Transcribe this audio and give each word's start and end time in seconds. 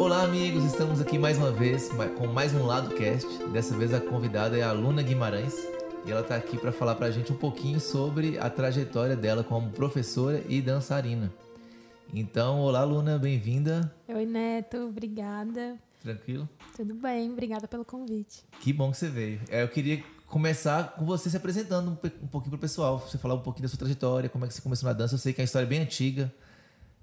Olá, 0.00 0.22
amigos, 0.22 0.64
estamos 0.64 0.98
aqui 0.98 1.18
mais 1.18 1.36
uma 1.36 1.52
vez 1.52 1.90
com 2.16 2.26
mais 2.26 2.54
um 2.54 2.64
Lado 2.64 2.94
Cast. 2.94 3.28
Dessa 3.48 3.76
vez 3.76 3.92
a 3.92 4.00
convidada 4.00 4.56
é 4.56 4.62
a 4.62 4.72
Luna 4.72 5.02
Guimarães 5.02 5.54
e 6.06 6.10
ela 6.10 6.22
está 6.22 6.36
aqui 6.36 6.56
para 6.56 6.72
falar 6.72 6.94
para 6.94 7.08
a 7.08 7.10
gente 7.10 7.30
um 7.30 7.36
pouquinho 7.36 7.78
sobre 7.78 8.38
a 8.38 8.48
trajetória 8.48 9.14
dela 9.14 9.44
como 9.44 9.68
professora 9.72 10.42
e 10.48 10.62
dançarina. 10.62 11.30
Então, 12.14 12.60
olá, 12.60 12.82
Luna, 12.82 13.18
bem-vinda. 13.18 13.94
Oi, 14.08 14.24
Neto, 14.24 14.88
obrigada. 14.88 15.76
Tranquilo? 16.00 16.48
Tudo 16.74 16.94
bem, 16.94 17.30
obrigada 17.30 17.68
pelo 17.68 17.84
convite. 17.84 18.42
Que 18.58 18.72
bom 18.72 18.90
que 18.92 18.96
você 18.96 19.08
veio. 19.10 19.38
É, 19.50 19.62
eu 19.62 19.68
queria 19.68 20.02
começar 20.26 20.94
com 20.94 21.04
você 21.04 21.28
se 21.28 21.36
apresentando 21.36 21.90
um, 21.90 22.26
pouquinho 22.26 22.52
para 22.52 22.56
o 22.56 22.58
pessoal, 22.58 22.98
você 22.98 23.18
falar 23.18 23.34
um 23.34 23.40
pouquinho 23.40 23.64
da 23.64 23.68
sua 23.68 23.78
trajetória, 23.78 24.30
como 24.30 24.46
é 24.46 24.48
que 24.48 24.54
você 24.54 24.62
começou 24.62 24.86
na 24.86 24.94
dança. 24.94 25.14
Eu 25.14 25.18
sei 25.18 25.34
que 25.34 25.42
é 25.42 25.42
uma 25.42 25.44
história 25.44 25.68
bem 25.68 25.80
antiga. 25.80 26.32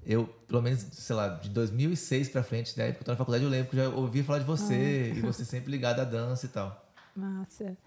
Eu, 0.10 0.26
pelo 0.48 0.62
menos, 0.62 0.80
sei 0.94 1.14
lá, 1.14 1.28
de 1.28 1.50
2006 1.50 2.30
para 2.30 2.42
frente, 2.42 2.78
da 2.78 2.84
né, 2.84 2.90
época 2.90 3.00
que 3.00 3.02
eu 3.04 3.06
tô 3.08 3.12
na 3.12 3.18
faculdade, 3.18 3.44
eu 3.44 3.50
lembro 3.50 3.70
que 3.70 3.78
eu 3.78 3.84
já 3.84 3.90
ouvi 3.94 4.24
falar 4.24 4.40
de 4.40 4.46
você 4.46 5.12
ah. 5.14 5.18
e 5.18 5.22
você 5.22 5.44
sempre 5.44 5.70
ligada 5.70 6.04
à 6.04 6.06
dança 6.06 6.46
e 6.46 6.50
tal. 6.50 6.94
Massa. 7.14 7.78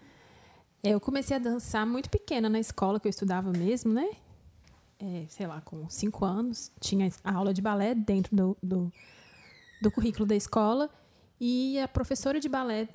Eu 0.84 1.01
comecei 1.01 1.34
a 1.34 1.41
dançar 1.41 1.87
muito 1.87 2.11
pequena 2.11 2.51
na 2.51 2.61
escola 2.61 3.01
que 3.01 3.09
eu 3.09 3.11
estudava 3.11 3.51
mesmo, 3.51 3.95
né? 3.95 4.06
É, 4.98 5.25
sei 5.30 5.47
lá, 5.47 5.62
com 5.62 5.88
cinco 5.88 6.27
anos. 6.27 6.70
Tinha 6.78 7.11
a 7.25 7.33
aula 7.33 7.55
de 7.55 7.62
balé 7.62 7.95
dentro 7.95 8.37
do, 8.37 8.56
do, 8.62 8.92
do 9.80 9.91
currículo 9.91 10.27
da 10.27 10.37
escola. 10.37 10.91
E 11.41 11.78
a 11.78 11.89
professora 11.89 12.39
de 12.39 12.50
balé 12.50 12.87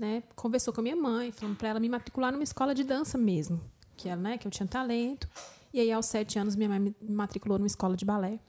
né, 0.00 0.22
conversou 0.34 0.72
com 0.72 0.80
a 0.80 0.82
minha 0.82 0.96
mãe, 0.96 1.30
falando 1.32 1.56
para 1.56 1.68
ela 1.68 1.80
me 1.80 1.88
matricular 1.88 2.32
numa 2.32 2.44
escola 2.44 2.74
de 2.74 2.82
dança 2.82 3.18
mesmo, 3.18 3.60
que 3.94 4.08
ela, 4.08 4.20
né, 4.20 4.38
que 4.38 4.46
eu 4.46 4.50
tinha 4.50 4.66
talento. 4.66 5.28
E 5.72 5.80
aí 5.80 5.92
aos 5.92 6.06
sete 6.06 6.38
anos 6.38 6.56
minha 6.56 6.68
mãe 6.70 6.80
me 6.80 6.94
matriculou 7.02 7.58
numa 7.58 7.66
escola 7.66 7.94
de 7.94 8.04
balé, 8.04 8.40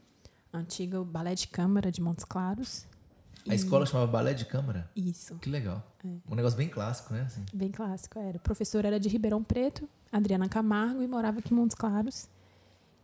antiga 0.53 1.03
balé 1.03 1.35
de 1.35 1.47
câmara 1.47 1.91
de 1.91 2.02
Montes 2.02 2.25
Claros. 2.25 2.85
A 3.47 3.53
e... 3.53 3.55
escola 3.55 3.85
chamava 3.85 4.11
balé 4.11 4.33
de 4.33 4.45
câmara? 4.45 4.89
Isso. 4.95 5.35
Que 5.35 5.49
legal. 5.49 5.83
É. 6.05 6.08
Um 6.30 6.35
negócio 6.35 6.58
bem 6.58 6.69
clássico, 6.69 7.13
né? 7.13 7.21
Assim. 7.21 7.43
Bem 7.53 7.71
clássico, 7.71 8.19
era. 8.19 8.38
O 8.38 8.41
professor 8.41 8.85
era 8.85 8.99
de 8.99 9.09
Ribeirão 9.09 9.43
Preto, 9.43 9.88
Adriana 10.11 10.47
Camargo, 10.47 11.02
e 11.02 11.08
morava 11.08 11.39
aqui 11.39 11.53
em 11.53 11.58
Montes 11.58 11.75
Claros. 11.75 12.30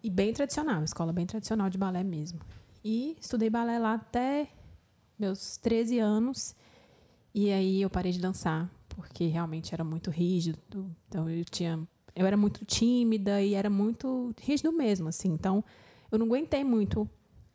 E 0.03 0.09
bem 0.09 0.31
tradicional, 0.33 0.83
escola 0.83 1.11
bem 1.11 1.25
tradicional 1.25 1.69
de 1.69 1.77
balé 1.77 2.03
mesmo. 2.03 2.39
E 2.83 3.17
estudei 3.19 3.49
balé 3.49 3.79
lá 3.79 3.95
até 3.95 4.49
meus 5.17 5.57
13 5.57 5.99
anos. 5.99 6.55
E 7.33 7.51
aí 7.51 7.81
eu 7.81 7.89
parei 7.89 8.11
de 8.11 8.19
dançar, 8.19 8.69
porque 8.89 9.27
realmente 9.27 9.73
era 9.73 9.83
muito 9.83 10.11
rígido. 10.11 10.59
Então 11.07 11.29
eu 11.29 11.43
tinha. 11.45 11.79
Eu 12.15 12.25
era 12.25 12.37
muito 12.37 12.65
tímida 12.65 13.41
e 13.41 13.53
era 13.53 13.69
muito 13.69 14.33
rígido 14.39 14.71
mesmo, 14.71 15.07
assim. 15.07 15.29
Então 15.29 15.63
eu 16.11 16.17
não 16.17 16.25
aguentei 16.25 16.63
muito 16.63 17.09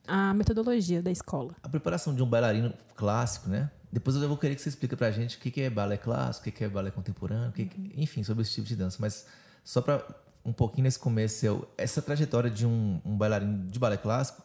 a 0.07 0.35
metodologia 0.35 1.03
da 1.03 1.11
escola. 1.11 1.55
A 1.63 1.69
preparação 1.69 2.15
de 2.15 2.23
um 2.23 2.27
bailarino 2.27 2.73
clássico, 2.95 3.49
né? 3.49 3.71
Depois 3.91 4.17
eu 4.17 4.27
vou 4.27 4.39
querer 4.39 4.55
que 4.55 4.63
você 4.63 4.71
explique 4.71 4.97
pra 4.97 5.11
gente 5.11 5.37
o 5.37 5.41
que 5.41 5.61
é 5.61 5.69
balé 5.69 5.97
clássico, 5.99 6.49
o 6.49 6.53
que 6.53 6.65
é 6.65 6.69
balé 6.69 6.91
contemporâneo, 6.91 7.53
que, 7.53 7.63
uhum. 7.63 7.91
enfim, 7.97 8.23
sobre 8.23 8.43
esse 8.43 8.53
tipo 8.53 8.67
de 8.67 8.75
dança. 8.75 8.97
Mas 8.99 9.27
só 9.63 9.83
para 9.83 10.03
um 10.45 10.53
pouquinho 10.53 10.85
nesse 10.85 10.99
começo, 10.99 11.67
essa 11.77 12.01
trajetória 12.01 12.51
de 12.51 12.67
um, 12.67 13.01
um 13.05 13.17
bailarino 13.17 13.69
de 13.69 13.79
balé 13.79 13.97
clássico, 13.97 14.43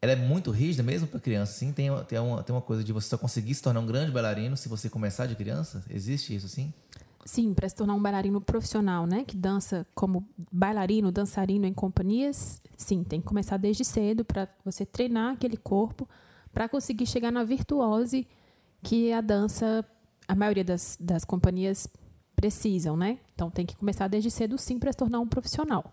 ela 0.00 0.12
é 0.12 0.16
muito 0.16 0.50
rígida 0.50 0.82
mesmo 0.82 1.08
para 1.08 1.18
criança, 1.18 1.52
sim? 1.52 1.72
Tem, 1.72 1.88
tem, 2.04 2.18
uma, 2.18 2.42
tem 2.42 2.54
uma 2.54 2.62
coisa 2.62 2.84
de 2.84 2.92
você 2.92 3.08
só 3.08 3.18
conseguir 3.18 3.54
se 3.54 3.62
tornar 3.62 3.80
um 3.80 3.86
grande 3.86 4.12
bailarino 4.12 4.56
se 4.56 4.68
você 4.68 4.88
começar 4.88 5.26
de 5.26 5.34
criança? 5.34 5.82
Existe 5.90 6.34
isso, 6.34 6.48
sim? 6.48 6.72
Sim, 7.28 7.52
para 7.52 7.68
se 7.68 7.74
tornar 7.76 7.94
um 7.94 8.00
bailarino 8.00 8.40
profissional, 8.40 9.06
né? 9.06 9.22
Que 9.22 9.36
dança 9.36 9.86
como 9.94 10.26
bailarino, 10.50 11.12
dançarino 11.12 11.66
em 11.66 11.74
companhias, 11.74 12.62
sim, 12.74 13.04
tem 13.04 13.20
que 13.20 13.26
começar 13.26 13.58
desde 13.58 13.84
cedo 13.84 14.24
para 14.24 14.48
você 14.64 14.86
treinar 14.86 15.34
aquele 15.34 15.58
corpo 15.58 16.08
para 16.54 16.66
conseguir 16.70 17.04
chegar 17.04 17.30
na 17.30 17.44
virtuose 17.44 18.26
que 18.82 19.12
a 19.12 19.20
dança, 19.20 19.84
a 20.26 20.34
maioria 20.34 20.64
das, 20.64 20.96
das 20.98 21.22
companhias 21.22 21.86
precisam, 22.34 22.96
né? 22.96 23.18
Então 23.34 23.50
tem 23.50 23.66
que 23.66 23.76
começar 23.76 24.08
desde 24.08 24.30
cedo, 24.30 24.56
sim, 24.56 24.78
para 24.78 24.90
se 24.90 24.96
tornar 24.96 25.20
um 25.20 25.28
profissional. 25.28 25.84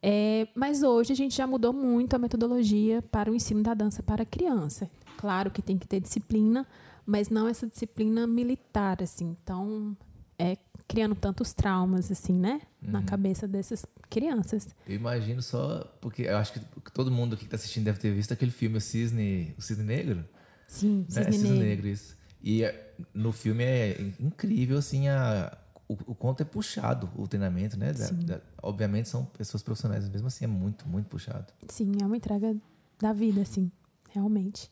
É, 0.00 0.46
mas 0.54 0.84
hoje 0.84 1.12
a 1.12 1.16
gente 1.16 1.36
já 1.36 1.48
mudou 1.48 1.72
muito 1.72 2.14
a 2.14 2.18
metodologia 2.18 3.02
para 3.02 3.28
o 3.28 3.34
ensino 3.34 3.60
da 3.60 3.74
dança 3.74 4.04
para 4.04 4.24
criança. 4.24 4.88
Claro 5.16 5.50
que 5.50 5.60
tem 5.60 5.76
que 5.76 5.88
ter 5.88 5.98
disciplina, 5.98 6.64
mas 7.04 7.28
não 7.28 7.48
essa 7.48 7.66
disciplina 7.66 8.24
militar, 8.24 9.02
assim. 9.02 9.36
Então, 9.42 9.96
é 10.38 10.56
criando 10.86 11.14
tantos 11.14 11.52
traumas, 11.52 12.10
assim, 12.10 12.32
né? 12.32 12.62
Uhum. 12.82 12.92
Na 12.92 13.02
cabeça 13.02 13.46
dessas 13.46 13.84
crianças. 14.08 14.68
Eu 14.86 14.96
imagino 14.96 15.42
só, 15.42 15.84
porque 16.00 16.22
eu 16.22 16.36
acho 16.38 16.52
que 16.54 16.60
todo 16.92 17.10
mundo 17.10 17.34
aqui 17.34 17.40
que 17.40 17.46
está 17.46 17.56
assistindo 17.56 17.84
deve 17.84 17.98
ter 17.98 18.12
visto 18.12 18.32
aquele 18.32 18.50
filme 18.50 18.78
O 18.78 18.80
Cisne, 18.80 19.54
o 19.58 19.60
Cisne 19.62 19.84
Negro. 19.84 20.24
Sim, 20.66 21.00
né? 21.00 21.24
Cisne, 21.24 21.32
Cisne 21.32 21.50
Negro. 21.50 21.64
Negro. 21.66 21.88
isso. 21.88 22.16
E 22.42 22.64
é, 22.64 22.94
no 23.12 23.32
filme 23.32 23.64
é 23.64 24.00
incrível, 24.18 24.78
assim, 24.78 25.08
a, 25.08 25.58
o, 25.88 25.94
o 26.06 26.14
quanto 26.14 26.40
é 26.40 26.44
puxado 26.44 27.10
o 27.16 27.26
treinamento, 27.26 27.78
né? 27.78 27.92
Da, 27.92 28.10
da, 28.10 28.40
obviamente 28.62 29.08
são 29.08 29.24
pessoas 29.24 29.62
profissionais, 29.62 30.04
mas 30.04 30.12
mesmo 30.12 30.28
assim 30.28 30.44
é 30.44 30.48
muito, 30.48 30.88
muito 30.88 31.06
puxado. 31.06 31.52
Sim, 31.68 31.92
é 32.00 32.06
uma 32.06 32.16
entrega 32.16 32.56
da 32.98 33.12
vida, 33.12 33.42
assim, 33.42 33.70
realmente. 34.10 34.70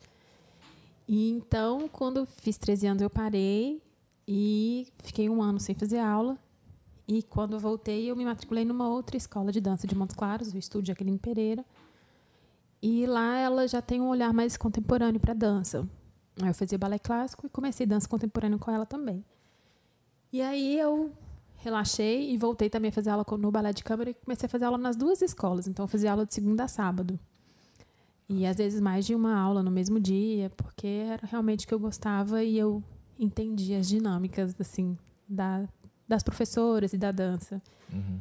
E 1.09 1.31
então, 1.31 1.89
quando 1.89 2.27
fiz 2.27 2.57
13 2.57 2.87
anos, 2.87 3.03
eu 3.03 3.11
parei 3.11 3.83
e 4.27 4.89
fiquei 5.03 5.29
um 5.29 5.43
ano 5.43 5.61
sem 5.61 5.75
fazer 5.75 5.99
aula. 5.99 6.39
E 7.07 7.23
quando 7.23 7.55
eu 7.55 7.61
voltei, 7.61 8.11
eu 8.11 8.17
me 8.17 8.25
matriculei 8.25 8.65
numa 8.65 8.89
outra 8.89 9.17
escola 9.17 9.53
de 9.53 9.61
dança 9.61 9.87
de 9.87 9.95
Montes 9.95 10.17
Claros, 10.17 10.53
o 10.53 10.59
estúdio 10.59 10.89
Jaqueline 10.89 11.19
Pereira. 11.19 11.65
E 12.83 13.07
lá 13.07 13.39
ela 13.39 13.67
já 13.69 13.81
tem 13.81 14.01
um 14.01 14.09
olhar 14.09 14.33
mais 14.33 14.57
contemporâneo 14.57 15.21
para 15.21 15.33
dança. 15.33 15.89
Aí 16.43 16.49
eu 16.49 16.55
fazia 16.55 16.77
balé 16.77 16.99
clássico 16.99 17.47
e 17.47 17.51
comecei 17.51 17.87
dança 17.87 18.09
contemporânea 18.09 18.59
com 18.59 18.71
ela 18.71 18.85
também. 18.85 19.25
E 20.33 20.43
aí 20.43 20.79
eu 20.79 21.13
relaxei 21.59 22.31
e 22.31 22.37
voltei 22.37 22.69
também 22.69 22.91
a 22.91 22.93
fazer 22.93 23.11
aula 23.11 23.25
no 23.39 23.51
balé 23.51 23.73
de 23.73 23.83
câmara 23.83 24.11
e 24.11 24.15
comecei 24.15 24.47
a 24.47 24.51
fazer 24.51 24.65
aula 24.65 24.77
nas 24.77 24.97
duas 24.97 25.23
escolas. 25.23 25.67
Então 25.69 25.85
eu 25.85 25.89
fazia 25.89 26.11
aula 26.11 26.27
de 26.27 26.35
segunda 26.35 26.65
a 26.65 26.69
sábado. 26.69 27.19
E 28.29 28.45
às 28.45 28.57
vezes 28.57 28.81
mais 28.81 29.07
de 29.07 29.15
uma 29.15 29.39
aula 29.39 29.63
no 29.63 29.71
mesmo 29.71 30.01
dia, 30.01 30.51
porque 30.51 30.87
era 30.87 31.27
realmente 31.27 31.65
o 31.65 31.69
que 31.69 31.75
eu 31.75 31.79
gostava 31.79 32.43
e 32.43 32.59
eu 32.59 32.83
entendia 33.19 33.79
as 33.79 33.89
dinâmicas 33.89 34.55
assim 34.61 34.97
da, 35.29 35.69
das 36.07 36.23
professoras 36.23 36.93
e 36.93 36.99
da 36.99 37.11
dança. 37.13 37.63
Uhum. 37.93 38.21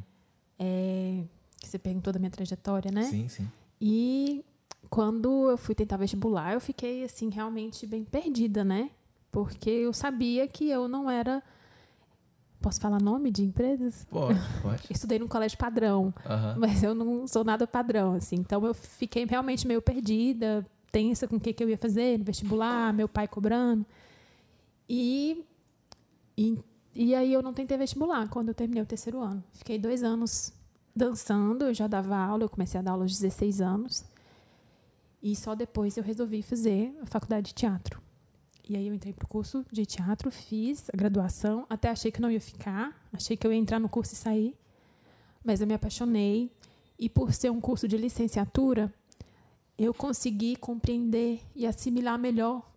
É, 0.58 1.24
que 1.60 1.68
você 1.68 1.78
perguntou 1.78 2.12
da 2.12 2.18
minha 2.18 2.30
trajetória, 2.30 2.90
né? 2.90 3.04
Sim, 3.04 3.28
sim. 3.28 3.48
E 3.80 4.44
quando 4.88 5.50
eu 5.50 5.58
fui 5.58 5.74
tentar 5.74 5.96
vestibular, 5.96 6.54
eu 6.54 6.60
fiquei 6.60 7.04
assim 7.04 7.28
realmente 7.28 7.86
bem 7.86 8.04
perdida, 8.04 8.64
né? 8.64 8.90
Porque 9.30 9.68
eu 9.68 9.92
sabia 9.92 10.48
que 10.48 10.68
eu 10.68 10.88
não 10.88 11.10
era 11.10 11.42
Posso 12.60 12.80
falar 12.80 13.00
nome 13.00 13.30
de 13.30 13.44
empresas? 13.44 14.04
Pode, 14.10 14.38
pode. 14.62 14.82
Estudei 14.90 15.18
num 15.18 15.28
colégio 15.28 15.56
padrão, 15.58 16.12
uhum. 16.24 16.58
mas 16.58 16.82
eu 16.82 16.94
não 16.94 17.26
sou 17.26 17.44
nada 17.44 17.66
padrão, 17.66 18.14
assim. 18.14 18.36
Então 18.36 18.64
eu 18.66 18.74
fiquei 18.74 19.24
realmente 19.24 19.66
meio 19.66 19.82
perdida, 19.82 20.66
tensa 20.90 21.28
com 21.28 21.36
o 21.36 21.40
que, 21.40 21.52
que 21.52 21.62
eu 21.62 21.68
ia 21.68 21.78
fazer 21.78 22.18
no 22.18 22.24
vestibular, 22.24 22.92
meu 22.92 23.08
pai 23.08 23.28
cobrando. 23.28 23.86
E, 24.88 25.44
e, 26.36 26.58
e 26.94 27.14
aí 27.14 27.32
eu 27.32 27.42
não 27.42 27.52
tentei 27.52 27.76
vestibular 27.76 28.28
quando 28.28 28.48
eu 28.48 28.54
terminei 28.54 28.82
o 28.82 28.86
terceiro 28.86 29.20
ano. 29.20 29.42
Fiquei 29.52 29.78
dois 29.78 30.02
anos 30.02 30.52
dançando, 30.94 31.64
eu 31.64 31.74
já 31.74 31.86
dava 31.86 32.16
aula, 32.16 32.44
eu 32.44 32.48
comecei 32.48 32.78
a 32.78 32.82
dar 32.82 32.92
aula 32.92 33.04
aos 33.04 33.12
16 33.12 33.60
anos. 33.60 34.04
E 35.22 35.34
só 35.34 35.54
depois 35.54 35.96
eu 35.96 36.02
resolvi 36.02 36.42
fazer 36.42 36.96
a 37.02 37.06
faculdade 37.06 37.48
de 37.48 37.54
teatro. 37.54 38.00
E 38.68 38.76
aí 38.76 38.88
eu 38.88 38.94
entrei 38.94 39.12
pro 39.12 39.28
curso 39.28 39.64
de 39.70 39.86
teatro, 39.86 40.30
fiz 40.30 40.90
a 40.92 40.96
graduação, 40.96 41.64
até 41.70 41.88
achei 41.88 42.10
que 42.10 42.20
não 42.20 42.30
ia 42.30 42.40
ficar, 42.40 43.08
achei 43.12 43.36
que 43.36 43.46
eu 43.46 43.52
ia 43.52 43.58
entrar 43.58 43.78
no 43.78 43.88
curso 43.88 44.14
e 44.14 44.16
sair, 44.16 44.56
mas 45.44 45.60
eu 45.60 45.66
me 45.68 45.74
apaixonei 45.74 46.50
e 46.98 47.08
por 47.08 47.32
ser 47.32 47.50
um 47.50 47.60
curso 47.60 47.86
de 47.86 47.96
licenciatura, 47.96 48.92
eu 49.78 49.94
consegui 49.94 50.56
compreender 50.56 51.40
e 51.54 51.66
assimilar 51.66 52.18
melhor 52.18 52.68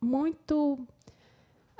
muito 0.00 0.78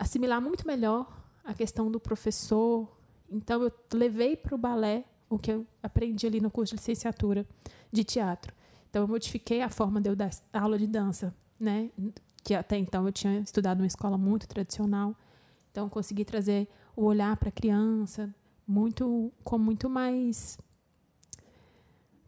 assimilar 0.00 0.40
muito 0.40 0.66
melhor 0.66 1.06
a 1.44 1.52
questão 1.54 1.90
do 1.90 2.00
professor. 2.00 2.88
Então 3.30 3.62
eu 3.62 3.72
levei 3.92 4.34
para 4.36 4.54
o 4.54 4.58
balé 4.58 5.04
o 5.28 5.38
que 5.38 5.52
eu 5.52 5.66
aprendi 5.82 6.26
ali 6.26 6.40
no 6.40 6.50
curso 6.50 6.74
de 6.74 6.80
licenciatura 6.80 7.46
de 7.92 8.02
teatro. 8.02 8.52
Então 8.88 9.02
eu 9.02 9.08
modifiquei 9.08 9.60
a 9.60 9.68
forma 9.68 10.00
de 10.00 10.08
eu 10.10 10.16
dar 10.16 10.30
aula 10.52 10.78
de 10.78 10.86
dança, 10.86 11.32
né? 11.58 11.90
que 12.42 12.54
até 12.54 12.76
então 12.78 13.06
eu 13.06 13.12
tinha 13.12 13.38
estudado 13.40 13.78
numa 13.78 13.86
escola 13.86 14.16
muito 14.16 14.48
tradicional. 14.48 15.14
Então 15.70 15.88
consegui 15.88 16.24
trazer 16.24 16.66
o 16.96 17.04
olhar 17.04 17.36
para 17.36 17.50
a 17.50 17.52
criança 17.52 18.34
muito 18.66 19.32
com 19.44 19.58
muito 19.58 19.88
mais 19.88 20.58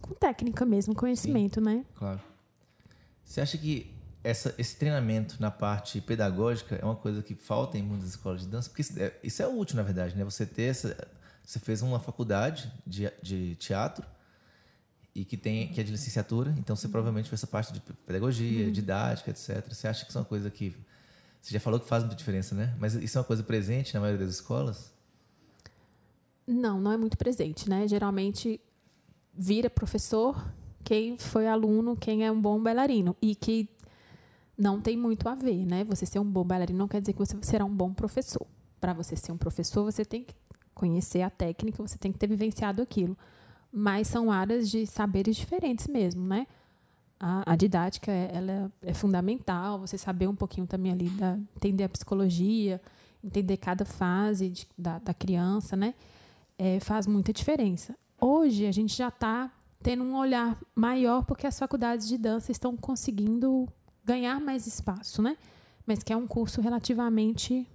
com 0.01 0.15
técnica 0.15 0.67
mesmo, 0.67 0.95
conhecimento, 0.95 1.61
Sim, 1.61 1.65
né? 1.65 1.87
Claro. 1.95 2.21
Você 3.25 3.41
acha 3.41 3.57
que 3.57 3.92
essa, 4.25 4.55
esse 4.57 4.77
treinamento 4.77 5.37
na 5.41 5.51
parte 5.51 6.01
pedagógica 6.01 6.77
é 6.77 6.85
uma 6.85 6.97
coisa 6.97 7.23
que 7.23 7.35
falta 7.35 7.77
em 7.77 7.83
muitas 7.83 8.11
escolas 8.11 8.43
de 8.43 8.47
dança? 8.47 8.69
Porque 8.69 8.83
isso 8.83 9.01
é, 9.01 9.13
isso 9.23 9.43
é 9.43 9.47
útil, 9.47 9.77
na 9.77 9.83
verdade, 9.83 10.17
né? 10.17 10.25
Você 10.25 10.47
ter 10.47 10.65
essa, 10.65 11.09
você 11.45 11.59
fez 11.59 11.83
uma 11.83 11.99
faculdade 11.99 12.73
de, 12.87 13.11
de 13.21 13.57
teatro 13.57 14.07
e 15.15 15.25
que 15.25 15.37
tem 15.37 15.69
que 15.69 15.81
é 15.81 15.85
de 15.85 15.91
licenciatura, 15.91 16.55
então 16.57 16.75
você 16.77 16.89
provavelmente 16.89 17.29
fez 17.29 17.41
essa 17.41 17.47
parte 17.47 17.73
de 17.73 17.81
pedagogia, 17.81 18.67
uhum. 18.67 18.73
didática, 18.73 19.31
etc. 19.31 19.67
Você 19.69 19.89
acha 19.89 20.05
que 20.05 20.11
isso 20.11 20.19
é 20.19 20.21
uma 20.21 20.27
coisa 20.27 20.51
que 20.51 20.75
você 21.41 21.53
já 21.53 21.61
falou 21.61 21.81
que 21.81 21.87
faz 21.87 22.05
muita 22.05 22.17
diferença, 22.17 22.55
né? 22.55 22.75
Mas 22.79 22.95
isso 22.95 23.19
é 23.19 23.21
uma 23.21 23.27
coisa 23.27 23.43
presente 23.43 23.93
na 23.93 24.01
maioria 24.01 24.25
das 24.25 24.37
escolas? 24.37 24.93
Não, 26.47 26.81
não 26.81 26.93
é 26.93 26.97
muito 26.97 27.19
presente, 27.19 27.69
né? 27.69 27.89
Geralmente 27.89 28.61
vira 29.35 29.69
professor 29.69 30.53
quem 30.85 31.19
foi 31.19 31.47
aluno, 31.47 31.97
quem 31.97 32.25
é 32.25 32.31
um 32.31 32.41
bom 32.41 32.63
bailarino 32.63 33.17
e 33.21 33.35
que 33.35 33.69
não 34.57 34.81
tem 34.81 34.97
muito 34.97 35.29
a 35.29 35.35
ver, 35.35 35.65
né? 35.65 35.85
Você 35.85 36.07
ser 36.07 36.19
um 36.19 36.25
bom 36.25 36.45
bailarino 36.45 36.79
não 36.79 36.89
quer 36.89 37.01
dizer 37.01 37.13
que 37.13 37.19
você 37.19 37.37
será 37.43 37.65
um 37.65 37.75
bom 37.75 37.93
professor. 37.93 38.47
Para 38.81 38.93
você 38.93 39.17
ser 39.17 39.33
um 39.33 39.39
professor, 39.39 39.85
você 39.85 40.05
tem 40.05 40.25
que 40.25 40.35
conhecer 40.75 41.23
a 41.23 41.31
técnica, 41.31 41.87
você 41.87 41.99
tem 41.99 42.13
que 42.13 42.19
ter 42.19 42.27
vivenciado 42.27 42.83
aquilo. 42.83 43.17
Mas 43.71 44.09
são 44.09 44.31
áreas 44.31 44.71
de 44.71 44.87
saberes 44.87 45.37
diferentes 45.37 45.87
mesmo, 45.87 46.27
né? 46.27 46.47
A, 47.19 47.53
a 47.53 47.57
didática 47.57 48.11
é, 48.11 48.31
ela 48.35 48.73
é 48.83 48.93
fundamental, 48.93 49.79
você 49.79 49.97
saber 49.97 50.27
um 50.27 50.35
pouquinho 50.35 50.67
também 50.67 50.93
ali, 50.93 51.09
da, 51.11 51.39
entender 51.57 51.85
a 51.85 51.89
psicologia, 51.89 52.81
entender 53.23 53.57
cada 53.57 53.85
fase 53.85 54.51
de, 54.51 54.69
da, 54.77 54.99
da 54.99 55.15
criança, 55.15 55.77
né? 55.77 55.95
É, 56.59 56.81
faz 56.81 57.07
muita 57.07 57.33
diferença. 57.33 57.97
Hoje 58.21 58.67
a 58.67 58.73
gente 58.73 58.95
já 58.95 59.09
está 59.09 59.51
tendo 59.83 60.05
um 60.05 60.17
olhar 60.17 60.61
maior 60.75 61.25
porque 61.25 61.47
as 61.47 61.59
faculdades 61.59 62.07
de 62.07 62.19
dança 62.19 62.53
estão 62.53 62.77
conseguindo 62.77 63.69
ganhar 64.05 64.41
mais 64.41 64.67
espaço, 64.67 65.23
né? 65.23 65.37
Mas 65.87 66.03
que 66.03 66.13
é 66.13 66.17
um 66.17 66.27
curso 66.27 66.61
relativamente 66.61 67.67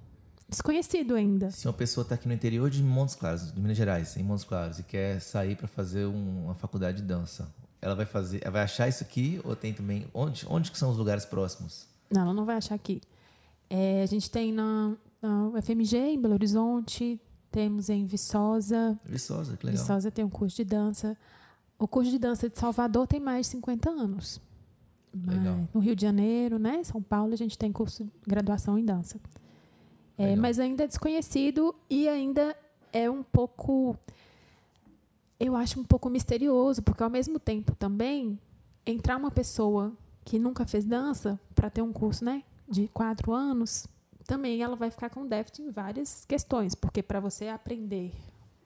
desconhecido 0.47 1.15
ainda. 1.15 1.51
Se 1.51 1.67
uma 1.67 1.73
pessoa 1.73 2.03
está 2.03 2.15
aqui 2.15 2.27
no 2.27 2.33
interior 2.33 2.69
de 2.69 2.81
Montes 2.81 3.15
Claros, 3.15 3.51
de 3.51 3.59
Minas 3.59 3.77
Gerais, 3.77 4.15
em 4.15 4.23
Montes 4.23 4.45
Claros, 4.45 4.79
e 4.79 4.83
quer 4.83 5.19
sair 5.19 5.55
para 5.55 5.67
fazer 5.67 6.05
um, 6.05 6.45
uma 6.45 6.55
faculdade 6.55 6.97
de 6.97 7.03
dança, 7.03 7.53
ela 7.81 7.95
vai 7.95 8.05
fazer, 8.05 8.39
ela 8.41 8.51
vai 8.51 8.63
achar 8.63 8.87
isso 8.87 9.03
aqui 9.03 9.41
ou 9.43 9.55
tem 9.55 9.73
também 9.73 10.07
onde, 10.13 10.45
onde 10.49 10.71
que 10.71 10.77
são 10.77 10.89
os 10.89 10.97
lugares 10.97 11.25
próximos? 11.25 11.87
Não, 12.09 12.21
ela 12.21 12.33
não 12.33 12.45
vai 12.45 12.57
achar 12.57 12.75
aqui. 12.75 13.01
É, 13.69 14.01
a 14.01 14.05
gente 14.05 14.31
tem 14.31 14.53
na, 14.53 14.95
na 15.21 15.49
UFMG 15.49 15.97
em 15.97 16.21
Belo 16.21 16.35
Horizonte, 16.35 17.19
temos 17.51 17.89
em 17.89 18.05
Viçosa. 18.05 18.97
Viçosa, 19.05 19.57
que 19.57 19.65
legal. 19.65 19.81
Viçosa 19.81 20.09
tem 20.09 20.23
um 20.23 20.29
curso 20.29 20.55
de 20.55 20.63
dança. 20.63 21.17
O 21.77 21.87
curso 21.87 22.09
de 22.09 22.17
dança 22.17 22.49
de 22.49 22.57
Salvador 22.57 23.05
tem 23.05 23.19
mais 23.19 23.47
de 23.47 23.51
50 23.51 23.89
anos. 23.89 24.41
Legal. 25.25 25.67
no 25.73 25.79
Rio 25.79 25.95
de 25.95 26.01
Janeiro, 26.01 26.59
né? 26.59 26.77
Em 26.77 26.83
São 26.83 27.01
Paulo, 27.01 27.33
a 27.33 27.37
gente 27.37 27.57
tem 27.57 27.71
curso 27.71 28.03
de 28.03 28.11
graduação 28.27 28.77
em 28.77 28.85
dança. 28.85 29.19
É, 30.17 30.35
mas 30.35 30.59
ainda 30.59 30.83
é 30.83 30.87
desconhecido 30.87 31.75
e 31.89 32.07
ainda 32.07 32.55
é 32.91 33.09
um 33.09 33.21
pouco. 33.21 33.95
Eu 35.39 35.55
acho 35.55 35.79
um 35.79 35.83
pouco 35.83 36.09
misterioso, 36.09 36.81
porque 36.81 37.03
ao 37.03 37.09
mesmo 37.09 37.39
tempo 37.39 37.75
também 37.75 38.39
entrar 38.85 39.17
uma 39.17 39.29
pessoa 39.29 39.93
que 40.25 40.39
nunca 40.39 40.65
fez 40.65 40.83
dança 40.83 41.39
para 41.53 41.69
ter 41.69 41.81
um 41.81 41.93
curso, 41.93 42.25
né, 42.25 42.43
de 42.67 42.87
quatro 42.87 43.31
anos, 43.31 43.87
também 44.25 44.61
ela 44.61 44.75
vai 44.75 44.89
ficar 44.89 45.09
com 45.09 45.25
déficit 45.25 45.61
em 45.61 45.69
várias 45.69 46.25
questões, 46.25 46.73
porque 46.73 47.03
para 47.03 47.19
você 47.19 47.47
aprender 47.47 48.11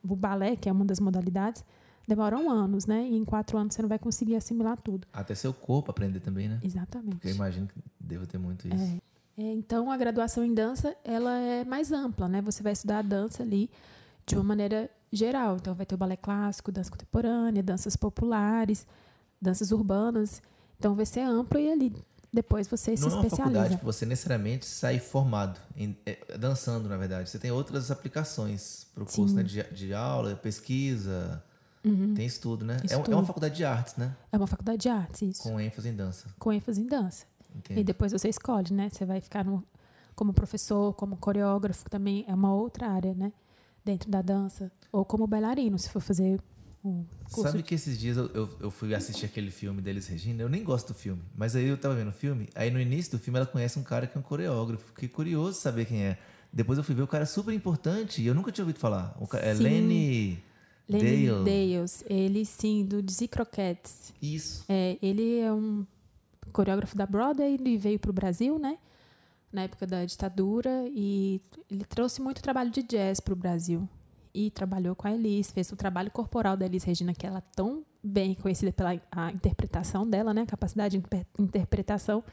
o 0.03 0.15
balé, 0.15 0.55
que 0.55 0.67
é 0.69 0.71
uma 0.71 0.85
das 0.85 0.99
modalidades, 0.99 1.63
demoram 2.07 2.49
anos, 2.49 2.85
né? 2.85 3.07
E 3.07 3.15
em 3.15 3.23
quatro 3.23 3.57
anos 3.57 3.73
você 3.73 3.81
não 3.81 3.89
vai 3.89 3.99
conseguir 3.99 4.35
assimilar 4.35 4.77
tudo. 4.77 5.07
Até 5.13 5.35
seu 5.35 5.53
corpo 5.53 5.91
aprender 5.91 6.19
também, 6.19 6.47
né? 6.47 6.59
Exatamente. 6.63 7.15
Porque 7.15 7.27
eu 7.29 7.35
imagino 7.35 7.67
que 7.67 7.79
deva 7.99 8.25
ter 8.25 8.37
muito 8.37 8.67
isso. 8.67 8.83
É. 8.83 9.11
É, 9.37 9.43
então, 9.53 9.89
a 9.89 9.97
graduação 9.97 10.43
em 10.43 10.53
dança 10.53 10.95
ela 11.03 11.37
é 11.39 11.63
mais 11.63 11.91
ampla, 11.91 12.27
né? 12.27 12.41
Você 12.41 12.61
vai 12.61 12.73
estudar 12.73 12.99
a 12.99 13.01
dança 13.01 13.41
ali 13.41 13.71
de 14.25 14.35
uma 14.35 14.43
maneira 14.43 14.89
geral. 15.11 15.55
Então, 15.55 15.73
vai 15.73 15.85
ter 15.85 15.95
o 15.95 15.97
balé 15.97 16.15
clássico, 16.15 16.71
dança 16.71 16.91
contemporânea, 16.91 17.63
danças 17.63 17.95
populares, 17.95 18.85
danças 19.41 19.71
urbanas. 19.71 20.41
Então, 20.77 20.93
vai 20.95 21.05
ser 21.05 21.21
amplo 21.21 21.59
e 21.59 21.71
ali 21.71 21.93
depois 22.33 22.67
você 22.67 22.95
se 22.95 23.01
Não 23.01 23.09
especializa. 23.09 23.37
Não 23.37 23.45
é 23.45 23.47
uma 23.47 23.53
faculdade 23.53 23.77
que 23.77 23.85
você 23.85 24.05
necessariamente 24.05 24.65
sai 24.65 24.99
formado, 24.99 25.59
em, 25.75 25.97
é, 26.05 26.37
dançando, 26.37 26.87
na 26.87 26.97
verdade. 26.97 27.29
Você 27.29 27.39
tem 27.39 27.51
outras 27.51 27.89
aplicações 27.89 28.85
para 28.93 29.03
o 29.03 29.05
curso 29.05 29.35
né? 29.35 29.43
de, 29.43 29.63
de 29.63 29.93
aula, 29.93 30.35
pesquisa, 30.35 31.43
Uhum. 31.83 32.13
Tem 32.13 32.25
estudo, 32.25 32.63
né? 32.63 32.77
É, 32.89 32.93
é, 32.93 33.15
uma 33.15 33.25
faculdade 33.25 33.55
de 33.55 33.65
artes, 33.65 33.95
né? 33.95 34.15
É 34.31 34.37
uma 34.37 34.47
faculdade 34.47 34.77
de 34.79 34.89
artes, 34.89 35.21
isso. 35.21 35.43
Com 35.43 35.59
ênfase 35.59 35.89
em 35.89 35.95
dança. 35.95 36.27
Com 36.37 36.53
ênfase 36.53 36.81
em 36.81 36.87
dança. 36.87 37.25
Entendo. 37.55 37.79
E 37.79 37.83
depois 37.83 38.11
você 38.11 38.29
escolhe, 38.29 38.73
né? 38.73 38.89
Você 38.89 39.05
vai 39.05 39.19
ficar 39.19 39.43
no, 39.43 39.63
como 40.15 40.33
professor, 40.33 40.93
como 40.93 41.17
coreógrafo, 41.17 41.89
também 41.89 42.23
é 42.27 42.33
uma 42.33 42.53
outra 42.53 42.87
área, 42.87 43.13
né? 43.13 43.33
Dentro 43.83 44.09
da 44.09 44.21
dança. 44.21 44.71
Ou 44.91 45.03
como 45.03 45.25
bailarino, 45.25 45.77
se 45.79 45.89
for 45.89 46.01
fazer 46.01 46.39
um 46.83 47.05
curso. 47.23 47.51
Sabe 47.51 47.63
que 47.63 47.75
esses 47.75 47.97
dias 47.97 48.17
eu, 48.17 48.27
eu, 48.33 48.49
eu, 48.59 48.71
fui 48.71 48.93
assistir 48.93 49.25
aquele 49.25 49.51
filme 49.51 49.81
deles, 49.81 50.07
Regina? 50.07 50.41
Eu 50.41 50.49
nem 50.49 50.63
gosto 50.63 50.89
do 50.89 50.93
filme. 50.93 51.21
Mas 51.35 51.55
aí 51.55 51.67
eu 51.67 51.77
tava 51.77 51.95
vendo 51.95 52.09
o 52.09 52.13
filme, 52.13 52.49
aí 52.53 52.69
no 52.69 52.79
início 52.79 53.11
do 53.13 53.19
filme 53.19 53.37
ela 53.37 53.45
conhece 53.47 53.79
um 53.79 53.83
cara 53.83 54.07
que 54.07 54.17
é 54.17 54.19
um 54.19 54.23
coreógrafo. 54.23 54.85
Fiquei 54.87 55.09
curioso 55.09 55.59
saber 55.59 55.85
quem 55.85 56.03
é. 56.03 56.17
Depois 56.53 56.77
eu 56.77 56.83
fui 56.83 56.93
ver 56.93 57.01
o 57.01 57.07
cara 57.07 57.23
é 57.23 57.27
super 57.27 57.53
importante 57.53 58.21
e 58.21 58.27
eu 58.27 58.35
nunca 58.35 58.51
tinha 58.51 58.63
ouvido 58.63 58.79
falar. 58.79 59.15
O 59.19 59.27
cara, 59.27 59.45
é 59.45 59.53
Lenny... 59.53 60.43
Lenny 60.91 61.27
Dale. 61.27 61.43
Dales. 61.43 62.03
Ele, 62.09 62.45
sim, 62.45 62.85
do 62.85 63.01
Dizzy 63.01 63.27
Croquettes. 63.27 64.13
Isso. 64.21 64.63
É, 64.67 64.97
ele 65.01 65.39
é 65.39 65.51
um 65.51 65.85
coreógrafo 66.51 66.95
da 66.97 67.05
Broadway, 67.05 67.53
ele 67.53 67.77
veio 67.77 67.99
para 67.99 68.09
o 68.11 68.13
Brasil, 68.13 68.59
né? 68.59 68.77
Na 69.51 69.63
época 69.63 69.85
da 69.85 70.05
ditadura, 70.05 70.85
e 70.87 71.41
ele 71.69 71.83
trouxe 71.85 72.21
muito 72.21 72.41
trabalho 72.41 72.69
de 72.69 72.83
jazz 72.83 73.19
para 73.19 73.33
o 73.33 73.35
Brasil. 73.35 73.87
E 74.33 74.49
trabalhou 74.49 74.95
com 74.95 75.07
a 75.07 75.11
Elis, 75.13 75.51
fez 75.51 75.69
o 75.73 75.75
trabalho 75.75 76.09
corporal 76.09 76.55
da 76.55 76.65
Elis 76.65 76.83
Regina, 76.85 77.13
que 77.13 77.27
ela 77.27 77.39
é 77.39 77.43
tão 77.53 77.83
bem 78.01 78.33
conhecida 78.33 78.71
pela 78.71 78.97
a 79.11 79.31
interpretação 79.31 80.09
dela, 80.09 80.33
né? 80.33 80.43
A 80.43 80.45
capacidade 80.45 80.97
de 80.97 81.03
interpretação, 81.37 82.23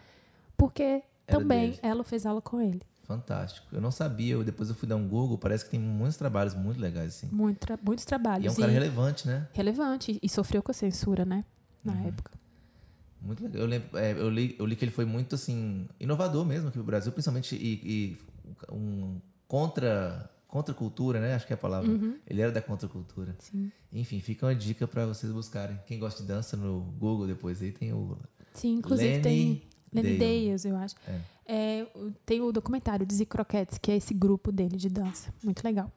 porque 0.57 0.83
Era 0.83 1.03
também 1.27 1.71
dele. 1.71 1.81
ela 1.83 2.05
fez 2.05 2.25
aula 2.25 2.41
com 2.41 2.61
ele. 2.61 2.81
Fantástico. 3.09 3.67
Eu 3.73 3.81
não 3.81 3.91
sabia, 3.91 4.35
eu, 4.35 4.45
depois 4.45 4.69
eu 4.69 4.75
fui 4.75 4.87
dar 4.87 4.97
um 4.97 5.09
Google, 5.09 5.39
parece 5.39 5.65
que 5.65 5.71
tem 5.71 5.81
muitos 5.81 6.19
trabalhos 6.19 6.55
muito 6.55 6.79
legais, 6.79 7.17
assim. 7.17 7.29
Muito 7.33 7.59
tra 7.59 7.79
muitos 7.83 8.05
trabalhos. 8.05 8.45
E 8.45 8.49
é 8.49 8.51
um 8.51 8.55
cara 8.55 8.71
relevante, 8.71 9.27
né? 9.27 9.49
Relevante, 9.55 10.19
e 10.23 10.29
sofreu 10.29 10.63
com 10.63 10.71
a 10.71 10.75
censura, 10.75 11.25
né? 11.25 11.43
Na 11.83 11.95
uhum. 11.95 12.09
época. 12.09 12.33
Muito 13.23 13.43
legal. 13.43 13.63
Eu, 13.63 13.67
lembro, 13.67 13.97
é, 13.97 14.13
eu, 14.13 14.29
li, 14.29 14.55
eu 14.59 14.67
li 14.67 14.77
que 14.77 14.85
ele 14.85 14.93
foi 14.93 15.07
muito, 15.07 15.37
assim, 15.37 15.89
inovador 15.99 16.45
mesmo 16.45 16.69
aqui 16.69 16.77
no 16.77 16.85
Brasil, 16.85 17.11
principalmente 17.11 17.57
e, 17.57 17.81
e 17.83 18.19
um 18.71 19.19
contra 19.47 20.31
contra 20.47 20.75
cultura, 20.75 21.19
né? 21.19 21.35
Acho 21.35 21.47
que 21.47 21.53
é 21.53 21.57
a 21.57 21.59
palavra. 21.59 21.91
Uhum. 21.91 22.19
Ele 22.27 22.43
era 22.43 22.53
da 22.53 22.61
contracultura. 22.61 23.37
Sim. 23.39 23.73
Enfim, 23.91 24.21
fica 24.21 24.47
uma 24.47 24.55
dica 24.55 24.87
para 24.87 25.07
vocês 25.07 25.33
buscarem. 25.33 25.79
Quem 25.87 25.99
gosta 25.99 26.23
de 26.23 26.29
dança 26.29 26.57
no 26.57 26.81
Google 26.99 27.27
depois 27.27 27.63
aí 27.63 27.73
tem 27.73 27.93
o 27.93 28.19
Sim, 28.53 28.75
inclusive 28.75 29.09
Lenny 29.09 29.23
tem 29.23 29.63
Lenny 29.93 30.19
Dales, 30.19 30.65
eu 30.65 30.77
acho. 30.77 30.95
É. 31.07 31.21
É, 31.51 31.87
tem 32.27 32.41
o 32.41 32.53
documentário 32.53 33.07
Dizzy 33.07 33.25
Croquettes, 33.25 33.79
que 33.79 33.91
é 33.91 33.97
esse 33.97 34.13
grupo 34.13 34.53
dele 34.53 34.77
de 34.77 34.89
dança. 34.89 35.33
Muito 35.43 35.65
legal. 35.65 35.91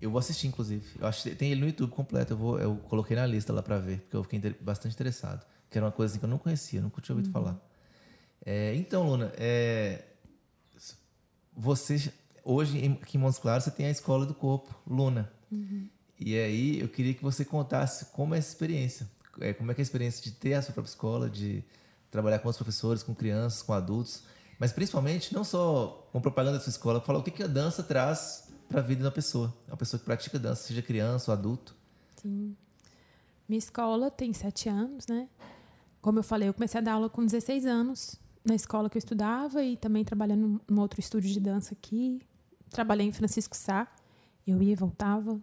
Eu 0.00 0.10
vou 0.10 0.18
assistir, 0.18 0.46
inclusive. 0.46 0.84
Eu 0.98 1.06
acho 1.06 1.34
tem 1.36 1.52
ele 1.52 1.60
no 1.60 1.66
YouTube 1.66 1.90
completo. 1.90 2.32
Eu, 2.32 2.36
vou, 2.36 2.58
eu 2.58 2.76
coloquei 2.88 3.16
na 3.16 3.26
lista 3.26 3.52
lá 3.52 3.62
para 3.62 3.78
ver, 3.78 4.00
porque 4.00 4.16
eu 4.16 4.22
fiquei 4.24 4.56
bastante 4.60 4.94
interessado. 4.94 5.44
Que 5.70 5.78
era 5.78 5.86
uma 5.86 5.92
coisa 5.92 6.12
assim, 6.12 6.18
que 6.18 6.24
eu 6.24 6.28
não 6.28 6.38
conhecia, 6.38 6.80
nunca 6.80 7.00
tinha 7.00 7.14
ouvido 7.14 7.26
uhum. 7.26 7.32
falar. 7.32 7.60
É, 8.44 8.74
então, 8.74 9.06
Luna, 9.06 9.32
é, 9.36 10.04
você 11.54 12.12
hoje 12.44 12.98
aqui 13.02 13.18
em 13.18 13.20
Montes 13.20 13.38
Claros 13.38 13.64
você 13.64 13.70
tem 13.70 13.86
a 13.86 13.90
escola 13.90 14.24
do 14.24 14.34
corpo, 14.34 14.74
Luna. 14.86 15.30
Uhum. 15.50 15.88
E 16.18 16.36
aí 16.36 16.80
eu 16.80 16.88
queria 16.88 17.14
que 17.14 17.22
você 17.22 17.44
contasse 17.44 18.06
como 18.06 18.34
é 18.34 18.38
essa 18.38 18.48
experiência. 18.48 19.08
É, 19.40 19.52
como 19.52 19.70
é 19.70 19.74
que 19.74 19.80
é 19.80 19.82
a 19.82 19.84
experiência 19.84 20.22
de 20.22 20.32
ter 20.32 20.54
a 20.54 20.62
sua 20.62 20.72
própria 20.72 20.90
escola, 20.90 21.28
de 21.28 21.62
trabalhar 22.10 22.38
com 22.38 22.48
os 22.48 22.56
professores, 22.56 23.02
com 23.02 23.14
crianças, 23.14 23.62
com 23.62 23.72
adultos 23.72 24.22
mas 24.58 24.72
principalmente 24.72 25.32
não 25.32 25.44
só 25.44 26.08
com 26.10 26.20
propaganda 26.20 26.58
da 26.58 26.62
sua 26.62 26.70
escola, 26.70 27.00
falar 27.00 27.20
o 27.20 27.22
que, 27.22 27.30
que 27.30 27.42
a 27.42 27.46
dança 27.46 27.82
traz 27.82 28.48
para 28.68 28.80
a 28.80 28.82
vida 28.82 29.04
da 29.04 29.10
pessoa, 29.10 29.54
uma 29.68 29.76
pessoa 29.76 29.98
que 29.98 30.04
pratica 30.04 30.38
dança, 30.38 30.64
seja 30.66 30.82
criança 30.82 31.30
ou 31.30 31.38
adulto. 31.38 31.76
Sim. 32.16 32.56
Minha 33.48 33.58
escola 33.58 34.10
tem 34.10 34.32
sete 34.32 34.68
anos, 34.68 35.06
né? 35.06 35.28
Como 36.02 36.18
eu 36.18 36.22
falei, 36.22 36.48
eu 36.48 36.54
comecei 36.54 36.80
a 36.80 36.82
dar 36.82 36.94
aula 36.94 37.08
com 37.08 37.24
16 37.24 37.64
anos 37.66 38.16
na 38.44 38.54
escola 38.54 38.90
que 38.90 38.96
eu 38.96 39.00
estudava 39.00 39.62
e 39.62 39.76
também 39.76 40.04
trabalhando 40.04 40.60
num 40.68 40.80
outro 40.80 41.00
estúdio 41.00 41.30
de 41.30 41.40
dança 41.40 41.74
aqui. 41.74 42.20
Trabalhei 42.70 43.06
em 43.06 43.12
Francisco 43.12 43.56
Sá, 43.56 43.86
eu 44.46 44.62
ia 44.62 44.72
e 44.72 44.76
voltava. 44.76 45.40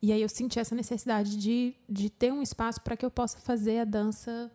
E 0.00 0.12
aí 0.12 0.20
eu 0.20 0.28
senti 0.28 0.58
essa 0.58 0.74
necessidade 0.74 1.36
de, 1.36 1.74
de 1.88 2.10
ter 2.10 2.32
um 2.32 2.42
espaço 2.42 2.80
para 2.80 2.96
que 2.96 3.04
eu 3.04 3.10
possa 3.10 3.38
fazer 3.38 3.80
a 3.80 3.84
dança 3.84 4.50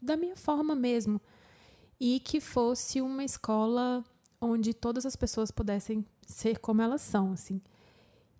da 0.00 0.16
minha 0.16 0.36
forma 0.36 0.74
mesmo 0.74 1.20
e 2.00 2.20
que 2.20 2.40
fosse 2.40 3.00
uma 3.00 3.24
escola 3.24 4.04
onde 4.40 4.72
todas 4.72 5.04
as 5.04 5.16
pessoas 5.16 5.50
pudessem 5.50 6.04
ser 6.26 6.58
como 6.58 6.80
elas 6.80 7.00
são, 7.00 7.32
assim. 7.32 7.60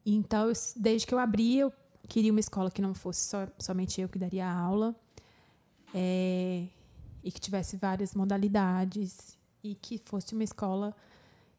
Então, 0.06 0.50
desde 0.76 1.06
que 1.06 1.12
eu 1.12 1.18
abri, 1.18 1.58
eu 1.58 1.72
queria 2.08 2.30
uma 2.30 2.40
escola 2.40 2.70
que 2.70 2.80
não 2.80 2.94
fosse 2.94 3.28
só, 3.28 3.48
somente 3.58 4.00
eu 4.00 4.08
que 4.08 4.18
daria 4.18 4.46
a 4.46 4.52
aula, 4.52 4.94
é, 5.92 6.68
e 7.22 7.32
que 7.32 7.40
tivesse 7.40 7.76
várias 7.76 8.14
modalidades 8.14 9.36
e 9.62 9.74
que 9.74 9.98
fosse 9.98 10.34
uma 10.34 10.44
escola 10.44 10.94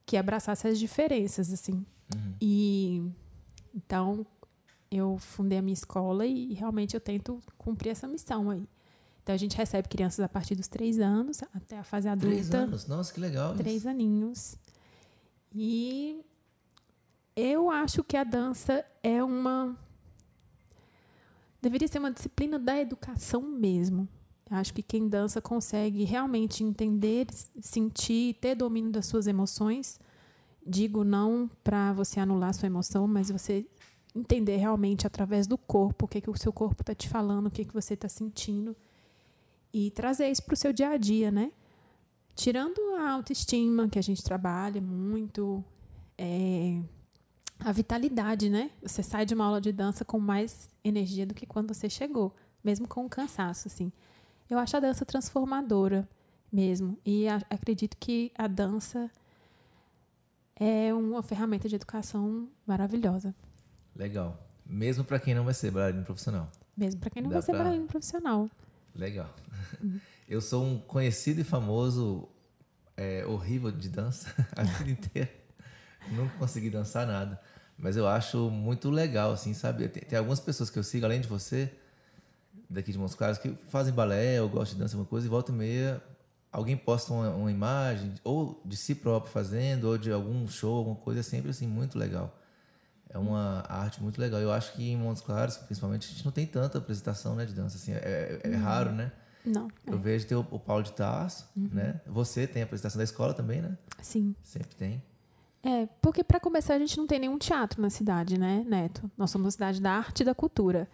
que 0.05 0.17
abraçasse 0.17 0.67
as 0.67 0.79
diferenças, 0.79 1.51
assim. 1.51 1.85
Uhum. 2.15 2.33
E 2.41 3.03
então 3.75 4.25
eu 4.89 5.17
fundei 5.19 5.59
a 5.59 5.61
minha 5.61 5.73
escola 5.73 6.25
e 6.25 6.53
realmente 6.53 6.95
eu 6.95 7.01
tento 7.01 7.39
cumprir 7.57 7.89
essa 7.89 8.07
missão 8.07 8.49
aí. 8.49 8.67
Então 9.29 9.35
a 9.35 9.37
gente 9.37 9.55
recebe 9.55 9.87
crianças 9.87 10.21
a 10.21 10.27
partir 10.27 10.55
dos 10.55 10.67
três 10.67 10.97
anos 10.97 11.43
até 11.53 11.77
a 11.77 11.83
fase 11.83 12.09
adulta. 12.09 12.31
Três 12.31 12.51
anos? 12.51 12.87
Nossa, 12.87 13.13
que 13.13 13.19
legal. 13.19 13.53
Três 13.53 13.81
isso. 13.81 13.87
aninhos. 13.87 14.57
E 15.53 16.25
eu 17.35 17.69
acho 17.69 18.03
que 18.03 18.17
a 18.17 18.23
dança 18.23 18.83
é 19.03 19.23
uma. 19.23 19.77
Deveria 21.61 21.87
ser 21.87 21.99
uma 21.99 22.11
disciplina 22.11 22.57
da 22.57 22.81
educação 22.81 23.43
mesmo. 23.43 24.09
Acho 24.49 24.73
que 24.73 24.81
quem 24.81 25.07
dança 25.07 25.39
consegue 25.39 26.03
realmente 26.05 26.63
entender, 26.63 27.27
sentir, 27.61 28.33
ter 28.41 28.55
domínio 28.55 28.91
das 28.91 29.05
suas 29.05 29.27
emoções. 29.27 29.99
Digo 30.65 31.03
não 31.03 31.47
para 31.63 31.93
você 31.93 32.19
anular 32.19 32.51
sua 32.55 32.65
emoção, 32.65 33.07
mas 33.07 33.29
você 33.29 33.63
entender 34.15 34.57
realmente 34.57 35.05
através 35.05 35.45
do 35.45 35.55
corpo 35.55 36.05
o 36.05 36.07
que, 36.07 36.19
que 36.19 36.31
o 36.31 36.35
seu 36.35 36.51
corpo 36.51 36.81
está 36.81 36.95
te 36.95 37.07
falando, 37.07 37.45
o 37.45 37.51
que, 37.51 37.63
que 37.63 37.73
você 37.75 37.93
está 37.93 38.09
sentindo 38.09 38.75
e 39.73 39.91
trazer 39.91 40.29
isso 40.29 40.43
para 40.43 40.53
o 40.53 40.57
seu 40.57 40.73
dia 40.73 40.89
a 40.89 40.97
dia, 40.97 41.31
né? 41.31 41.51
Tirando 42.35 42.79
a 42.97 43.11
autoestima 43.11 43.87
que 43.89 43.99
a 43.99 44.01
gente 44.01 44.23
trabalha 44.23 44.81
muito, 44.81 45.63
é, 46.17 46.81
a 47.59 47.71
vitalidade, 47.71 48.49
né? 48.49 48.71
Você 48.81 49.03
sai 49.03 49.25
de 49.25 49.33
uma 49.33 49.45
aula 49.45 49.59
de 49.59 49.71
dança 49.71 50.05
com 50.05 50.19
mais 50.19 50.69
energia 50.83 51.25
do 51.25 51.33
que 51.33 51.45
quando 51.45 51.73
você 51.73 51.89
chegou, 51.89 52.33
mesmo 52.63 52.87
com 52.87 53.05
o 53.05 53.09
cansaço, 53.09 53.67
assim. 53.67 53.91
Eu 54.49 54.57
acho 54.57 54.75
a 54.77 54.79
dança 54.79 55.05
transformadora 55.05 56.07
mesmo 56.51 56.97
e 57.05 57.27
a, 57.27 57.35
acredito 57.49 57.95
que 57.97 58.31
a 58.35 58.47
dança 58.47 59.11
é 60.55 60.93
uma 60.93 61.21
ferramenta 61.21 61.69
de 61.69 61.75
educação 61.75 62.49
maravilhosa. 62.65 63.35
Legal. 63.95 64.37
Mesmo 64.65 65.03
para 65.03 65.19
quem 65.19 65.33
não 65.33 65.43
vai 65.43 65.53
ser 65.53 65.71
bailarino 65.71 66.03
profissional. 66.03 66.49
Mesmo 66.75 66.99
para 66.99 67.09
quem 67.09 67.21
não 67.21 67.29
Dá 67.29 67.35
vai 67.35 67.41
ser 67.41 67.51
pra... 67.51 67.59
bailarino 67.59 67.87
profissional. 67.87 68.49
Legal. 68.95 69.33
Eu 70.27 70.41
sou 70.41 70.63
um 70.63 70.77
conhecido 70.77 71.41
e 71.41 71.43
famoso 71.43 72.29
é, 72.95 73.25
horrível 73.25 73.71
de 73.71 73.89
dança 73.89 74.33
a 74.55 74.63
vida 74.63 74.91
inteira. 74.91 75.31
Nunca 76.11 76.37
consegui 76.37 76.69
dançar 76.69 77.07
nada. 77.07 77.39
Mas 77.77 77.95
eu 77.95 78.07
acho 78.07 78.49
muito 78.49 78.91
legal, 78.91 79.31
assim, 79.31 79.53
sabe? 79.53 79.87
Tem, 79.87 80.03
tem, 80.03 80.19
algumas 80.19 80.39
pessoas 80.39 80.69
que 80.69 80.77
eu 80.77 80.83
sigo, 80.83 81.05
além 81.05 81.21
de 81.21 81.27
você, 81.27 81.71
daqui 82.69 82.91
de 82.91 82.97
Montes 82.97 83.15
Claros, 83.15 83.37
que 83.37 83.55
fazem 83.69 83.93
balé 83.93 84.41
ou 84.41 84.49
gostam 84.49 84.75
de 84.77 84.83
dança, 84.83 84.95
alguma 84.95 85.09
coisa, 85.09 85.25
e 85.25 85.29
volta 85.29 85.51
e 85.51 85.55
meia 85.55 86.03
alguém 86.51 86.75
posta 86.75 87.13
uma, 87.13 87.29
uma, 87.29 87.51
imagem, 87.51 88.13
ou 88.23 88.61
de 88.65 88.75
si 88.75 88.95
próprio 88.95 89.31
fazendo, 89.31 89.85
ou 89.85 89.97
de 89.97 90.11
algum 90.11 90.47
show, 90.47 90.77
alguma 90.77 90.95
coisa, 90.95 91.19
é 91.19 91.23
sempre 91.23 91.51
assim, 91.51 91.67
muito 91.67 91.97
legal. 91.97 92.38
É 93.09 93.17
uma 93.17 93.65
arte 93.67 94.01
muito 94.01 94.19
legal. 94.21 94.39
Eu 94.39 94.51
acho 94.51 94.73
que 94.73 94.91
em 94.91 94.95
Montes 94.95 95.21
Claros, 95.21 95.57
principalmente, 95.57 96.07
a 96.07 96.11
gente 96.11 96.23
não 96.23 96.31
tem 96.31 96.45
tanta 96.45 96.77
apresentação 96.77 97.35
né, 97.35 97.45
de 97.45 97.53
dança. 97.53 97.77
Assim, 97.77 97.91
é, 97.91 98.39
é, 98.43 98.51
é 98.51 98.55
raro, 98.55 98.91
né? 98.91 99.11
Não. 99.43 99.67
Eu 99.85 99.95
é. 99.95 99.97
vejo 99.97 100.27
ter 100.27 100.35
o, 100.35 100.45
o 100.51 100.59
Paulo 100.59 100.83
de 100.83 100.91
Tarso, 100.91 101.47
uhum. 101.55 101.69
né? 101.71 102.01
Você 102.05 102.45
tem 102.45 102.61
a 102.61 102.65
apresentação 102.65 102.99
da 102.99 103.03
escola 103.03 103.33
também, 103.33 103.61
né? 103.61 103.77
Sim. 104.01 104.35
Sempre 104.43 104.75
tem. 104.75 105.03
É, 105.63 105.87
porque 106.01 106.23
para 106.23 106.39
começar 106.39 106.75
a 106.75 106.79
gente 106.79 106.97
não 106.97 107.07
tem 107.07 107.19
nenhum 107.19 107.37
teatro 107.37 107.81
na 107.81 107.89
cidade, 107.89 108.37
né, 108.37 108.63
Neto? 108.65 109.09
Nós 109.17 109.31
somos 109.31 109.45
uma 109.45 109.51
cidade 109.51 109.81
da 109.81 109.91
arte 109.91 110.21
e 110.21 110.25
da 110.25 110.35
cultura. 110.35 110.87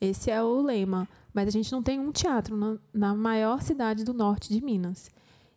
Esse 0.00 0.30
é 0.30 0.42
o 0.42 0.62
lema. 0.62 1.06
Mas 1.32 1.46
a 1.46 1.50
gente 1.50 1.70
não 1.70 1.82
tem 1.82 2.00
um 2.00 2.10
teatro 2.10 2.56
na, 2.56 2.78
na 2.92 3.14
maior 3.14 3.62
cidade 3.62 4.02
do 4.02 4.12
norte 4.12 4.52
de 4.52 4.64
Minas. 4.64 5.10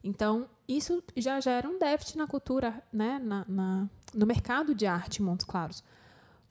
Então, 0.04 0.48
isso 0.68 1.04
já 1.16 1.40
gera 1.40 1.68
um 1.68 1.80
déficit 1.80 2.18
na 2.18 2.28
cultura, 2.28 2.84
né, 2.92 3.20
na, 3.20 3.46
na, 3.48 3.90
no 4.14 4.26
mercado 4.26 4.74
de 4.74 4.86
arte 4.86 5.22
em 5.22 5.26
Montes 5.26 5.46
Claros. 5.46 5.84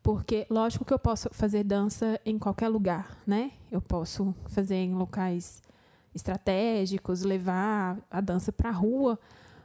Porque, 0.02 0.46
lógico 0.50 0.84
que 0.84 0.92
eu 0.92 0.98
posso 0.98 1.28
fazer 1.32 1.62
dança 1.62 2.20
em 2.26 2.38
qualquer 2.38 2.68
lugar, 2.68 3.16
né? 3.26 3.52
Eu 3.70 3.80
posso 3.80 4.34
fazer 4.48 4.74
em 4.74 4.94
locais 4.94 5.62
estratégicos, 6.14 7.22
levar 7.22 7.98
a 8.10 8.20
dança 8.20 8.52
para 8.52 8.68
a 8.70 8.72
rua, 8.72 9.18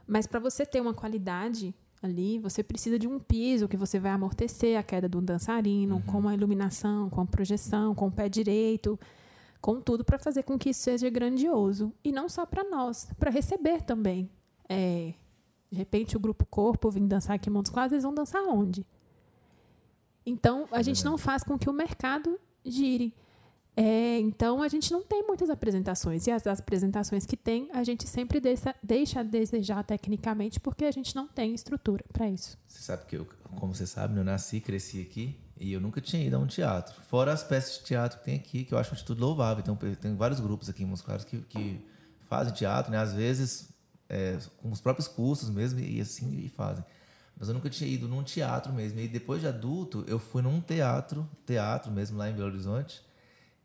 mas 0.06 0.26
para 0.26 0.38
você 0.38 0.64
ter 0.64 0.80
uma 0.80 0.94
qualidade 0.94 1.74
ali, 2.02 2.38
você 2.38 2.62
precisa 2.62 2.98
de 2.98 3.08
um 3.08 3.18
piso 3.18 3.68
que 3.68 3.76
você 3.76 3.98
vai 3.98 4.12
amortecer 4.12 4.78
a 4.78 4.82
queda 4.82 5.08
do 5.08 5.20
dançarino, 5.20 5.96
uhum. 5.96 6.02
com 6.02 6.28
a 6.28 6.34
iluminação, 6.34 7.10
com 7.10 7.20
a 7.20 7.26
projeção, 7.26 7.94
com 7.94 8.06
o 8.06 8.12
pé 8.12 8.28
direito, 8.28 8.98
com 9.60 9.80
tudo 9.80 10.04
para 10.04 10.18
fazer 10.18 10.44
com 10.44 10.56
que 10.56 10.70
isso 10.70 10.82
seja 10.82 11.10
grandioso. 11.10 11.92
E 12.04 12.12
não 12.12 12.28
só 12.28 12.46
para 12.46 12.64
nós, 12.64 13.08
para 13.18 13.30
receber 13.30 13.82
também. 13.82 14.30
É, 14.68 15.14
de 15.70 15.76
repente, 15.76 16.16
o 16.16 16.20
grupo 16.20 16.46
Corpo 16.46 16.90
vem 16.90 17.06
dançar 17.06 17.36
aqui 17.36 17.48
em 17.48 17.52
Montes 17.52 17.70
Claros, 17.70 17.92
eles 17.92 18.04
vão 18.04 18.14
dançar 18.14 18.42
onde? 18.42 18.86
Então, 20.24 20.68
a 20.70 20.82
gente 20.82 21.04
não 21.04 21.16
faz 21.16 21.42
com 21.42 21.58
que 21.58 21.68
o 21.68 21.72
mercado 21.72 22.38
gire. 22.64 23.14
É, 23.76 24.18
então, 24.18 24.60
a 24.60 24.68
gente 24.68 24.90
não 24.92 25.02
tem 25.02 25.24
muitas 25.26 25.48
apresentações. 25.48 26.26
E 26.26 26.30
as, 26.30 26.46
as 26.46 26.58
apresentações 26.58 27.24
que 27.24 27.36
tem, 27.36 27.68
a 27.72 27.84
gente 27.84 28.08
sempre 28.08 28.40
deixa, 28.40 28.74
deixa 28.82 29.20
a 29.20 29.22
desejar 29.22 29.84
tecnicamente, 29.84 30.58
porque 30.58 30.84
a 30.84 30.90
gente 30.90 31.14
não 31.14 31.28
tem 31.28 31.54
estrutura 31.54 32.04
para 32.12 32.28
isso. 32.28 32.58
Você 32.66 32.82
sabe 32.82 33.06
que, 33.06 33.16
eu, 33.16 33.26
como 33.56 33.74
você 33.74 33.86
sabe, 33.86 34.18
eu 34.18 34.24
nasci, 34.24 34.60
cresci 34.60 35.00
aqui 35.00 35.38
e 35.60 35.72
eu 35.72 35.80
nunca 35.80 36.00
tinha 36.00 36.26
ido 36.26 36.36
a 36.36 36.38
um 36.40 36.46
teatro. 36.46 37.00
Fora 37.02 37.32
as 37.32 37.44
peças 37.44 37.78
de 37.78 37.84
teatro 37.84 38.18
que 38.18 38.24
tem 38.24 38.34
aqui, 38.34 38.64
que 38.64 38.74
eu 38.74 38.78
acho 38.78 38.92
atitude 38.92 39.20
louvável. 39.20 39.62
Então, 39.62 39.76
tem 39.76 40.16
vários 40.16 40.40
grupos 40.40 40.68
aqui 40.68 40.82
em 40.82 40.86
Musculares 40.86 41.24
que, 41.24 41.38
que 41.42 41.80
fazem 42.22 42.52
teatro, 42.52 42.90
né? 42.90 42.98
às 42.98 43.14
vezes 43.14 43.72
é, 44.08 44.38
com 44.58 44.70
os 44.70 44.80
próprios 44.80 45.08
cursos 45.08 45.50
mesmo, 45.50 45.80
e 45.80 46.00
assim 46.00 46.44
e 46.44 46.48
fazem. 46.48 46.84
Mas 47.38 47.48
eu 47.48 47.54
nunca 47.54 47.70
tinha 47.70 47.88
ido 47.88 48.08
num 48.08 48.22
teatro 48.22 48.72
mesmo. 48.72 48.98
E 48.98 49.06
depois 49.06 49.40
de 49.40 49.46
adulto, 49.46 50.04
eu 50.08 50.18
fui 50.18 50.42
num 50.42 50.60
teatro, 50.60 51.28
teatro 51.46 51.92
mesmo 51.92 52.18
lá 52.18 52.28
em 52.28 52.34
Belo 52.34 52.48
Horizonte. 52.48 53.00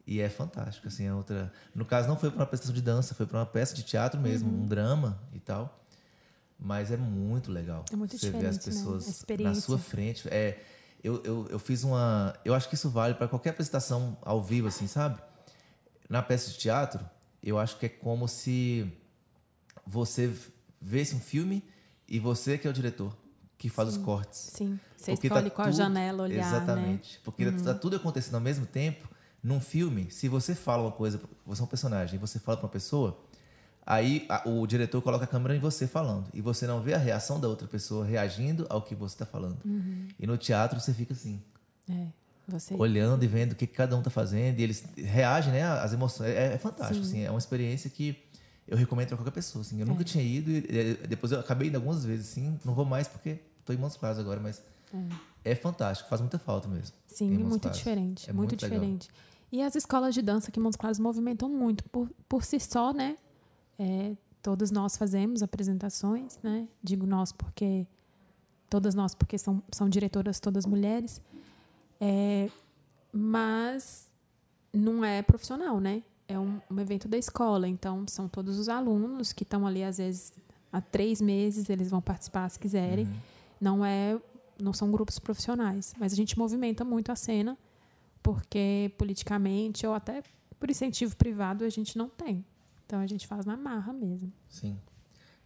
E 0.05 0.19
é 0.19 0.29
fantástico, 0.29 0.87
assim, 0.87 1.05
é 1.05 1.13
outra. 1.13 1.51
No 1.73 1.85
caso, 1.85 2.07
não 2.07 2.17
foi 2.17 2.29
para 2.29 2.39
uma 2.39 2.43
apresentação 2.43 2.75
de 2.75 2.81
dança, 2.81 3.15
foi 3.15 3.25
para 3.25 3.39
uma 3.39 3.45
peça 3.45 3.73
de 3.73 3.83
teatro 3.83 4.19
mesmo, 4.19 4.49
uhum. 4.49 4.63
um 4.63 4.65
drama 4.65 5.19
e 5.31 5.39
tal. 5.39 5.81
Mas 6.59 6.91
é 6.91 6.97
muito 6.97 7.51
legal. 7.51 7.83
É 7.91 7.95
muito 7.95 8.17
Você 8.17 8.29
ver 8.29 8.45
as 8.45 8.57
né? 8.57 8.63
pessoas 8.63 9.25
né? 9.27 9.37
na 9.39 9.55
sua 9.55 9.79
frente. 9.79 10.27
É, 10.29 10.59
eu, 11.03 11.21
eu, 11.23 11.47
eu 11.49 11.59
fiz 11.59 11.83
uma. 11.83 12.33
Eu 12.45 12.53
acho 12.53 12.69
que 12.69 12.75
isso 12.75 12.89
vale 12.89 13.15
para 13.15 13.27
qualquer 13.27 13.51
apresentação 13.51 14.17
ao 14.21 14.41
vivo, 14.41 14.67
assim, 14.67 14.87
sabe? 14.87 15.19
Na 16.09 16.21
peça 16.21 16.51
de 16.51 16.57
teatro, 16.57 17.03
eu 17.41 17.57
acho 17.57 17.77
que 17.79 17.87
é 17.87 17.89
como 17.89 18.27
se 18.27 18.91
você 19.85 20.33
vesse 20.81 21.15
um 21.15 21.19
filme 21.19 21.63
e 22.07 22.19
você 22.19 22.57
que 22.57 22.67
é 22.67 22.69
o 22.69 22.73
diretor 22.73 23.15
que 23.63 23.69
faz 23.69 23.89
sim, 23.89 23.97
os 23.97 24.03
cortes. 24.03 24.49
Sim. 24.53 24.79
Você 24.97 25.13
porque 25.13 25.29
tá 25.29 25.35
escolhe 25.35 25.49
tá 25.49 25.55
qual 25.55 25.67
tudo, 25.67 25.77
janela 25.77 26.23
olhar. 26.23 26.51
Né? 26.51 26.57
Exatamente. 26.57 27.13
Né? 27.13 27.19
Porque 27.23 27.45
uhum. 27.45 27.63
tá 27.63 27.73
tudo 27.73 27.95
acontecendo 27.95 28.35
ao 28.35 28.41
mesmo 28.41 28.65
tempo. 28.65 29.07
Num 29.41 29.61
filme, 29.61 30.11
se 30.11 30.27
você 30.27 30.53
fala 30.53 30.83
uma 30.83 30.91
coisa, 30.91 31.19
você 31.45 31.61
é 31.61 31.63
um 31.63 31.67
personagem, 31.67 32.15
e 32.15 32.17
você 32.17 32.39
fala 32.39 32.57
para 32.57 32.65
uma 32.65 32.71
pessoa, 32.71 33.17
aí 33.85 34.25
a, 34.29 34.47
o 34.47 34.65
diretor 34.65 35.01
coloca 35.01 35.25
a 35.25 35.27
câmera 35.27 35.55
em 35.55 35.59
você 35.59 35.87
falando. 35.87 36.27
E 36.33 36.41
você 36.41 36.67
não 36.67 36.81
vê 36.81 36.93
a 36.93 36.97
reação 36.97 37.39
da 37.39 37.47
outra 37.47 37.67
pessoa 37.67 38.05
reagindo 38.05 38.65
ao 38.69 38.81
que 38.81 38.95
você 38.95 39.15
está 39.15 39.25
falando. 39.25 39.57
Uhum. 39.63 40.07
E 40.19 40.27
no 40.27 40.37
teatro 40.37 40.79
você 40.79 40.93
fica 40.93 41.13
assim. 41.13 41.41
É. 41.89 42.07
Você... 42.47 42.73
Olhando 42.73 43.23
e 43.23 43.27
vendo 43.27 43.53
o 43.53 43.55
que 43.55 43.65
cada 43.65 43.95
um 43.95 43.99
está 43.99 44.11
fazendo. 44.11 44.59
E 44.59 44.63
eles 44.63 44.83
reagem, 44.97 45.53
né? 45.53 45.63
Às 45.63 45.93
emoções. 45.93 46.29
É, 46.29 46.53
é 46.53 46.57
fantástico, 46.57 47.05
assim. 47.05 47.21
É 47.21 47.29
uma 47.29 47.39
experiência 47.39 47.89
que 47.89 48.22
eu 48.67 48.77
recomendo 48.77 49.09
para 49.09 49.17
qualquer 49.17 49.31
pessoa. 49.31 49.61
Assim. 49.61 49.79
Eu 49.79 49.85
é. 49.85 49.89
nunca 49.89 50.03
tinha 50.03 50.23
ido. 50.23 50.51
E, 50.51 51.07
depois 51.07 51.31
eu 51.31 51.39
acabei 51.39 51.67
indo 51.67 51.75
algumas 51.75 52.05
vezes, 52.05 52.31
assim. 52.31 52.59
Não 52.63 52.73
vou 52.73 52.85
mais 52.85 53.07
porque 53.07 53.39
Estou 53.63 53.73
em 53.73 53.79
Montes 53.79 53.95
Claros 53.95 54.19
agora, 54.19 54.41
mas 54.41 54.61
é. 54.93 55.51
é. 55.51 55.55
fantástico, 55.55 56.09
faz 56.09 56.19
muita 56.19 56.37
falta 56.37 56.67
mesmo. 56.67 56.93
Sim, 57.07 57.29
muito 57.37 57.61
Claros. 57.61 57.77
diferente, 57.77 58.29
é 58.29 58.33
muito, 58.33 58.49
muito 58.49 58.59
diferente. 58.59 59.09
E 59.49 59.61
as 59.61 59.73
escolas 59.75 60.13
de 60.13 60.21
dança 60.21 60.49
aqui 60.49 60.59
em 60.59 60.63
Montes 60.63 60.75
Claros 60.75 60.99
movimentam 60.99 61.47
muito 61.47 61.83
por, 61.85 62.09
por 62.27 62.43
si 62.43 62.59
só, 62.59 62.91
né? 62.91 63.15
É, 63.79 64.13
todos 64.41 64.69
nós 64.69 64.97
fazemos 64.97 65.41
apresentações, 65.41 66.37
né? 66.43 66.67
Digo 66.83 67.05
nós 67.05 67.31
porque 67.31 67.87
todas 68.69 68.93
nós 68.93 69.15
porque 69.15 69.37
são, 69.37 69.63
são 69.71 69.87
diretoras 69.87 70.39
todas 70.41 70.65
mulheres, 70.65 71.21
é, 72.01 72.49
mas 73.13 74.09
não 74.73 75.05
é 75.05 75.21
profissional, 75.21 75.79
né? 75.79 76.03
É 76.33 76.39
um, 76.39 76.59
um 76.69 76.79
evento 76.79 77.07
da 77.07 77.17
escola, 77.17 77.67
então 77.67 78.05
são 78.07 78.27
todos 78.27 78.57
os 78.57 78.67
alunos 78.67 79.31
que 79.31 79.43
estão 79.43 79.67
ali 79.67 79.83
às 79.83 79.97
vezes 79.97 80.33
há 80.71 80.81
três 80.81 81.21
meses 81.21 81.69
eles 81.69 81.89
vão 81.89 82.01
participar 82.01 82.49
se 82.49 82.59
quiserem. 82.59 83.05
Uhum. 83.05 83.19
Não 83.61 83.85
é, 83.85 84.19
não 84.61 84.73
são 84.73 84.91
grupos 84.91 85.19
profissionais, 85.19 85.93
mas 85.99 86.11
a 86.11 86.15
gente 86.15 86.37
movimenta 86.37 86.83
muito 86.83 87.11
a 87.11 87.15
cena 87.15 87.57
porque 88.23 88.91
politicamente 88.97 89.85
ou 89.85 89.93
até 89.93 90.23
por 90.59 90.71
incentivo 90.71 91.15
privado 91.15 91.63
a 91.63 91.69
gente 91.69 91.97
não 91.97 92.09
tem. 92.09 92.43
Então 92.85 92.99
a 92.99 93.05
gente 93.05 93.27
faz 93.27 93.45
na 93.45 93.55
marra 93.55 93.93
mesmo. 93.93 94.31
Sim. 94.49 94.79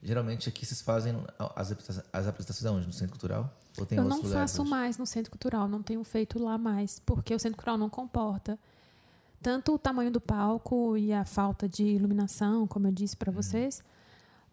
Geralmente 0.02 0.48
aqui 0.48 0.66
vocês 0.66 0.82
fazem 0.82 1.14
as, 1.56 1.72
as 2.14 2.28
apresentações 2.28 2.66
aonde? 2.66 2.86
No 2.86 2.94
Centro 2.94 3.12
Cultural? 3.12 3.54
Ou 3.78 3.86
tem 3.86 3.98
Eu 3.98 4.06
não 4.06 4.24
faço 4.24 4.62
hoje? 4.62 4.72
mais 4.72 4.98
no 4.98 5.06
Centro 5.06 5.32
Cultural, 5.32 5.68
não 5.68 5.82
tenho 5.82 6.04
feito 6.04 6.42
lá 6.42 6.58
mais, 6.58 7.00
porque 7.00 7.34
o 7.34 7.40
Centro 7.40 7.58
Cultural 7.58 7.78
não 7.78 7.90
comporta 7.90 8.58
tanto 9.42 9.74
o 9.74 9.80
tamanho 9.80 10.12
do 10.12 10.20
palco 10.20 10.98
e 10.98 11.14
a 11.14 11.26
falta 11.26 11.68
de 11.68 11.84
iluminação, 11.84 12.68
como 12.68 12.88
eu 12.88 12.92
disse 12.92 13.16
para 13.16 13.30
uhum. 13.30 13.36
vocês, 13.36 13.84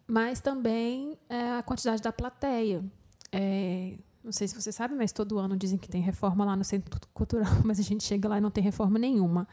mas 0.07 0.39
também 0.39 1.17
é, 1.29 1.51
a 1.53 1.63
quantidade 1.63 2.01
da 2.01 2.13
plateia. 2.13 2.83
É, 3.31 3.95
Não 4.23 4.31
sei 4.31 4.47
se 4.47 4.55
você 4.55 4.71
sabe, 4.71 4.95
mas 4.95 5.11
todo 5.11 5.39
ano 5.39 5.57
dizem 5.57 5.77
que 5.77 5.89
tem 5.89 6.01
reforma 6.01 6.45
lá 6.45 6.55
no 6.55 6.63
Centro 6.63 6.99
Cultural, 7.13 7.51
mas 7.65 7.79
a 7.79 7.83
gente 7.83 8.03
chega 8.03 8.29
lá 8.29 8.37
e 8.37 8.41
não 8.41 8.51
tem 8.51 8.63
reforma 8.63 8.99
nenhuma. 8.99 9.47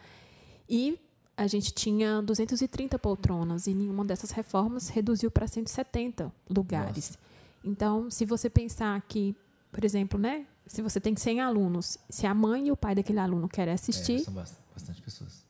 E 0.68 0.98
a 1.36 1.46
gente 1.46 1.72
tinha 1.72 2.20
230 2.22 2.98
poltronas 2.98 3.66
e 3.66 3.74
nenhuma 3.74 4.04
dessas 4.04 4.30
reformas 4.30 4.88
reduziu 4.88 5.30
para 5.30 5.46
170 5.46 6.32
lugares. 6.48 7.10
Nossa. 7.10 7.18
Então, 7.64 8.10
se 8.10 8.26
você 8.26 8.50
pensar 8.50 9.00
que, 9.02 9.34
por 9.70 9.84
exemplo, 9.84 10.18
né, 10.18 10.46
se 10.66 10.82
você 10.82 11.00
tem 11.00 11.16
100 11.16 11.40
alunos, 11.40 11.98
se 12.08 12.26
a 12.26 12.34
mãe 12.34 12.68
e 12.68 12.72
o 12.72 12.76
pai 12.76 12.94
daquele 12.94 13.18
aluno 13.18 13.48
querem 13.48 13.72
assistir, 13.74 14.24
é, 14.28 14.44
bastante 14.72 15.02
pessoas. 15.02 15.46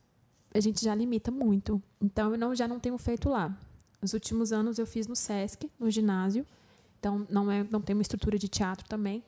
A 0.54 0.60
gente 0.60 0.84
já 0.84 0.94
limita 0.94 1.30
muito. 1.30 1.82
Então, 2.00 2.32
eu 2.32 2.38
não, 2.38 2.54
já 2.54 2.68
não 2.68 2.78
tenho 2.78 2.96
feito 2.98 3.28
lá. 3.28 3.56
Nos 4.00 4.12
últimos 4.12 4.52
anos 4.52 4.78
eu 4.78 4.86
fiz 4.86 5.06
no 5.06 5.16
SESC, 5.16 5.70
no 5.78 5.90
ginásio. 5.90 6.46
Então, 6.98 7.26
não, 7.30 7.50
é, 7.50 7.64
não 7.70 7.80
tem 7.80 7.94
uma 7.94 8.02
estrutura 8.02 8.38
de 8.38 8.48
teatro 8.48 8.86
também. 8.88 9.24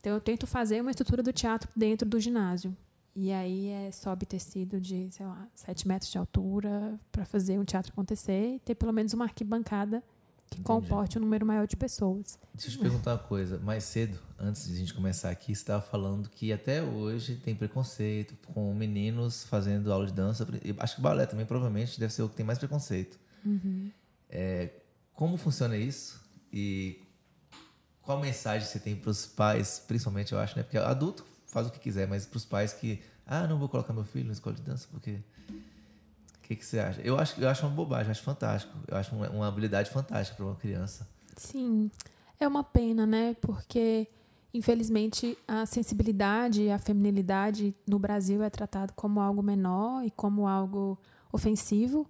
Então, 0.00 0.12
eu 0.14 0.20
tento 0.20 0.46
fazer 0.46 0.80
uma 0.80 0.90
estrutura 0.90 1.22
do 1.22 1.32
teatro 1.32 1.68
dentro 1.76 2.08
do 2.08 2.18
ginásio. 2.18 2.74
E 3.14 3.32
aí 3.32 3.68
é 3.68 3.90
sobe 3.90 4.26
tecido 4.26 4.78
de, 4.78 5.10
sei 5.10 5.24
lá, 5.24 5.48
7 5.54 5.88
metros 5.88 6.10
de 6.10 6.18
altura 6.18 7.00
para 7.10 7.24
fazer 7.24 7.58
um 7.58 7.64
teatro 7.64 7.90
acontecer 7.90 8.56
e 8.56 8.58
ter 8.60 8.74
pelo 8.74 8.92
menos 8.92 9.14
uma 9.14 9.24
arquibancada 9.24 10.04
que 10.48 10.60
Entendi. 10.60 10.64
comporte 10.64 11.18
um 11.18 11.20
número 11.20 11.44
maior 11.44 11.66
de 11.66 11.76
pessoas. 11.76 12.38
Deixa 12.54 12.68
eu 12.68 12.72
te 12.72 12.78
perguntar 12.78 13.12
uma 13.12 13.18
coisa. 13.18 13.58
Mais 13.58 13.84
cedo, 13.84 14.18
antes 14.38 14.66
de 14.66 14.74
a 14.74 14.76
gente 14.76 14.94
começar 14.94 15.30
aqui, 15.30 15.54
você 15.54 15.62
estava 15.62 15.82
falando 15.82 16.28
que 16.28 16.52
até 16.52 16.82
hoje 16.82 17.36
tem 17.36 17.54
preconceito 17.54 18.34
com 18.46 18.72
meninos 18.74 19.44
fazendo 19.44 19.92
aula 19.92 20.06
de 20.06 20.12
dança. 20.12 20.46
Acho 20.78 20.96
que 20.96 21.00
balé 21.00 21.26
também 21.26 21.44
provavelmente 21.44 21.98
deve 21.98 22.12
ser 22.12 22.22
o 22.22 22.28
que 22.28 22.36
tem 22.36 22.46
mais 22.46 22.58
preconceito. 22.58 23.18
Uhum. 23.44 23.90
É, 24.28 24.70
como 25.14 25.36
funciona 25.36 25.76
isso? 25.76 26.20
E 26.52 27.00
qual 28.02 28.20
mensagem 28.20 28.66
você 28.66 28.78
tem 28.78 28.94
para 28.94 29.10
os 29.10 29.26
pais, 29.26 29.82
principalmente, 29.86 30.32
eu 30.32 30.38
acho, 30.38 30.56
né? 30.56 30.62
Porque 30.62 30.78
adulto 30.78 31.26
faz 31.48 31.66
o 31.66 31.70
que 31.70 31.80
quiser, 31.80 32.06
mas 32.06 32.24
para 32.24 32.36
os 32.36 32.44
pais 32.44 32.72
que, 32.72 33.02
ah, 33.26 33.46
não 33.46 33.58
vou 33.58 33.68
colocar 33.68 33.92
meu 33.92 34.04
filho 34.04 34.26
na 34.26 34.32
escola 34.32 34.54
de 34.54 34.62
dança 34.62 34.86
porque 34.90 35.18
o 36.46 36.48
que, 36.48 36.56
que 36.56 36.64
você 36.64 36.78
acha? 36.78 37.00
Eu 37.00 37.18
acho, 37.18 37.40
eu 37.40 37.48
acho 37.48 37.66
uma 37.66 37.74
bobagem, 37.74 38.12
acho 38.12 38.22
fantástico. 38.22 38.72
Eu 38.86 38.96
acho 38.96 39.14
uma, 39.14 39.28
uma 39.30 39.48
habilidade 39.48 39.90
fantástica 39.90 40.36
para 40.36 40.46
uma 40.46 40.54
criança. 40.54 41.06
Sim, 41.36 41.90
é 42.38 42.46
uma 42.46 42.62
pena, 42.62 43.04
né? 43.04 43.34
Porque 43.40 44.08
infelizmente 44.54 45.36
a 45.46 45.66
sensibilidade 45.66 46.62
e 46.62 46.70
a 46.70 46.78
feminilidade 46.78 47.74
no 47.86 47.98
Brasil 47.98 48.42
é 48.44 48.48
tratado 48.48 48.92
como 48.94 49.20
algo 49.20 49.42
menor 49.42 50.04
e 50.04 50.10
como 50.10 50.46
algo 50.46 50.96
ofensivo, 51.32 52.08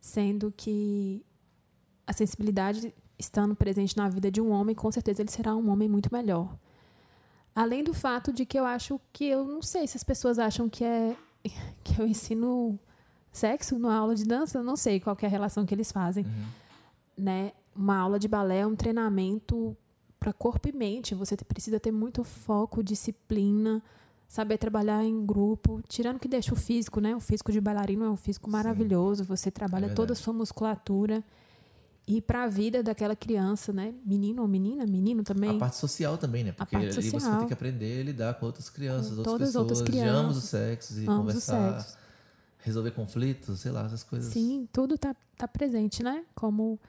sendo 0.00 0.54
que 0.56 1.26
a 2.06 2.12
sensibilidade 2.12 2.94
estando 3.18 3.56
presente 3.56 3.96
na 3.96 4.08
vida 4.08 4.30
de 4.30 4.40
um 4.40 4.50
homem, 4.50 4.76
com 4.76 4.92
certeza 4.92 5.22
ele 5.22 5.30
será 5.30 5.56
um 5.56 5.70
homem 5.70 5.88
muito 5.88 6.08
melhor. 6.12 6.56
Além 7.52 7.82
do 7.82 7.92
fato 7.92 8.32
de 8.32 8.46
que 8.46 8.58
eu 8.58 8.64
acho 8.64 9.00
que 9.12 9.24
eu 9.24 9.44
não 9.44 9.60
sei 9.60 9.88
se 9.88 9.96
as 9.96 10.04
pessoas 10.04 10.38
acham 10.38 10.68
que 10.68 10.84
é 10.84 11.16
que 11.82 12.00
eu 12.00 12.06
ensino 12.06 12.78
sexo 13.36 13.78
numa 13.78 13.94
aula 13.94 14.14
de 14.14 14.24
dança, 14.24 14.62
não 14.62 14.76
sei 14.76 15.00
qual 15.00 15.16
é 15.20 15.26
a 15.26 15.28
relação 15.28 15.64
que 15.64 15.74
eles 15.74 15.92
fazem. 15.92 16.24
Uhum. 16.24 17.24
Né? 17.24 17.52
Uma 17.74 17.96
aula 17.96 18.18
de 18.18 18.28
balé 18.28 18.60
é 18.60 18.66
um 18.66 18.76
treinamento 18.76 19.76
para 20.18 20.32
corpo 20.32 20.68
e 20.68 20.72
mente. 20.72 21.14
Você 21.14 21.36
precisa 21.36 21.78
ter 21.78 21.92
muito 21.92 22.24
foco, 22.24 22.82
disciplina, 22.82 23.82
saber 24.26 24.58
trabalhar 24.58 25.04
em 25.04 25.24
grupo, 25.24 25.80
tirando 25.88 26.18
que 26.18 26.28
deixa 26.28 26.52
o 26.52 26.56
físico, 26.56 27.00
né? 27.00 27.14
O 27.14 27.20
físico 27.20 27.52
de 27.52 27.60
bailarino 27.60 28.04
é 28.04 28.10
um 28.10 28.16
físico 28.16 28.50
maravilhoso, 28.50 29.22
Sim. 29.22 29.28
você 29.28 29.50
trabalha 29.50 29.86
é 29.86 29.88
toda 29.90 30.12
a 30.12 30.16
sua 30.16 30.32
musculatura 30.32 31.22
e 32.08 32.20
para 32.20 32.44
a 32.44 32.46
vida 32.46 32.82
daquela 32.82 33.16
criança, 33.16 33.72
né? 33.72 33.92
Menino 34.04 34.42
ou 34.42 34.48
menina, 34.48 34.86
menino 34.86 35.24
também. 35.24 35.56
A 35.56 35.58
parte 35.58 35.76
social 35.76 36.16
também, 36.16 36.44
né? 36.44 36.52
Porque 36.52 36.76
ali 36.76 36.92
social. 36.92 37.20
você 37.20 37.38
tem 37.38 37.46
que 37.48 37.52
aprender 37.52 38.00
a 38.00 38.04
lidar 38.04 38.34
com 38.34 38.46
outras 38.46 38.70
crianças, 38.70 39.12
com 39.12 39.18
outras 39.18 39.32
todas 39.32 39.48
pessoas, 39.48 39.70
outras 39.70 39.82
crianças, 39.82 40.12
de 40.12 40.24
ambos 40.24 40.36
os 40.36 40.44
sexos 40.44 40.98
e 40.98 41.04
conversar, 41.04 41.80
sexos. 41.80 41.98
Resolver 42.66 42.90
conflitos, 42.90 43.60
sei 43.60 43.70
lá, 43.70 43.86
essas 43.86 44.02
coisas. 44.02 44.32
Sim, 44.32 44.68
tudo 44.72 44.98
tá, 44.98 45.14
tá 45.36 45.46
presente, 45.46 46.02
né? 46.02 46.24
Como 46.34 46.80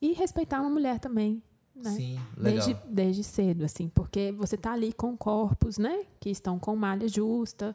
e 0.00 0.12
respeitar 0.12 0.60
uma 0.60 0.68
mulher 0.68 0.98
também, 1.00 1.42
né? 1.74 1.90
Sim, 1.90 2.20
legal. 2.36 2.66
Desde, 2.66 2.74
desde 2.86 3.24
cedo, 3.24 3.64
assim, 3.64 3.88
porque 3.88 4.30
você 4.32 4.58
tá 4.58 4.72
ali 4.72 4.92
com 4.92 5.16
corpos, 5.16 5.78
né? 5.78 6.04
Que 6.20 6.28
estão 6.28 6.58
com 6.58 6.76
malha 6.76 7.08
justa 7.08 7.74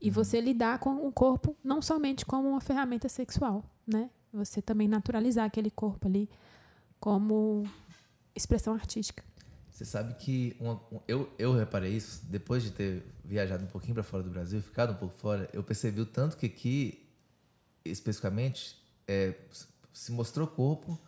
e 0.00 0.08
uhum. 0.08 0.14
você 0.14 0.40
lidar 0.40 0.78
com 0.78 1.06
o 1.06 1.12
corpo 1.12 1.54
não 1.62 1.82
somente 1.82 2.24
como 2.24 2.48
uma 2.48 2.60
ferramenta 2.60 3.08
sexual, 3.08 3.62
né? 3.86 4.08
Você 4.32 4.62
também 4.62 4.88
naturalizar 4.88 5.44
aquele 5.44 5.70
corpo 5.70 6.08
ali 6.08 6.28
como 6.98 7.64
expressão 8.34 8.72
artística. 8.72 9.22
Você 9.78 9.84
sabe 9.84 10.14
que 10.14 10.56
uma, 10.58 10.80
eu, 11.06 11.32
eu 11.38 11.54
reparei 11.54 11.92
isso 11.92 12.22
depois 12.24 12.64
de 12.64 12.72
ter 12.72 13.00
viajado 13.24 13.62
um 13.62 13.68
pouquinho 13.68 13.94
para 13.94 14.02
fora 14.02 14.24
do 14.24 14.28
Brasil, 14.28 14.60
ficado 14.60 14.92
um 14.92 14.96
pouco 14.96 15.14
fora. 15.14 15.48
Eu 15.52 15.62
percebi 15.62 16.00
o 16.00 16.06
tanto 16.06 16.36
que 16.36 16.46
aqui, 16.46 17.08
especificamente, 17.84 18.76
é, 19.06 19.34
se 19.92 20.10
mostrou 20.10 20.48
corpo, 20.48 20.98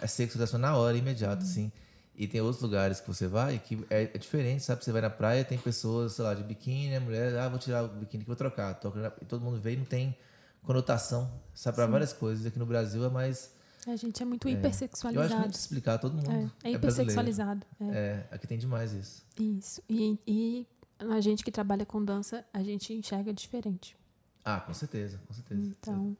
é 0.00 0.06
sexualização 0.06 0.58
na 0.58 0.74
hora, 0.74 0.96
imediato, 0.96 1.42
uhum. 1.42 1.50
assim. 1.50 1.72
E 2.16 2.26
tem 2.26 2.40
outros 2.40 2.62
lugares 2.62 2.98
que 2.98 3.06
você 3.06 3.28
vai 3.28 3.58
que 3.58 3.84
é, 3.90 4.04
é, 4.04 4.06
diferente, 4.16 4.62
sabe? 4.62 4.82
Você 4.82 4.90
vai 4.90 5.02
na 5.02 5.10
praia, 5.10 5.44
tem 5.44 5.58
pessoas, 5.58 6.14
sei 6.14 6.24
lá, 6.24 6.32
de 6.32 6.42
biquíni, 6.44 6.96
a 6.96 7.00
mulher, 7.00 7.36
ah, 7.36 7.50
vou 7.50 7.58
tirar 7.58 7.84
o 7.84 7.88
biquíni 7.88 8.24
que 8.24 8.28
vou 8.28 8.36
trocar. 8.36 8.80
E 9.20 9.24
todo 9.26 9.42
mundo 9.42 9.60
vê 9.60 9.74
e 9.74 9.76
não 9.76 9.84
tem 9.84 10.16
conotação, 10.62 11.30
sabe, 11.52 11.74
para 11.74 11.84
várias 11.84 12.14
coisas. 12.14 12.46
Aqui 12.46 12.58
no 12.58 12.64
Brasil 12.64 13.04
é 13.04 13.10
mais. 13.10 13.52
A 13.86 13.96
gente 13.96 14.22
é 14.22 14.26
muito 14.26 14.48
é, 14.48 14.52
hipersexualizado. 14.52 15.32
Eu 15.32 15.38
acho 15.38 15.50
que 15.50 15.56
explicar 15.56 15.98
todo 15.98 16.14
mundo. 16.14 16.30
É, 16.30 16.68
é, 16.68 16.72
é 16.72 16.74
hipersexualizado. 16.74 17.66
É. 17.80 17.84
é. 17.84 18.28
aqui 18.30 18.46
tem 18.46 18.58
demais 18.58 18.92
isso. 18.92 19.24
Isso. 19.38 19.82
E, 19.88 20.18
e 20.26 20.66
a 20.98 21.20
gente 21.20 21.44
que 21.44 21.50
trabalha 21.50 21.84
com 21.84 22.02
dança, 22.04 22.44
a 22.52 22.62
gente 22.62 22.92
enxerga 22.92 23.32
diferente. 23.32 23.96
Ah, 24.44 24.60
com 24.60 24.72
certeza, 24.72 25.20
com 25.26 25.34
certeza. 25.34 25.60
Então. 25.62 26.16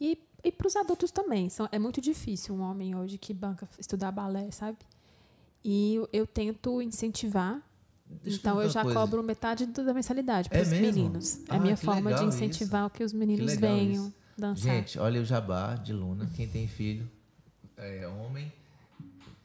E, 0.00 0.18
e 0.44 0.52
para 0.52 0.66
os 0.66 0.76
adultos 0.76 1.10
também. 1.10 1.48
São, 1.48 1.68
é 1.72 1.78
muito 1.78 2.00
difícil 2.00 2.54
um 2.54 2.60
homem 2.60 2.94
hoje 2.94 3.18
que 3.18 3.32
banca 3.32 3.68
estudar 3.78 4.12
balé, 4.12 4.50
sabe? 4.50 4.78
E 5.64 5.94
eu, 5.94 6.08
eu 6.12 6.26
tento 6.26 6.80
incentivar 6.80 7.62
Deixa 8.22 8.38
então 8.38 8.60
eu 8.60 8.70
já 8.70 8.82
coisa. 8.82 8.98
cobro 8.98 9.22
metade 9.22 9.66
da 9.66 9.92
mensalidade 9.92 10.48
para 10.48 10.58
é 10.58 10.62
os 10.62 10.68
meninos. 10.68 11.40
É 11.48 11.52
a 11.52 11.56
ah, 11.56 11.58
minha 11.60 11.76
forma 11.76 12.14
de 12.14 12.24
incentivar 12.24 12.86
isso. 12.86 12.90
que 12.94 13.04
os 13.04 13.12
meninos 13.12 13.54
venham 13.56 14.06
isso. 14.06 14.14
Dançar. 14.38 14.74
Gente, 14.74 14.98
olha 14.98 15.20
o 15.20 15.24
jabá 15.24 15.74
de 15.74 15.92
Luna. 15.92 16.30
Quem 16.34 16.46
tem 16.48 16.68
filho 16.68 17.08
é 17.76 18.06
homem. 18.06 18.52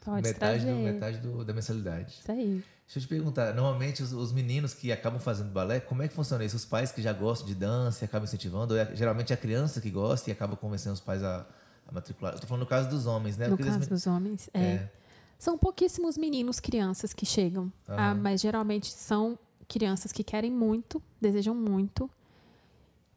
Pode 0.04 0.28
metade, 0.28 0.64
do, 0.64 0.72
metade 0.72 1.18
do, 1.18 1.44
da 1.44 1.52
mensalidade. 1.52 2.18
Isso 2.20 2.30
aí. 2.30 2.62
Deixa 2.86 2.98
eu 2.98 3.02
te 3.02 3.08
perguntar, 3.08 3.54
normalmente 3.54 4.02
os, 4.02 4.12
os, 4.12 4.30
meninos 4.30 4.74
que 4.74 4.92
acabam 4.92 5.18
fazendo 5.18 5.50
balé, 5.50 5.80
como 5.80 6.02
é 6.02 6.08
que 6.08 6.14
funciona 6.14 6.44
isso? 6.44 6.54
Os 6.54 6.66
pais 6.66 6.92
que 6.92 7.00
já 7.00 7.14
gostam 7.14 7.48
de 7.48 7.54
dança 7.54 8.04
e 8.04 8.06
acabam 8.06 8.24
incentivando? 8.24 8.74
Ou 8.74 8.80
é, 8.80 8.94
geralmente 8.94 9.32
é 9.32 9.34
a 9.34 9.38
criança 9.38 9.80
que 9.80 9.90
gosta 9.90 10.28
e 10.28 10.32
acaba 10.32 10.54
convencendo 10.54 10.92
os 10.92 11.00
pais 11.00 11.22
a, 11.22 11.46
a 11.88 11.92
matricular? 11.92 12.34
Estou 12.34 12.46
falando 12.46 12.60
no 12.60 12.68
caso 12.68 12.90
dos 12.90 13.06
homens, 13.06 13.38
né? 13.38 13.48
No 13.48 13.56
Porque 13.56 13.70
caso 13.70 13.88
dos 13.88 14.06
homens, 14.06 14.50
é. 14.52 14.60
é. 14.60 14.92
São 15.38 15.56
pouquíssimos 15.56 16.18
meninos, 16.18 16.60
crianças 16.60 17.14
que 17.14 17.24
chegam, 17.24 17.64
uhum. 17.64 17.72
ah, 17.88 18.14
mas 18.14 18.42
geralmente 18.42 18.92
são 18.92 19.38
crianças 19.66 20.12
que 20.12 20.22
querem 20.22 20.50
muito, 20.50 21.02
desejam 21.20 21.54
muito, 21.54 22.08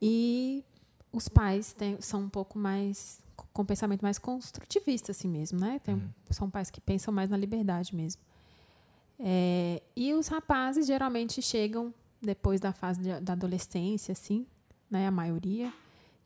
e 0.01 0.63
os 1.11 1.27
pais 1.27 1.73
têm, 1.73 1.99
são 2.01 2.21
um 2.21 2.29
pouco 2.29 2.57
mais 2.59 3.23
com 3.53 3.65
pensamento 3.65 4.01
mais 4.01 4.17
construtivista 4.17 5.11
assim 5.11 5.27
mesmo, 5.27 5.59
né? 5.59 5.79
Tem, 5.83 5.95
uhum. 5.95 6.09
São 6.29 6.49
pais 6.49 6.69
que 6.69 6.81
pensam 6.81 7.13
mais 7.13 7.29
na 7.29 7.37
liberdade 7.37 7.95
mesmo. 7.95 8.21
É, 9.19 9.81
e 9.95 10.13
os 10.13 10.27
rapazes 10.27 10.85
geralmente 10.85 11.41
chegam 11.41 11.93
depois 12.21 12.59
da 12.59 12.71
fase 12.71 13.01
de, 13.01 13.19
da 13.19 13.33
adolescência, 13.33 14.11
assim, 14.11 14.45
né? 14.89 15.07
A 15.07 15.11
maioria 15.11 15.71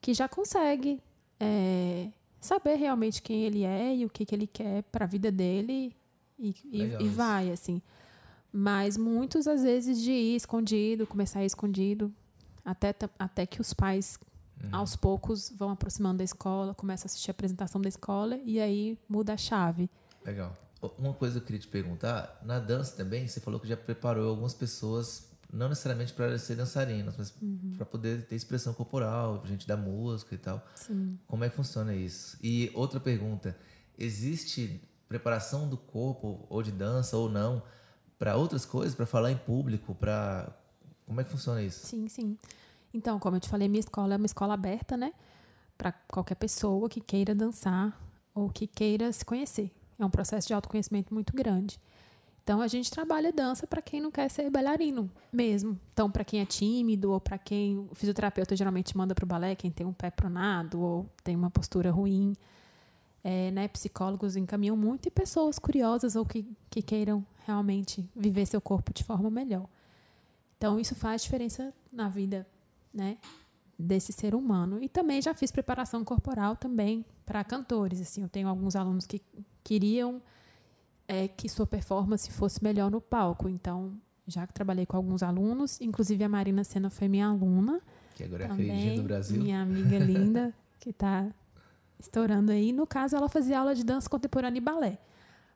que 0.02 0.13
já 0.13 0.28
consegue 0.28 1.02
é, 1.39 2.10
saber 2.39 2.76
realmente 2.76 3.22
quem 3.22 3.44
ele 3.44 3.63
é 3.63 3.96
e 3.96 4.06
o 4.06 4.10
que, 4.10 4.26
que 4.26 4.34
ele 4.34 4.48
quer 4.48 4.84
para 4.84 5.06
a 5.06 5.08
vida 5.08 5.32
dele 5.32 5.96
e, 6.38 6.56
e, 6.72 6.82
e, 6.82 7.08
vai, 7.08 7.52
assim. 7.52 7.82
Mas 8.52 8.98
muitos, 8.98 9.48
às 9.48 9.62
vezes, 9.63 10.02
de 10.02 10.12
ir 10.12 10.36
escondido, 10.36 11.06
começar 11.06 11.39
a 11.39 11.44
ir 11.44 11.46
escondido, 11.46 12.12
até, 12.65 12.94
até 13.17 13.46
que 13.46 13.62
os 13.62 13.74
pais, 13.74 14.20
uhum. 14.63 14.69
aos 14.71 14.95
poucos, 14.95 15.50
vão 15.50 15.69
aproximando 15.69 16.19
da 16.19 16.24
escola, 16.24 16.74
começam 16.74 17.06
a 17.06 17.08
assistir 17.08 17.30
a 17.30 17.34
apresentação 17.34 17.82
da 17.82 17.89
escola 17.89 18.38
e 18.45 18.60
aí 18.60 18.97
muda 19.08 19.34
a 19.34 19.38
chave. 19.38 19.89
Legal. 20.26 20.56
Uma 20.97 21.13
coisa 21.13 21.36
que 21.36 21.43
eu 21.43 21.45
queria 21.45 21.62
te 21.62 21.67
perguntar, 21.67 22.39
na 22.43 22.60
dança 22.60 22.95
também, 22.95 23.28
você 23.28 23.39
falou 23.39 23.60
que 23.60 23.67
já 23.67 23.78
preparou 23.78 24.30
algumas 24.30 24.54
pessoas 24.54 25.30
não 25.54 25.67
necessariamente 25.67 26.13
para 26.13 26.38
ser 26.39 26.56
dançarinas, 26.56 27.15
mas 27.17 27.34
uhum. 27.41 27.74
para 27.76 27.86
poder 27.86 28.26
ter 28.26 28.36
expressão 28.36 28.74
corporal, 28.74 29.43
gente 29.45 29.67
da 29.67 29.76
música 29.76 30.34
e 30.34 30.38
tal. 30.38 30.65
Sim. 30.76 31.19
Como 31.28 31.43
é 31.43 31.50
que 31.50 31.56
funciona 31.56 31.93
isso? 31.93 32.38
E 32.41 32.71
outra 32.74 33.00
pergunta: 33.00 33.56
existe 33.97 34.82
preparação 35.10 35.67
do 35.67 35.78
corpo 35.78 36.45
ou 36.50 36.63
de 36.63 36.71
dança 36.71 37.17
ou 37.17 37.30
não 37.30 37.62
para 38.17 38.36
outras 38.38 38.65
coisas, 38.65 38.95
para 38.95 39.06
falar 39.06 39.32
em 39.32 39.38
público, 39.38 39.93
para 39.93 40.56
como 41.06 41.19
é 41.19 41.24
que 41.24 41.30
funciona 41.30 41.62
isso? 41.62 41.86
Sim, 41.86 42.08
sim. 42.08 42.38
Então, 42.93 43.19
como 43.19 43.38
eu 43.38 43.39
te 43.39 43.49
falei, 43.49 43.67
minha 43.67 43.80
escola 43.80 44.13
é 44.15 44.17
uma 44.17 44.25
escola 44.25 44.54
aberta, 44.54 44.97
né? 44.97 45.13
Para 45.77 45.91
qualquer 45.91 46.36
pessoa 46.36 46.89
que 46.89 46.99
queira 46.99 47.34
dançar 47.34 47.99
ou 48.34 48.49
que 48.49 48.67
queira 48.67 49.12
se 49.12 49.23
conhecer. 49.23 49.71
É 49.97 50.06
um 50.06 50.10
processo 50.10 50.47
de 50.47 50.54
autoconhecimento 50.54 51.13
muito 51.13 51.34
grande. 51.34 51.80
Então 52.43 52.60
a 52.60 52.67
gente 52.67 52.89
trabalha 52.89 53.32
dança 53.32 53.67
para 53.67 53.82
quem 53.82 54.01
não 54.01 54.12
quer 54.12 54.30
ser 54.30 54.49
bailarino 54.49 55.10
mesmo. 55.32 55.80
Então 55.93 56.10
para 56.10 56.23
quem 56.23 56.41
é 56.41 56.45
tímido 56.45 57.12
ou 57.12 57.19
para 57.19 57.38
quem 57.38 57.77
o 57.77 57.93
fisioterapeuta 57.93 58.56
geralmente 58.56 58.97
manda 58.97 59.13
para 59.13 59.23
o 59.23 59.27
balé, 59.27 59.56
quem 59.56 59.71
tem 59.71 59.86
um 59.86 59.93
pé 59.93 60.10
pronado 60.10 60.82
ou 60.82 61.10
tem 61.23 61.36
uma 61.36 61.51
postura 61.51 61.91
ruim. 61.91 62.34
É, 63.23 63.51
né, 63.51 63.67
psicólogos 63.67 64.36
encaminham 64.36 64.75
muito 64.75 65.06
e 65.06 65.12
pessoas 65.12 65.60
curiosas 65.60 66.15
ou 66.15 66.25
que, 66.25 66.43
que 66.71 66.82
queiram 66.82 67.23
realmente 67.45 68.10
viver 68.15 68.47
seu 68.47 68.60
corpo 68.60 68.91
de 68.91 69.04
forma 69.04 69.30
melhor. 69.30 69.67
Então 70.58 70.80
isso 70.80 70.95
faz 70.95 71.21
diferença 71.21 71.71
na 71.93 72.10
vida, 72.10 72.47
né, 72.93 73.17
desse 73.77 74.12
ser 74.12 74.36
humano. 74.36 74.82
E 74.82 74.88
também 74.88 75.21
já 75.21 75.34
fiz 75.34 75.51
preparação 75.51 76.04
corporal 76.04 76.56
também 76.56 77.06
para 77.25 77.43
cantores. 77.43 78.01
Assim, 78.01 78.21
eu 78.21 78.30
tenho 78.30 78.47
alguns 78.47 78.75
alunos 78.75 79.06
que 79.06 79.21
queriam 79.63 80.21
é, 81.08 81.27
que 81.27 81.49
sua 81.49 81.67
performance 81.67 82.32
fosse 82.32 82.63
melhor 82.63 82.91
no 82.91 83.01
palco. 83.01 83.49
Então, 83.49 83.93
já 84.27 84.45
que 84.47 84.54
trabalhei 84.54 84.86
com 84.86 84.97
alguns 84.97 85.23
alunos, 85.23 85.80
inclusive 85.82 86.23
a 86.23 86.30
Marina 86.30 86.63
Sena 86.63 86.89
foi 86.89 87.08
minha 87.08 87.27
aluna. 87.27 87.82
Que 88.15 88.23
agora 88.23 88.43
é 88.43 88.47
a 88.47 88.56
queridinha 88.56 88.95
do 88.95 89.04
Brasil. 89.04 89.41
Minha 89.41 89.62
amiga 89.62 89.97
linda, 89.97 90.54
que 90.80 90.91
está 90.91 91.30
estourando 91.99 92.51
aí. 92.51 92.71
No 92.71 92.88
caso, 92.88 93.15
ela 93.15 93.30
fazia 93.30 93.60
aula 93.60 93.75
de 93.75 93.84
dança 93.84 94.10
contemporânea 94.10 94.58
e 94.58 94.62
balé. 94.62 94.99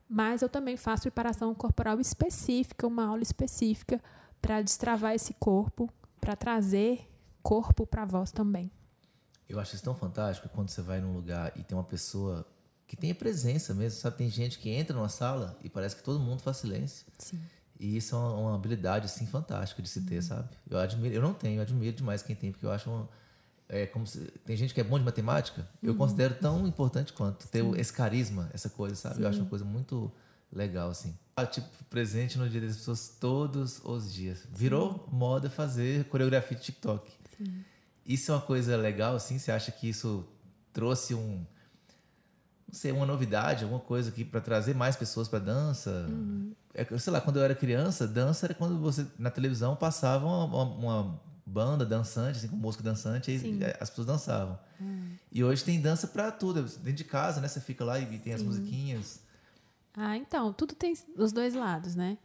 Mas 0.08 0.42
eu 0.42 0.48
também 0.48 0.76
faço 0.76 1.02
preparação 1.02 1.54
corporal 1.54 2.00
específica, 2.00 2.86
uma 2.86 3.06
aula 3.06 3.22
específica 3.22 4.00
para 4.40 4.62
destravar 4.62 5.14
esse 5.14 5.34
corpo, 5.34 5.90
para 6.20 6.36
trazer 6.36 7.08
corpo 7.46 7.86
para 7.86 8.02
a 8.02 8.04
voz 8.04 8.32
também. 8.32 8.68
Eu 9.48 9.60
acho 9.60 9.76
isso 9.76 9.84
tão 9.84 9.94
fantástico 9.94 10.48
quando 10.48 10.68
você 10.68 10.82
vai 10.82 11.00
num 11.00 11.12
lugar 11.12 11.52
e 11.54 11.62
tem 11.62 11.78
uma 11.78 11.84
pessoa 11.84 12.44
que 12.88 12.96
tenha 12.96 13.14
presença 13.14 13.72
mesmo, 13.72 14.00
sabe? 14.00 14.16
Tem 14.16 14.28
gente 14.28 14.58
que 14.58 14.68
entra 14.68 14.96
numa 14.96 15.08
sala 15.08 15.56
e 15.62 15.68
parece 15.68 15.94
que 15.94 16.02
todo 16.02 16.18
mundo 16.18 16.42
faz 16.42 16.56
silêncio. 16.56 17.06
Sim. 17.18 17.40
E 17.78 17.96
isso 17.96 18.16
é 18.16 18.18
uma, 18.18 18.32
uma 18.34 18.54
habilidade 18.56 19.06
assim 19.06 19.26
fantástica 19.26 19.80
de 19.80 19.88
se 19.88 20.00
ter, 20.02 20.16
uhum. 20.16 20.22
sabe? 20.22 20.48
Eu 20.68 20.78
admiro, 20.78 21.14
eu 21.14 21.22
não 21.22 21.32
tenho, 21.32 21.58
eu 21.58 21.62
admiro 21.62 21.96
demais 21.96 22.20
quem 22.20 22.34
tem, 22.34 22.50
porque 22.50 22.66
eu 22.66 22.72
acho 22.72 22.90
uma, 22.90 23.08
é 23.68 23.86
como 23.86 24.06
se, 24.08 24.18
tem 24.44 24.56
gente 24.56 24.74
que 24.74 24.80
é 24.80 24.84
bom 24.84 24.98
de 24.98 25.04
matemática, 25.04 25.68
eu 25.80 25.92
uhum. 25.92 25.98
considero 25.98 26.34
tão 26.34 26.66
importante 26.66 27.12
quanto 27.12 27.46
ter 27.46 27.62
Sim. 27.62 27.76
esse 27.76 27.92
carisma, 27.92 28.50
essa 28.52 28.68
coisa, 28.68 28.96
sabe? 28.96 29.16
Sim. 29.16 29.22
Eu 29.22 29.28
acho 29.28 29.38
uma 29.38 29.48
coisa 29.48 29.64
muito 29.64 30.10
legal 30.52 30.90
assim. 30.90 31.16
Ah, 31.36 31.46
tipo, 31.46 31.68
presente 31.90 32.38
no 32.38 32.48
dia 32.48 32.60
das 32.60 32.76
pessoas 32.76 33.08
todos 33.20 33.80
os 33.84 34.12
dias. 34.12 34.40
Virou 34.50 35.06
moda 35.12 35.50
fazer 35.50 36.04
coreografia 36.06 36.56
de 36.56 36.64
TikTok. 36.64 37.12
Sim. 37.36 37.64
Isso 38.04 38.30
é 38.30 38.34
uma 38.34 38.40
coisa 38.40 38.76
legal 38.76 39.16
assim, 39.16 39.38
você 39.38 39.50
acha 39.50 39.72
que 39.72 39.88
isso 39.88 40.26
trouxe 40.72 41.14
um 41.14 41.44
não 42.68 42.74
sei, 42.74 42.90
uma 42.90 43.06
novidade, 43.06 43.62
alguma 43.62 43.80
coisa 43.80 44.10
aqui 44.10 44.24
para 44.24 44.40
trazer 44.40 44.74
mais 44.74 44.96
pessoas 44.96 45.28
para 45.28 45.38
dança. 45.38 46.06
Uhum. 46.08 46.52
É, 46.74 46.98
sei 46.98 47.12
lá, 47.12 47.20
quando 47.20 47.36
eu 47.36 47.44
era 47.44 47.54
criança, 47.54 48.08
dança 48.08 48.46
era 48.46 48.54
quando 48.54 48.78
você 48.78 49.06
na 49.18 49.30
televisão 49.30 49.76
passava 49.76 50.26
uma, 50.26 50.64
uma 50.64 51.20
banda 51.46 51.86
dançante, 51.86 52.38
assim, 52.38 52.48
com 52.48 52.56
música 52.56 52.82
dançante, 52.82 53.30
e 53.30 53.64
as 53.80 53.88
pessoas 53.88 54.06
dançavam. 54.06 54.58
Uhum. 54.80 55.12
E 55.30 55.44
hoje 55.44 55.62
tem 55.62 55.80
dança 55.80 56.08
para 56.08 56.32
tudo, 56.32 56.62
dentro 56.62 56.92
de 56.92 57.04
casa, 57.04 57.40
né? 57.40 57.46
Você 57.46 57.60
fica 57.60 57.84
lá 57.84 58.00
e 58.00 58.06
tem 58.18 58.18
Sim. 58.18 58.32
as 58.32 58.42
musiquinhas. 58.42 59.20
Ah, 59.94 60.16
então, 60.16 60.52
tudo 60.52 60.74
tem 60.74 60.92
os 61.16 61.32
dois 61.32 61.54
lados, 61.54 61.94
né? 61.94 62.18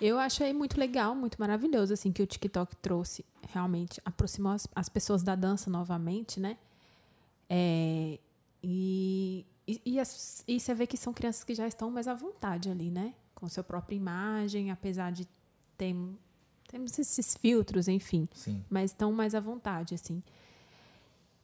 Eu 0.00 0.18
achei 0.18 0.52
muito 0.52 0.78
legal, 0.78 1.14
muito 1.14 1.36
maravilhoso, 1.38 1.92
assim, 1.92 2.12
que 2.12 2.22
o 2.22 2.26
TikTok 2.26 2.76
trouxe, 2.76 3.24
realmente, 3.48 4.00
aproximou 4.04 4.52
as, 4.52 4.68
as 4.74 4.88
pessoas 4.88 5.22
da 5.22 5.34
dança 5.34 5.70
novamente, 5.70 6.38
né? 6.38 6.58
É, 7.48 8.18
e 8.62 9.46
e, 9.66 9.80
e, 9.84 10.00
as, 10.00 10.44
e 10.46 10.60
você 10.60 10.72
vê 10.74 10.86
que 10.86 10.96
são 10.96 11.12
crianças 11.12 11.42
que 11.42 11.54
já 11.54 11.66
estão 11.66 11.90
mais 11.90 12.06
à 12.06 12.14
vontade 12.14 12.70
ali, 12.70 12.90
né? 12.90 13.14
Com 13.34 13.48
sua 13.48 13.64
própria 13.64 13.96
imagem, 13.96 14.70
apesar 14.70 15.10
de 15.10 15.26
ter, 15.76 15.94
temos 16.68 16.96
esses 16.98 17.36
filtros, 17.36 17.88
enfim. 17.88 18.28
Sim. 18.32 18.64
Mas 18.70 18.92
estão 18.92 19.12
mais 19.12 19.34
à 19.34 19.40
vontade, 19.40 19.94
assim. 19.94 20.22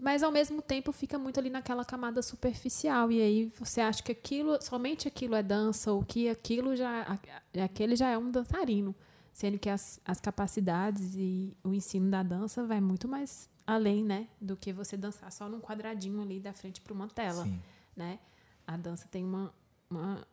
Mas 0.03 0.23
ao 0.23 0.33
mesmo 0.33 0.61
tempo 0.61 0.91
fica 0.91 1.19
muito 1.19 1.39
ali 1.39 1.49
naquela 1.49 1.85
camada 1.85 2.21
superficial. 2.23 3.13
E 3.13 3.21
aí 3.21 3.53
você 3.59 3.81
acha 3.81 4.03
que 4.03 4.11
aquilo, 4.11 4.61
somente 4.61 5.07
aquilo 5.07 5.35
é 5.37 5.43
dança, 5.43 5.93
ou 5.93 6.05
que 6.05 6.29
aquilo 6.29 6.75
já. 6.75 7.19
aquele 7.63 7.95
já 7.95 8.11
é 8.11 8.19
um 8.19 8.31
dançarino. 8.31 8.95
Sendo 9.33 9.59
que 9.59 9.71
as, 9.71 10.01
as 10.05 10.21
capacidades 10.21 11.15
e 11.17 11.57
o 11.65 11.73
ensino 11.73 12.11
da 12.11 12.23
dança 12.23 12.65
vai 12.65 12.81
muito 12.81 13.07
mais 13.07 13.49
além, 13.67 14.05
né? 14.05 14.29
Do 14.41 14.57
que 14.57 14.73
você 14.73 14.97
dançar 14.97 15.31
só 15.31 15.49
num 15.49 15.61
quadradinho 15.61 16.21
ali 16.21 16.41
da 16.41 16.53
frente 16.53 16.81
para 16.81 16.93
uma 16.93 17.09
tela. 17.09 17.45
Sim 17.45 17.61
né? 17.97 18.19
A 18.67 18.77
dança 18.77 19.07
tem 19.11 19.25
uma, 19.25 19.53
uma 19.91 20.27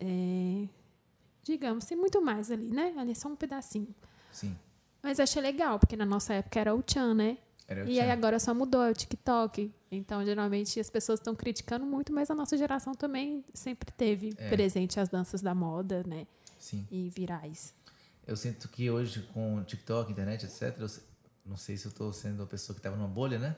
é, 0.00 0.66
digamos, 1.42 1.84
tem 1.84 1.96
muito 1.96 2.22
mais 2.22 2.50
ali, 2.50 2.70
né? 2.70 2.94
Ali 2.96 3.12
é 3.12 3.14
só 3.14 3.28
um 3.28 3.36
pedacinho. 3.36 3.94
Sim. 4.32 4.56
Mas 5.02 5.20
achei 5.20 5.40
legal, 5.40 5.78
porque 5.78 5.96
na 5.96 6.06
nossa 6.06 6.34
época 6.34 6.60
era 6.60 6.74
o 6.74 6.82
Chan, 6.86 7.14
né? 7.14 7.38
Era 7.68 7.84
e 7.84 8.00
aí 8.00 8.10
agora 8.10 8.38
só 8.38 8.54
mudou, 8.54 8.82
é 8.82 8.90
o 8.90 8.94
TikTok. 8.94 9.72
Então, 9.90 10.24
geralmente, 10.24 10.78
as 10.78 10.88
pessoas 10.88 11.18
estão 11.18 11.34
criticando 11.34 11.84
muito, 11.84 12.12
mas 12.12 12.30
a 12.30 12.34
nossa 12.34 12.56
geração 12.56 12.94
também 12.94 13.44
sempre 13.52 13.90
teve 13.92 14.32
é. 14.36 14.48
presente 14.48 15.00
as 15.00 15.08
danças 15.08 15.42
da 15.42 15.54
moda, 15.54 16.04
né? 16.06 16.26
Sim. 16.58 16.86
E 16.90 17.10
virais. 17.10 17.74
Eu 18.26 18.36
sinto 18.36 18.68
que 18.68 18.90
hoje, 18.90 19.22
com 19.32 19.62
TikTok, 19.64 20.12
internet, 20.12 20.44
etc., 20.44 20.78
eu 20.78 20.88
não 21.44 21.56
sei 21.56 21.76
se 21.76 21.86
eu 21.86 21.90
estou 21.90 22.12
sendo 22.12 22.42
a 22.42 22.46
pessoa 22.46 22.74
que 22.74 22.80
estava 22.80 22.96
numa 22.96 23.08
bolha, 23.08 23.38
né? 23.38 23.56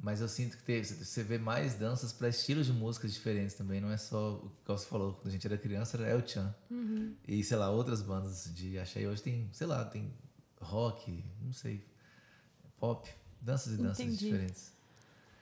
Mas 0.00 0.20
eu 0.20 0.28
sinto 0.28 0.56
que 0.56 0.62
tem, 0.62 0.82
você 0.82 1.22
vê 1.24 1.38
mais 1.38 1.74
danças 1.74 2.12
para 2.12 2.28
estilos 2.28 2.66
de 2.66 2.72
músicas 2.72 3.12
diferentes 3.12 3.54
também. 3.54 3.80
Não 3.80 3.90
é 3.90 3.96
só 3.96 4.34
o 4.34 4.50
que 4.64 4.70
você 4.70 4.86
falou, 4.86 5.14
quando 5.14 5.26
a 5.26 5.30
gente 5.30 5.46
era 5.46 5.58
criança, 5.58 5.96
era 5.96 6.08
El 6.08 6.26
Chan. 6.26 6.54
Uhum. 6.70 7.16
E, 7.26 7.42
sei 7.42 7.56
lá, 7.56 7.70
outras 7.70 8.00
bandas 8.00 8.52
de 8.54 8.78
axé. 8.78 9.06
Hoje 9.08 9.22
tem, 9.22 9.48
sei 9.52 9.66
lá, 9.66 9.84
tem 9.84 10.12
rock, 10.60 11.24
não 11.42 11.52
sei, 11.52 11.84
pop, 12.78 13.08
danças 13.40 13.74
e 13.74 13.76
danças 13.76 14.00
Entendi. 14.00 14.26
diferentes. 14.26 14.72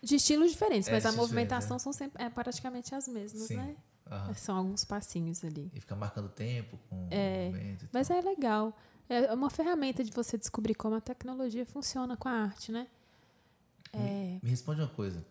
De 0.03 0.15
estilos 0.17 0.51
diferentes, 0.51 0.89
é, 0.89 0.93
mas 0.93 1.07
a 1.07 1.13
movimentação 1.13 1.77
é. 1.77 1.81
são 1.81 1.93
sempre, 1.93 2.23
é 2.23 2.29
praticamente 2.29 2.95
as 2.95 3.09
mesmas, 3.09 3.49
Sim. 3.49 3.57
né? 3.57 3.77
Uhum. 4.11 4.35
São 4.35 4.57
alguns 4.57 4.85
passinhos 4.85 5.45
ali. 5.45 5.71
E 5.75 5.81
fica 5.81 5.97
marcando 5.97 6.29
tempo 6.29 6.79
com 6.89 7.09
é, 7.11 7.49
o 7.49 7.53
movimento. 7.53 7.89
Mas 7.93 8.11
é 8.11 8.21
legal. 8.21 8.77
É 9.09 9.33
uma 9.35 9.51
ferramenta 9.51 10.05
de 10.05 10.13
você 10.13 10.39
descobrir 10.39 10.75
como 10.75 10.95
a 10.95 11.01
tecnologia 11.01 11.67
funciona 11.67 12.17
com 12.17 12.29
a 12.29 12.33
arte, 12.33 12.71
né? 12.71 12.89
É... 13.93 14.39
Me 14.43 14.51
responde 14.51 14.81
uma 14.81 14.89
coisa. 14.89 15.25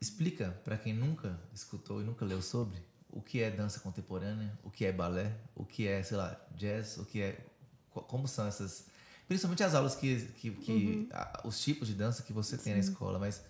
Explica 0.00 0.50
para 0.64 0.76
quem 0.76 0.94
nunca 0.94 1.40
escutou 1.52 2.00
e 2.00 2.04
nunca 2.04 2.24
leu 2.24 2.40
sobre 2.42 2.82
o 3.10 3.20
que 3.20 3.42
é 3.42 3.50
dança 3.50 3.80
contemporânea, 3.80 4.56
o 4.62 4.70
que 4.70 4.84
é 4.84 4.92
balé, 4.92 5.36
o 5.54 5.64
que 5.64 5.88
é, 5.88 6.02
sei 6.02 6.16
lá, 6.16 6.38
jazz, 6.54 6.98
o 6.98 7.04
que 7.04 7.22
é. 7.22 7.46
Como 7.90 8.28
são 8.28 8.46
essas. 8.46 8.86
Principalmente 9.26 9.62
as 9.64 9.74
aulas 9.74 9.94
que. 9.94 10.20
que, 10.38 10.50
que 10.50 10.72
uhum. 10.72 11.08
a, 11.12 11.42
os 11.44 11.60
tipos 11.60 11.88
de 11.88 11.94
dança 11.94 12.22
que 12.22 12.32
você 12.32 12.56
tem 12.56 12.72
Sim. 12.72 12.72
na 12.72 12.78
escola, 12.78 13.18
mas 13.18 13.42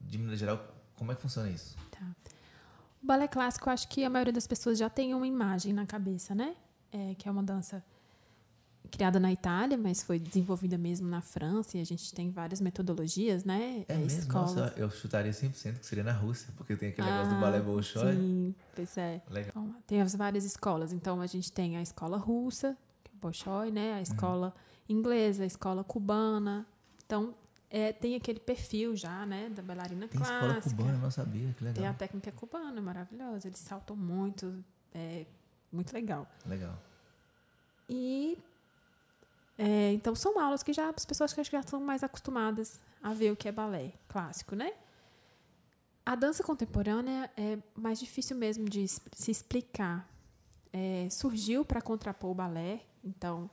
de 0.00 0.18
maneira 0.18 0.36
geral, 0.36 0.74
como 0.94 1.12
é 1.12 1.14
que 1.14 1.22
funciona 1.22 1.48
isso? 1.50 1.76
Tá. 1.90 2.06
O 3.02 3.06
balé 3.06 3.26
clássico, 3.26 3.68
acho 3.68 3.88
que 3.88 4.04
a 4.04 4.10
maioria 4.10 4.32
das 4.32 4.46
pessoas 4.46 4.78
já 4.78 4.88
tem 4.88 5.14
uma 5.14 5.26
imagem 5.26 5.72
na 5.72 5.86
cabeça, 5.86 6.34
né? 6.34 6.54
É, 6.92 7.14
que 7.16 7.28
é 7.28 7.32
uma 7.32 7.42
dança 7.42 7.82
criada 8.92 9.18
na 9.18 9.32
Itália, 9.32 9.78
mas 9.78 10.02
foi 10.02 10.18
desenvolvida 10.18 10.76
mesmo 10.76 11.08
na 11.08 11.22
França 11.22 11.78
e 11.78 11.80
a 11.80 11.84
gente 11.84 12.12
tem 12.12 12.30
várias 12.30 12.60
metodologias, 12.60 13.42
né? 13.42 13.84
É, 13.88 13.94
é 13.94 13.96
mesmo? 13.96 14.20
Escolas. 14.20 14.54
Nossa, 14.54 14.74
eu 14.76 14.90
chutaria 14.90 15.32
100% 15.32 15.78
que 15.78 15.86
seria 15.86 16.04
na 16.04 16.12
Rússia, 16.12 16.52
porque 16.56 16.76
tem 16.76 16.90
aquele 16.90 17.08
ah, 17.08 17.12
negócio 17.12 17.34
do 17.34 17.40
balé 17.40 17.58
ah, 17.58 17.62
Bolshoi. 17.62 18.14
Sim, 18.14 18.54
pois 18.76 18.96
é. 18.98 19.22
Legal. 19.30 19.50
Então, 19.50 19.74
tem 19.86 20.02
as 20.02 20.14
várias 20.14 20.44
escolas. 20.44 20.92
Então, 20.92 21.20
a 21.20 21.26
gente 21.26 21.50
tem 21.50 21.78
a 21.78 21.82
escola 21.82 22.18
russa, 22.18 22.76
que 23.02 23.10
é 23.10 23.14
o 23.16 23.18
Bolshoi, 23.18 23.70
né? 23.70 23.94
A 23.94 23.96
uhum. 23.96 24.02
escola 24.02 24.46
uhum. 24.48 24.71
Inglesa, 24.88 25.44
escola 25.44 25.84
cubana. 25.84 26.66
Então, 27.04 27.34
é, 27.70 27.92
tem 27.92 28.14
aquele 28.14 28.40
perfil 28.40 28.94
já, 28.94 29.24
né? 29.26 29.48
Da 29.50 29.62
bailarina 29.62 30.08
tem 30.08 30.20
clássica. 30.20 30.40
Tem 30.40 30.58
escola 30.58 30.76
cubana, 30.76 30.98
não 30.98 31.10
sabia, 31.10 31.54
que 31.54 31.64
legal. 31.64 31.74
Tem 31.74 31.86
a 31.86 31.94
técnica 31.94 32.32
cubana, 32.32 32.80
maravilhosa. 32.80 33.48
Eles 33.48 33.58
saltam 33.58 33.96
muito, 33.96 34.62
é 34.94 35.26
muito 35.72 35.92
legal. 35.92 36.26
Legal. 36.46 36.78
E 37.88 38.38
é, 39.58 39.92
então, 39.92 40.14
são 40.14 40.38
aulas 40.38 40.62
que 40.62 40.72
já 40.72 40.90
as 40.90 41.04
pessoas 41.04 41.32
que 41.32 41.42
já 41.44 41.60
estão 41.60 41.80
mais 41.80 42.02
acostumadas 42.02 42.80
a 43.02 43.12
ver 43.12 43.32
o 43.32 43.36
que 43.36 43.48
é 43.48 43.52
balé 43.52 43.92
clássico, 44.08 44.54
né? 44.54 44.72
A 46.04 46.16
dança 46.16 46.42
contemporânea 46.42 47.30
é 47.36 47.58
mais 47.76 48.00
difícil 48.00 48.36
mesmo 48.36 48.68
de 48.68 48.88
se 48.88 49.30
explicar. 49.30 50.08
É, 50.72 51.06
surgiu 51.10 51.64
para 51.64 51.80
contrapor 51.80 52.30
o 52.30 52.34
balé, 52.34 52.80
então 53.04 53.48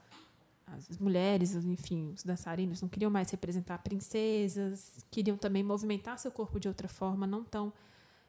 as 0.73 0.97
mulheres, 0.97 1.53
enfim, 1.55 2.12
os 2.15 2.23
dançarinos 2.23 2.82
não 2.82 2.89
queriam 2.89 3.10
mais 3.12 3.29
representar 3.29 3.79
princesas, 3.79 5.05
queriam 5.10 5.38
também 5.38 5.63
movimentar 5.63 6.17
seu 6.19 6.32
corpo 6.32 6.60
de 6.60 6.67
outra 6.67 6.88
forma, 6.88 7.25
não 7.25 7.43
tão 7.43 7.73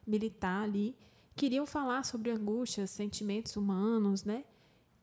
militar 0.05 0.63
ali, 0.63 0.95
queriam 1.35 1.65
falar 1.65 2.03
sobre 2.03 2.31
angústias, 2.31 2.89
sentimentos 2.89 3.55
humanos, 3.55 4.23
né? 4.23 4.43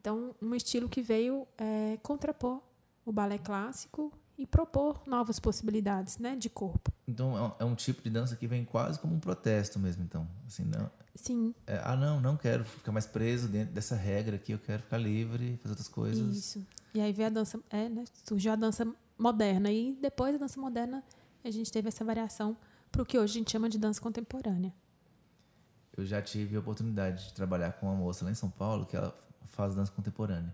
Então, 0.00 0.34
um 0.40 0.54
estilo 0.54 0.88
que 0.88 1.02
veio 1.02 1.46
é, 1.56 1.98
contrapor 2.02 2.62
o 3.04 3.12
balé 3.12 3.38
clássico 3.38 4.12
e 4.36 4.46
propor 4.46 5.02
novas 5.06 5.40
possibilidades, 5.40 6.18
né, 6.18 6.36
de 6.36 6.48
corpo. 6.48 6.92
Então 7.06 7.56
é 7.58 7.64
um 7.64 7.72
é 7.72 7.76
tipo 7.76 8.02
de 8.02 8.10
dança 8.10 8.36
que 8.36 8.46
vem 8.46 8.64
quase 8.64 9.00
como 9.00 9.14
um 9.14 9.18
protesto 9.18 9.78
mesmo, 9.78 10.04
então, 10.04 10.28
assim, 10.46 10.64
não. 10.64 10.88
Sim. 11.14 11.52
É, 11.66 11.80
ah, 11.82 11.96
não, 11.96 12.20
não 12.20 12.36
quero 12.36 12.64
ficar 12.64 12.92
mais 12.92 13.06
preso 13.06 13.48
dentro 13.48 13.74
dessa 13.74 13.96
regra 13.96 14.36
aqui, 14.36 14.52
eu 14.52 14.58
quero 14.58 14.82
ficar 14.82 14.98
livre, 14.98 15.56
fazer 15.56 15.72
outras 15.72 15.88
coisas. 15.88 16.36
Isso. 16.36 16.64
E 16.98 17.00
aí 17.00 17.12
veio 17.12 17.28
a 17.28 17.30
dança, 17.30 17.60
é, 17.70 17.88
né, 17.88 18.04
surgiu 18.24 18.50
a 18.50 18.56
dança 18.56 18.84
moderna 19.16 19.70
e 19.70 19.96
depois 20.02 20.32
da 20.32 20.38
dança 20.38 20.60
moderna 20.60 21.04
a 21.44 21.50
gente 21.50 21.70
teve 21.70 21.86
essa 21.86 22.04
variação 22.04 22.56
para 22.90 23.02
o 23.02 23.06
que 23.06 23.16
hoje 23.16 23.34
a 23.34 23.38
gente 23.38 23.52
chama 23.52 23.68
de 23.68 23.78
dança 23.78 24.00
contemporânea. 24.00 24.74
Eu 25.96 26.04
já 26.04 26.20
tive 26.20 26.56
a 26.56 26.58
oportunidade 26.58 27.28
de 27.28 27.34
trabalhar 27.34 27.70
com 27.74 27.86
uma 27.86 27.94
moça 27.94 28.24
lá 28.24 28.32
em 28.32 28.34
São 28.34 28.50
Paulo 28.50 28.84
que 28.84 28.96
ela 28.96 29.16
faz 29.46 29.76
dança 29.76 29.92
contemporânea. 29.92 30.52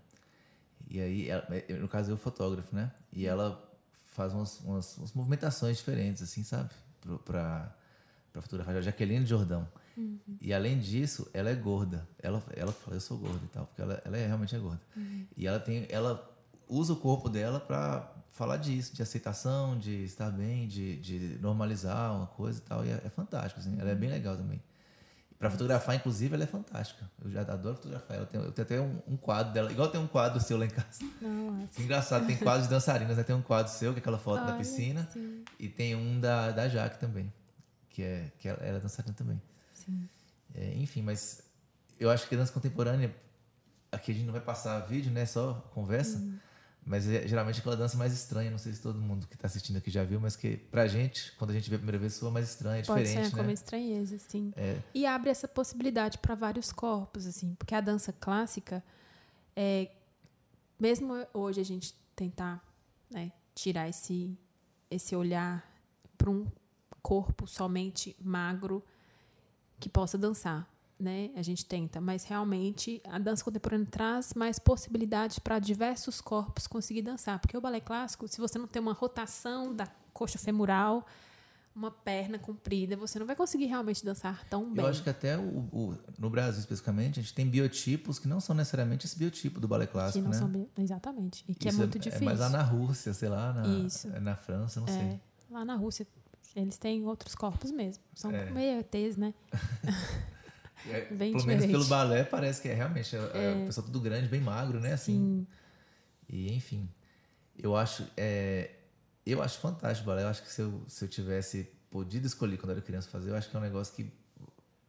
E 0.87 1.01
aí, 1.01 1.31
ela, 1.31 1.49
no 1.81 1.89
caso, 1.89 2.11
eu 2.11 2.17
fotógrafo, 2.19 2.77
né? 2.77 2.93
E 3.11 3.25
ela 3.25 3.67
faz 4.11 4.35
umas, 4.35 4.61
umas, 4.61 4.99
umas 4.99 5.13
movimentações 5.15 5.79
diferentes, 5.79 6.23
assim, 6.23 6.45
sabe? 6.45 6.69
Para 7.25 7.75
fotografar. 8.35 8.77
A 8.77 8.83
Jaqueline 8.83 9.25
Jordão. 9.25 9.67
Uhum. 9.97 10.19
E 10.43 10.53
além 10.53 10.79
disso, 10.79 11.27
ela 11.33 11.49
é 11.49 11.55
gorda. 11.55 12.07
Ela, 12.19 12.43
ela 12.55 12.73
fala, 12.73 12.97
eu 12.97 13.01
sou 13.01 13.17
gorda 13.17 13.45
e 13.45 13.49
tal, 13.49 13.65
porque 13.65 13.81
ela, 13.81 14.03
ela 14.05 14.19
é, 14.19 14.27
realmente 14.27 14.55
é 14.55 14.59
gorda. 14.59 14.83
Uhum. 14.95 15.27
E 15.35 15.47
ela 15.47 15.59
tem, 15.59 15.87
ela 15.89 16.34
usa 16.69 16.93
o 16.93 16.97
corpo 16.97 17.29
dela 17.29 17.61
para 17.61 18.11
falar 18.33 18.57
disso, 18.57 18.95
de 18.95 19.03
aceitação, 19.03 19.79
de 19.79 20.05
estar 20.05 20.31
bem, 20.31 20.67
de, 20.67 20.97
de 20.97 21.39
normalizar 21.41 22.15
uma 22.15 22.27
coisa 22.27 22.59
e 22.59 22.63
tal. 22.63 22.85
E 22.85 22.91
é, 22.91 23.01
é 23.05 23.09
fantástico, 23.09 23.61
assim. 23.61 23.79
Ela 23.79 23.91
é 23.91 23.95
bem 23.95 24.11
legal 24.11 24.37
também. 24.37 24.61
Para 25.39 25.51
fotografar, 25.51 25.95
inclusive, 25.95 26.35
ela 26.35 26.45
é 26.45 26.47
fantástica. 26.47 27.09
Eu 27.23 27.31
já 27.31 27.43
adoro 27.43 27.77
fotografar 27.77 28.17
ela. 28.17 28.29
Eu 28.33 28.51
tenho, 28.51 28.67
até 28.67 28.81
um, 28.81 29.15
um, 29.15 29.17
quadro 29.17 29.53
dela, 29.53 29.71
igual 29.71 29.89
tem 29.89 30.01
um 30.01 30.07
quadro 30.07 30.41
seu 30.41 30.57
lá 30.57 30.65
em 30.65 30.71
casa. 30.71 31.01
Nossa. 31.21 31.83
Engraçado, 31.83 32.27
tem 32.27 32.37
quadros 32.37 32.65
de 32.65 32.71
dançarinas, 32.71 33.17
né? 33.17 33.23
Tem 33.23 33.37
um 33.37 33.43
quadro 33.43 33.71
seu, 33.73 33.93
que 33.93 33.99
é 33.99 34.01
aquela 34.01 34.19
foto 34.19 34.41
Ai, 34.41 34.53
na 34.53 34.57
piscina. 34.57 35.09
Sim. 35.13 35.45
E 35.59 35.69
tem 35.69 35.95
um 35.95 36.19
da, 36.19 36.51
da 36.51 36.69
Jaque 36.69 36.99
também, 36.99 37.33
que 37.91 38.03
é, 38.03 38.33
que 38.39 38.49
ela, 38.49 38.59
ela 38.63 38.79
é 38.79 38.81
dançarina 38.81 39.15
também. 39.15 39.41
Sim. 39.75 40.09
É, 40.55 40.75
enfim, 40.77 41.03
mas 41.03 41.43
eu 42.01 42.11
acho 42.11 42.29
que 42.29 42.37
dança 42.37 42.53
contemporânea, 42.53 43.15
aqui 43.93 44.13
a 44.13 44.15
gente 44.15 44.25
não 44.25 44.33
vai 44.33 44.43
passar 44.43 44.81
vídeo, 44.81 45.13
né? 45.13 45.27
Só 45.27 45.55
conversa. 45.73 46.19
Hum. 46.19 46.39
Mas 46.87 47.09
é 47.09 47.27
geralmente 47.27 47.61
aquela 47.61 47.77
dança 47.77 47.97
mais 47.97 48.13
estranha, 48.13 48.51
não 48.51 48.59
sei 48.59 48.73
se 48.73 48.81
todo 48.81 49.01
mundo 49.01 49.27
que 49.27 49.35
está 49.35 49.47
assistindo 49.47 49.79
aqui 49.79 49.91
já 49.91 50.05
viu, 50.05 50.21
mas 50.21 50.37
que 50.37 50.57
pra 50.57 50.87
gente, 50.87 51.33
quando 51.39 51.51
a 51.51 51.55
gente 51.55 51.71
vê 51.71 51.77
a 51.77 51.79
primeira 51.79 51.99
vez, 51.99 52.15
soa 52.15 52.31
mais 52.31 52.51
estranha, 52.51 52.83
Pode 52.85 53.03
diferente, 53.03 53.31
ser 53.31 53.37
né? 53.37 53.43
como 53.43 53.51
estranheza, 53.51 54.19
sim. 54.19 54.53
É. 54.55 54.79
E 54.93 55.07
abre 55.07 55.31
essa 55.31 55.49
possibilidade 55.49 56.19
para 56.19 56.35
vários 56.35 56.71
corpos, 56.71 57.27
assim, 57.27 57.55
porque 57.55 57.75
a 57.75 57.81
dança 57.81 58.13
clássica, 58.13 58.85
é, 59.57 59.91
mesmo 60.79 61.15
hoje 61.33 61.61
a 61.61 61.65
gente 61.65 61.95
tentar 62.15 62.63
né, 63.11 63.33
tirar 63.55 63.89
esse, 63.89 64.37
esse 64.91 65.17
olhar 65.17 65.67
para 66.19 66.29
um 66.29 66.47
corpo 67.01 67.47
somente 67.47 68.15
magro 68.21 68.85
que 69.81 69.89
possa 69.89 70.19
dançar 70.19 70.74
né? 71.05 71.31
A 71.37 71.43
gente 71.43 71.65
tenta, 71.67 72.01
mas 72.01 72.25
realmente 72.25 73.01
a 73.05 73.19
dança 73.19 73.45
contemporânea 73.45 73.87
traz 73.91 74.33
mais 74.35 74.59
possibilidades 74.59 75.39
para 75.39 75.59
diversos 75.59 76.21
corpos 76.21 76.67
conseguir 76.67 77.03
dançar, 77.03 77.39
porque 77.39 77.57
o 77.57 77.61
balé 77.61 77.81
clássico, 77.81 78.27
se 78.27 78.41
você 78.41 78.59
não 78.59 78.67
tem 78.67 78.81
uma 78.81 78.95
rotação 78.95 79.75
da 79.75 79.87
coxa 80.13 80.39
femoral, 80.39 81.07
uma 81.77 81.91
perna 81.91 82.39
comprida, 82.39 82.97
você 82.97 83.19
não 83.19 83.27
vai 83.27 83.35
conseguir 83.35 83.67
realmente 83.67 84.05
dançar 84.05 84.45
tão 84.49 84.73
bem. 84.73 84.85
Eu 84.85 84.91
acho 84.91 85.03
que 85.03 85.11
até 85.11 85.37
o, 85.37 85.43
o, 85.43 85.99
no 86.19 86.31
Brasil 86.31 86.61
especificamente, 86.61 87.19
a 87.19 87.23
gente 87.23 87.35
tem 87.35 87.47
biotipos 87.49 88.19
que 88.19 88.29
não 88.29 88.41
são 88.41 88.55
necessariamente 88.55 89.07
esse 89.07 89.19
biotipo 89.19 89.61
do 89.61 89.67
balé 89.67 89.87
clássico, 89.87 90.19
que 90.19 90.39
não 90.39 90.49
né? 90.49 90.67
São, 90.75 90.83
exatamente. 90.83 91.45
E 91.49 91.55
que 91.55 91.67
é 91.67 91.71
Isso 91.71 91.81
é 91.81 91.85
muito 91.85 91.99
é, 91.99 92.01
difícil. 92.01 92.23
É 92.23 92.27
mais 92.27 92.39
lá 92.39 92.49
na 92.49 92.63
Rússia, 92.63 93.13
sei 93.13 93.29
lá, 93.29 93.53
na, 93.53 93.67
Isso. 93.67 94.09
na 94.21 94.37
França, 94.37 94.81
não 94.81 94.87
é, 94.89 94.93
sei. 94.93 95.21
Lá 95.51 95.65
na 95.65 95.75
Rússia, 95.75 96.07
eles 96.55 96.79
têm 96.79 97.05
outros 97.05 97.35
corpos 97.35 97.73
mesmo. 97.73 98.03
São 98.15 98.31
É. 98.31 98.51
meio 98.51 98.79
ETs, 98.79 99.17
né? 99.17 99.35
É, 100.91 101.01
Bem 101.13 101.33
pelo 101.33 101.45
menos 101.47 101.63
diferente. 101.63 101.71
pelo 101.73 101.85
balé 101.87 102.25
parece 102.25 102.61
que 102.61 102.69
é 102.69 102.75
realmente 102.75 103.15
é, 103.17 103.19
é. 103.19 103.63
o 103.63 103.67
pessoal 103.67 103.87
tudo 103.87 104.01
grande, 104.01 104.29
bem 104.29 104.41
magro, 104.41 104.81
né? 104.81 104.93
Assim. 104.93 105.15
Sim. 105.19 105.47
E 106.29 106.53
enfim, 106.55 106.89
eu 107.57 107.77
acho 107.77 108.07
é, 108.17 108.71
eu 109.25 109.43
acho 109.43 109.59
fantástico 109.59 110.09
o 110.09 110.13
balé. 110.13 110.23
Eu 110.25 110.29
acho 110.29 110.43
que 110.43 110.53
se 110.53 110.61
eu, 110.63 110.83
se 110.89 111.05
eu 111.05 111.09
tivesse 111.09 111.71
podido 111.91 112.27
escolher 112.27 112.57
quando 112.59 112.71
eu 112.71 112.77
era 112.77 112.85
criança 112.85 113.09
fazer, 113.09 113.31
eu 113.31 113.37
acho 113.37 113.49
que 113.51 113.57
é 113.57 113.59
um 113.59 113.63
negócio 113.63 113.95
que 113.95 114.11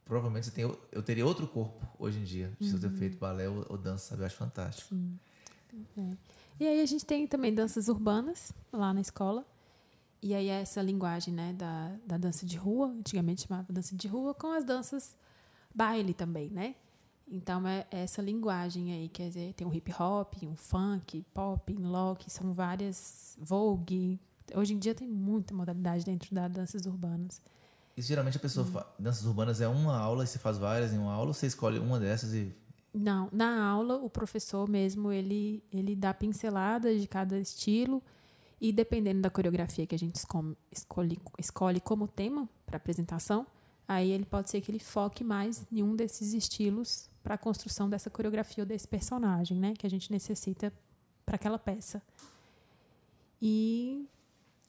provavelmente 0.04 0.48
eu, 0.48 0.54
tenho, 0.54 0.80
eu 0.92 1.02
teria 1.02 1.26
outro 1.26 1.48
corpo 1.48 1.86
hoje 1.98 2.20
em 2.20 2.24
dia, 2.24 2.52
se 2.62 2.72
eu 2.74 2.80
ter 2.80 2.88
Uhum. 2.88 2.96
feito 2.96 3.18
balé 3.18 3.48
ou, 3.50 3.66
ou 3.70 3.78
dança, 3.78 4.10
sabe? 4.10 4.22
Eu 4.22 4.26
acho 4.28 4.36
fantástico. 4.36 4.90
Sim. 4.90 5.20
É. 5.98 6.10
E 6.60 6.68
aí 6.68 6.82
a 6.82 6.86
gente 6.86 7.06
tem 7.06 7.26
também 7.28 7.54
danças 7.54 7.88
urbanas 7.88 8.52
lá 8.72 8.94
na 8.94 9.02
escola. 9.02 9.46
E 10.22 10.34
aí 10.34 10.48
é 10.48 10.62
essa 10.62 10.82
linguagem 10.82 11.34
né, 11.34 11.54
da, 11.54 11.96
da 12.06 12.18
dança 12.18 12.46
de 12.46 12.56
rua, 12.58 12.88
antigamente 12.88 13.46
chamava 13.48 13.72
dança 13.72 13.96
de 13.96 14.08
rua, 14.08 14.34
com 14.34 14.52
as 14.54 14.64
danças 14.64 15.16
baile 15.76 16.14
também, 16.14 16.50
né? 16.50 16.76
Então 17.28 17.68
é 17.68 17.86
essa 17.92 18.22
linguagem 18.22 18.94
aí, 18.94 19.10
quer 19.10 19.28
dizer, 19.30 19.54
tem 19.54 19.66
um 19.68 19.74
hip 19.74 19.92
hop, 20.00 20.36
um 20.44 20.56
funk, 20.56 21.26
pop, 21.34 21.74
lock, 21.74 22.30
são 22.32 22.54
várias 22.54 23.36
vogue. 23.42 24.20
Hoje 24.54 24.74
em 24.76 24.80
dia 24.80 24.94
tem 24.94 25.08
muita 25.08 25.54
modalidade 25.54 26.06
dentro 26.06 26.34
das 26.34 26.52
danças 26.52 26.86
urbanas. 26.86 27.42
Isso 27.98 28.08
geralmente 28.10 28.38
a 28.38 28.40
pessoa 28.40 28.66
fa- 28.66 28.88
danças 29.00 29.26
urbanas 29.26 29.60
é 29.60 29.68
uma 29.68 29.98
aula 29.98 30.24
e 30.24 30.28
você 30.28 30.38
faz 30.38 30.58
várias 30.58 30.94
em 30.94 30.98
uma 31.00 31.14
aula, 31.14 31.30
ou 31.30 31.34
você 31.34 31.48
escolhe 31.48 31.80
uma 31.80 32.00
dessas 32.00 32.34
e 32.34 32.54
Não, 32.94 33.28
na 33.32 33.66
aula 33.66 33.96
o 33.96 34.10
professor 34.10 34.70
mesmo 34.70 35.12
ele 35.12 35.64
ele 35.72 35.96
dá 35.96 36.14
pinceladas 36.14 37.02
de 37.02 37.08
cada 37.08 37.40
estilo 37.40 38.04
e 38.62 38.72
dependendo 38.72 39.22
da 39.22 39.30
coreografia 39.32 39.88
que 39.88 39.96
a 39.96 40.00
gente 40.00 40.16
esco- 40.16 40.56
escolhe, 40.72 41.18
escolhe 41.40 41.80
como 41.80 42.08
tema 42.08 42.48
para 42.66 42.78
apresentação, 42.78 43.48
aí 43.88 44.12
ele 44.12 44.26
pode 44.26 44.50
ser 44.50 44.62
que 44.62 44.72
ele 44.72 44.80
foque 44.80 45.24
mais 45.24 45.66
em 45.72 45.84
um 45.84 45.96
desses 45.96 46.34
estilos 46.34 47.10
para 47.24 47.36
a 47.36 47.38
construção 47.38 47.90
dessa 47.90 48.10
coreografia 48.10 48.64
ou 48.64 48.68
desse 48.68 48.88
personagem, 48.88 49.60
né, 49.60 49.74
que 49.78 49.86
a 49.86 49.90
gente 49.90 50.12
necessita 50.12 50.72
para 51.26 51.36
aquela 51.36 51.58
peça. 51.58 52.02
E 53.42 54.08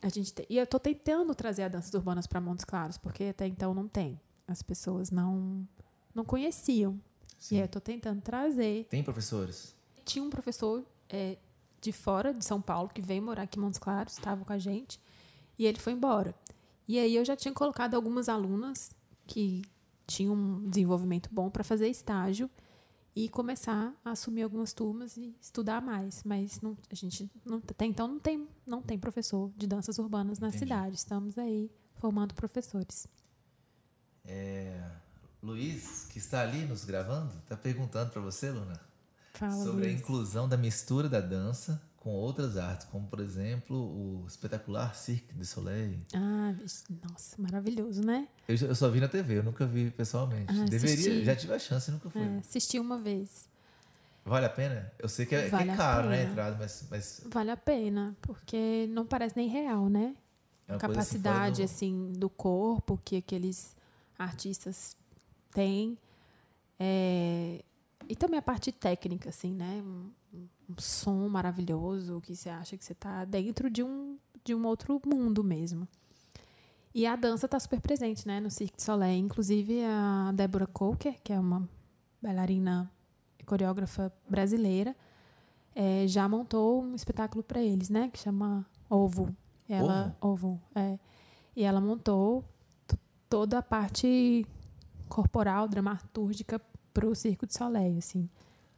a 0.02 0.08
gente 0.08 0.32
te- 0.32 0.46
e 0.48 0.56
eu 0.58 0.64
estou 0.64 0.80
tentando 0.80 1.34
trazer 1.34 1.64
a 1.64 1.68
danças 1.68 1.92
urbanas 1.94 2.26
para 2.26 2.40
Montes 2.40 2.64
Claros, 2.64 2.98
porque 2.98 3.24
até 3.24 3.46
então 3.46 3.72
não 3.74 3.88
tem. 3.88 4.20
As 4.46 4.62
pessoas 4.62 5.10
não 5.10 5.66
não 6.14 6.24
conheciam. 6.24 6.98
Sim. 7.38 7.56
E 7.56 7.58
aí 7.58 7.62
eu 7.62 7.66
estou 7.66 7.80
tentando 7.80 8.22
trazer. 8.22 8.86
tem 8.88 9.02
professores. 9.02 9.74
Tinha 10.04 10.24
um 10.24 10.30
professor 10.30 10.82
é, 11.10 11.36
de 11.80 11.92
fora 11.92 12.32
de 12.32 12.42
São 12.44 12.60
Paulo 12.60 12.88
que 12.88 13.02
veio 13.02 13.22
morar 13.22 13.42
aqui 13.42 13.58
em 13.58 13.62
Montes 13.62 13.78
Claros, 13.78 14.14
estava 14.14 14.42
com 14.44 14.52
a 14.52 14.58
gente, 14.58 14.98
e 15.58 15.66
ele 15.66 15.78
foi 15.78 15.92
embora. 15.92 16.34
E 16.88 16.98
aí 16.98 17.14
eu 17.14 17.24
já 17.24 17.36
tinha 17.36 17.52
colocado 17.52 17.94
algumas 17.94 18.28
alunas 18.30 18.95
que 19.26 19.62
tinham 20.06 20.34
um 20.34 20.68
desenvolvimento 20.68 21.28
bom 21.32 21.50
para 21.50 21.64
fazer 21.64 21.88
estágio 21.88 22.48
e 23.14 23.28
começar 23.28 23.94
a 24.04 24.10
assumir 24.10 24.42
algumas 24.42 24.72
turmas 24.72 25.16
e 25.16 25.34
estudar 25.40 25.80
mais. 25.80 26.22
Mas 26.24 26.60
não, 26.60 26.76
a 26.90 26.94
gente 26.94 27.30
não, 27.44 27.58
até 27.58 27.86
então 27.86 28.06
não 28.06 28.18
tem, 28.18 28.46
não 28.66 28.82
tem 28.82 28.98
professor 28.98 29.50
de 29.56 29.66
danças 29.66 29.98
urbanas 29.98 30.38
na 30.38 30.48
Entendi. 30.48 30.64
cidade. 30.64 30.96
Estamos 30.96 31.38
aí 31.38 31.70
formando 31.94 32.34
professores. 32.34 33.08
É, 34.24 34.90
Luiz, 35.42 36.06
que 36.10 36.18
está 36.18 36.42
ali 36.42 36.64
nos 36.66 36.84
gravando, 36.84 37.32
está 37.38 37.56
perguntando 37.56 38.10
para 38.10 38.20
você, 38.20 38.50
Luna, 38.50 38.80
Fala, 39.32 39.64
sobre 39.64 39.86
a 39.86 39.88
Luiz. 39.88 40.00
inclusão 40.00 40.48
da 40.48 40.56
mistura 40.56 41.08
da 41.08 41.20
dança 41.20 41.80
com 42.06 42.12
outras 42.12 42.56
artes, 42.56 42.86
como 42.86 43.04
por 43.08 43.18
exemplo 43.18 43.76
o 43.76 44.24
espetacular 44.28 44.94
Cirque 44.94 45.34
du 45.34 45.44
Soleil. 45.44 45.98
Ah, 46.14 46.54
nossa, 47.02 47.34
maravilhoso, 47.36 48.00
né? 48.00 48.28
Eu, 48.46 48.54
eu 48.56 48.76
só 48.76 48.88
vi 48.88 49.00
na 49.00 49.08
TV, 49.08 49.38
eu 49.38 49.42
nunca 49.42 49.66
vi 49.66 49.90
pessoalmente. 49.90 50.52
Ah, 50.56 50.66
Deveria, 50.66 50.94
assisti. 50.94 51.24
já 51.24 51.34
tive 51.34 51.54
a 51.54 51.58
chance 51.58 51.90
nunca 51.90 52.08
fui. 52.08 52.22
É, 52.22 52.38
assisti 52.38 52.78
uma 52.78 52.96
vez. 52.96 53.48
Vale 54.24 54.46
a 54.46 54.48
pena? 54.48 54.92
Eu 55.00 55.08
sei 55.08 55.26
que 55.26 55.34
é, 55.34 55.46
que 55.46 55.50
Vale 55.50 55.68
é 55.68 55.72
a 55.72 55.76
caro, 55.76 56.08
né, 56.08 56.20
a 56.20 56.30
entrada, 56.30 56.56
mas, 56.56 56.86
mas 56.88 57.22
Vale 57.26 57.50
a 57.50 57.56
pena, 57.56 58.16
porque 58.22 58.86
não 58.90 59.04
parece 59.04 59.36
nem 59.36 59.48
real, 59.48 59.88
né? 59.88 60.14
é 60.68 60.74
a 60.74 60.78
coisa 60.78 60.94
capacidade 61.00 61.60
assim, 61.64 62.08
assim, 62.08 62.12
do 62.12 62.30
corpo 62.30 63.00
que 63.04 63.16
aqueles 63.16 63.74
artistas 64.16 64.96
têm 65.52 65.98
É, 66.78 67.64
e 68.08 68.14
também 68.14 68.38
a 68.38 68.42
parte 68.42 68.70
técnica 68.70 69.30
assim 69.30 69.54
né 69.54 69.82
um, 70.36 70.74
som 70.78 71.28
maravilhoso 71.28 72.20
que 72.20 72.34
você 72.34 72.48
acha 72.48 72.76
que 72.76 72.84
você 72.84 72.92
está 72.92 73.24
dentro 73.24 73.70
de 73.70 73.82
um 73.82 74.18
de 74.44 74.54
um 74.54 74.64
outro 74.64 75.00
mundo 75.04 75.42
mesmo. 75.42 75.88
E 76.94 77.04
a 77.04 77.16
dança 77.16 77.46
está 77.46 77.58
super 77.58 77.80
presente 77.80 78.26
né 78.26 78.40
no 78.40 78.50
Cirque 78.50 78.76
du 78.76 78.82
Soleil. 78.82 79.18
Inclusive 79.18 79.84
a 79.84 80.32
Débora 80.32 80.66
Coker 80.66 81.20
que 81.22 81.32
é 81.32 81.40
uma 81.40 81.68
bailarina 82.22 82.90
e 83.38 83.44
coreógrafa 83.44 84.12
brasileira 84.28 84.96
é, 85.74 86.06
já 86.06 86.28
montou 86.28 86.82
um 86.82 86.94
espetáculo 86.94 87.42
para 87.42 87.60
eles 87.60 87.90
né 87.90 88.08
que 88.12 88.18
chama 88.18 88.66
Ovo. 88.88 89.34
Ela 89.68 90.16
Ovo? 90.20 90.60
É. 90.74 90.98
E 91.56 91.64
ela 91.64 91.80
montou 91.80 92.44
toda 93.28 93.58
a 93.58 93.62
parte 93.62 94.46
corporal, 95.08 95.68
dramatúrgica 95.68 96.60
para 96.92 97.06
o 97.06 97.14
Circo 97.14 97.46
de 97.46 97.54
Soleil, 97.54 97.98
assim. 97.98 98.28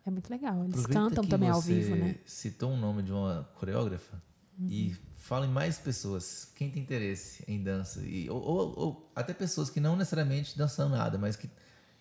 É 0.08 0.10
muito 0.10 0.30
legal. 0.30 0.64
Eles 0.64 0.80
Aproveita 0.80 1.00
cantam 1.00 1.24
também 1.24 1.50
ao 1.50 1.60
vivo, 1.60 1.94
né? 1.94 2.16
citou 2.24 2.72
um 2.72 2.78
nome 2.78 3.02
de 3.02 3.12
uma 3.12 3.46
coreógrafa 3.56 4.20
e 4.58 4.96
falem 5.18 5.50
mais 5.50 5.78
pessoas. 5.78 6.50
Quem 6.56 6.70
tem 6.70 6.82
interesse 6.82 7.44
em 7.46 7.62
dança. 7.62 8.00
E, 8.00 8.28
ou, 8.30 8.42
ou, 8.42 8.74
ou, 8.78 9.12
até 9.14 9.34
pessoas 9.34 9.68
que 9.68 9.80
não 9.80 9.96
necessariamente 9.96 10.56
dançam 10.56 10.88
nada, 10.88 11.18
mas 11.18 11.36
que 11.36 11.48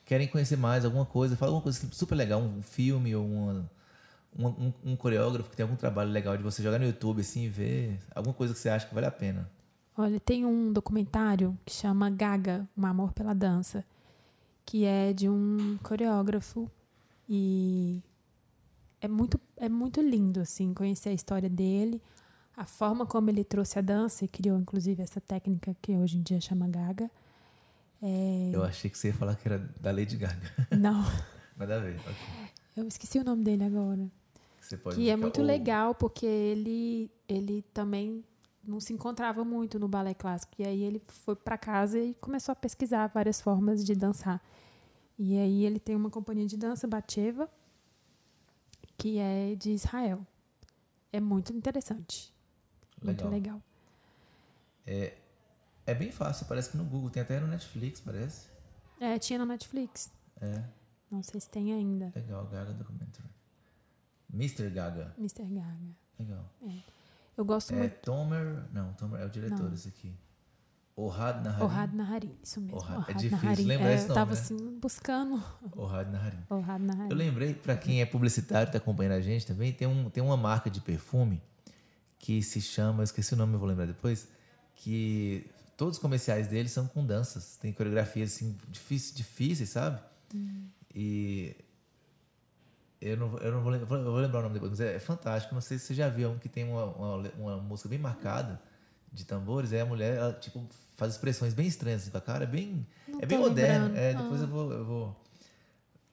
querem 0.06 0.26
conhecer 0.26 0.56
mais 0.56 0.86
alguma 0.86 1.06
coisa. 1.06 1.36
Fala 1.36 1.50
alguma 1.50 1.62
coisa 1.62 1.86
super 1.92 2.16
legal, 2.16 2.42
um 2.42 2.62
filme 2.62 3.14
ou 3.14 3.28
uma, 3.28 3.70
um, 4.40 4.74
um, 4.86 4.96
coreógrafo 4.96 5.50
que 5.50 5.58
tem 5.58 5.66
algum 5.66 5.76
trabalho 5.76 6.10
legal 6.10 6.38
de 6.38 6.44
você 6.44 6.64
jogar 6.64 6.80
no 6.80 6.86
YouTube 6.86 7.20
assim 7.20 7.44
e 7.44 7.50
ver 7.50 8.00
alguma 8.16 8.34
coisa 8.34 8.54
que 8.54 8.60
você 8.60 8.70
acha 8.70 8.88
que 8.88 8.96
vale 8.96 9.08
a 9.08 9.12
pena. 9.12 9.52
Olha, 9.98 10.18
tem 10.18 10.46
um 10.46 10.72
documentário 10.72 11.58
que 11.66 11.74
chama 11.74 12.10
Gaga, 12.10 12.66
Um 12.78 12.86
Amor 12.86 13.12
pela 13.12 13.34
Dança, 13.34 13.84
que 14.66 14.86
é 14.86 15.12
de 15.12 15.28
um 15.28 15.78
coreógrafo 15.84 16.72
e 17.28 18.02
é 19.02 19.08
muito, 19.08 19.40
é 19.58 19.70
muito 19.70 20.02
lindo 20.02 20.40
assim 20.40 20.74
conhecer 20.74 21.10
a 21.10 21.14
história 21.14 21.50
dele, 21.50 22.02
a 22.56 22.66
forma 22.66 23.06
como 23.06 23.30
ele 23.30 23.44
trouxe 23.44 23.78
a 23.78 23.82
dança 23.82 24.26
e 24.26 24.28
criou 24.28 24.58
inclusive 24.58 25.02
essa 25.02 25.22
técnica 25.22 25.76
que 25.82 25.96
hoje 25.96 26.18
em 26.18 26.22
dia 26.22 26.40
chama 26.42 26.68
Gaga. 26.68 27.10
É... 28.02 28.52
Eu 28.54 28.64
achei 28.64 28.90
que 28.90 28.98
você 28.98 29.08
ia 29.08 29.14
falar 29.14 29.36
que 29.36 29.48
era 29.48 29.60
da 29.80 29.92
Lady 29.92 30.18
Gaga. 30.18 30.52
Não. 30.78 31.04
Nada 31.58 31.78
a 31.78 31.80
ver. 31.80 32.00
Okay. 32.00 32.14
Eu 32.76 32.88
esqueci 32.88 33.20
o 33.20 33.24
nome 33.24 33.44
dele 33.44 33.64
agora. 33.64 34.08
Você 34.62 34.78
pode 34.78 34.96
que 34.96 35.10
é 35.10 35.16
muito 35.16 35.42
ou... 35.42 35.48
legal 35.48 35.96
porque 35.96 36.26
ele 36.26 37.12
ele 37.28 37.64
também 37.74 38.24
não 38.64 38.80
se 38.80 38.92
encontrava 38.94 39.46
muito 39.46 39.80
no 39.80 39.88
balé 39.88 40.14
clássico 40.14 40.54
e 40.60 40.66
aí 40.66 40.84
ele 40.84 41.02
foi 41.08 41.36
para 41.36 41.58
casa 41.58 41.98
e 41.98 42.14
começou 42.16 42.52
a 42.52 42.56
pesquisar 42.56 43.08
várias 43.08 43.40
formas 43.40 43.84
de 43.84 43.96
dançar. 43.96 44.42
E 45.18 45.38
aí 45.38 45.66
ele 45.66 45.80
tem 45.80 45.96
uma 45.96 46.10
companhia 46.10 46.46
de 46.46 46.58
dança 46.58 46.88
Batcheva 46.88 47.50
que 48.98 49.20
é 49.20 49.56
de 49.56 49.72
Israel. 49.72 50.26
É 51.14 51.20
muito 51.20 51.54
interessante. 51.54 52.34
Legal. 53.02 53.30
Muito 53.30 53.30
legal. 53.30 53.62
É, 54.86 55.16
é 55.86 55.94
bem 55.94 56.12
fácil, 56.12 56.46
parece 56.48 56.72
que 56.72 56.78
no 56.78 56.84
Google, 56.84 57.10
tem 57.10 57.22
até 57.22 57.40
no 57.40 57.48
Netflix, 57.48 58.02
parece. 58.02 58.50
É, 59.00 59.20
tinha 59.20 59.38
no 59.38 59.46
Netflix. 59.46 60.12
É. 60.42 60.64
Não 61.12 61.22
sei 61.22 61.40
se 61.40 61.50
tem 61.50 61.74
ainda. 61.74 62.12
Legal, 62.16 62.46
Gaga 62.48 62.74
Documentary. 62.74 63.30
Mr. 64.34 64.70
Gaga. 64.70 65.14
Mr. 65.18 65.46
Gaga. 65.46 65.96
Legal. 66.20 66.46
É. 66.64 66.80
Eu 67.38 67.46
gosto 67.46 67.74
é 67.74 67.78
muito. 67.78 67.94
Tomer. 68.02 68.66
Não, 68.74 68.94
Tomer 68.94 69.22
é 69.22 69.26
o 69.26 69.30
diretor, 69.30 69.64
não. 69.64 69.74
esse 69.74 69.88
aqui. 69.88 70.14
Ohad 71.00 71.44
Naharim. 71.44 71.64
Ohad 71.64 71.96
Naharim, 71.96 72.38
isso 72.42 72.60
mesmo. 72.60 72.78
Ohad. 72.78 72.98
Ohad 72.98 73.12
é 73.12 73.14
difícil 73.14 73.46
Naharim. 73.46 73.64
lembrar 73.66 73.90
é, 73.90 73.94
esse 73.94 74.08
nome, 74.08 74.12
Eu 74.12 74.16
tava 74.16 74.34
né? 74.34 74.40
assim, 74.40 74.80
buscando. 74.80 75.44
Ohad 75.76 76.12
Naharim. 76.12 76.40
Ohad 76.50 76.84
Naharim. 76.84 77.10
Eu 77.12 77.16
lembrei, 77.16 77.54
para 77.54 77.78
quem 77.78 78.02
é 78.02 78.06
publicitário, 78.06 78.72
tá 78.72 78.80
acompanhando 78.80 79.14
a 79.14 79.22
gente 79.22 79.46
também, 79.46 79.72
tem, 79.72 79.88
um, 79.88 80.10
tem 80.10 80.24
uma 80.24 80.36
marca 80.36 80.72
de 80.72 80.82
perfume 80.82 81.40
que 82.18 82.42
se 82.42 82.60
chama, 82.60 83.02
eu 83.02 83.04
esqueci 83.04 83.36
o 83.36 83.38
nome, 83.38 83.54
eu 83.54 83.60
vou 83.60 83.68
lembrar 83.68 83.86
depois, 83.86 84.28
que 84.76 85.48
todos 85.78 85.98
os 85.98 86.02
comerciais 86.02 86.48
dele 86.48 86.68
são 86.68 86.88
com 86.88 87.06
danças. 87.06 87.58
Tem 87.58 87.72
coreografias 87.72 88.34
assim, 88.34 88.58
difíceis, 88.68 89.16
difíceis 89.16 89.70
sabe? 89.70 90.02
Hum. 90.34 90.66
E 90.96 91.56
eu 93.00 93.16
não, 93.18 93.38
eu 93.38 93.52
não 93.52 93.62
vou, 93.62 93.72
lembrar, 93.72 93.98
eu 93.98 94.04
vou 94.04 94.16
lembrar 94.20 94.40
o 94.40 94.42
nome 94.42 94.56
depois, 94.56 94.72
mas 94.72 94.80
é, 94.82 94.96
é, 94.96 95.00
fantástico. 95.00 95.54
Não 95.54 95.62
sei 95.62 95.78
se 95.78 95.86
você 95.86 95.94
já 95.94 96.10
viu 96.10 96.32
um 96.32 96.40
que 96.40 96.50
tem 96.50 96.64
uma, 96.64 96.86
uma, 96.86 97.32
uma 97.38 97.58
música 97.58 97.88
bem 97.88 98.00
marcada 98.00 98.60
de 99.12 99.26
tambores, 99.26 99.74
aí 99.74 99.80
a 99.80 99.86
mulher, 99.86 100.18
ela, 100.18 100.34
tipo, 100.34 100.66
faz 100.96 101.14
expressões 101.14 101.54
bem 101.54 101.68
estranhas 101.68 102.02
assim, 102.02 102.12
com 102.12 102.18
a 102.18 102.22
cara, 102.22 102.44
é 102.44 102.48
bem, 102.48 102.86
é 103.20 103.26
bem 103.26 103.38
moderno. 103.38 103.96
É, 103.96 104.14
depois 104.14 104.42
ah. 104.42 104.44
eu, 104.44 104.48
vou, 104.48 104.72
eu 104.72 104.86
vou. 104.86 105.16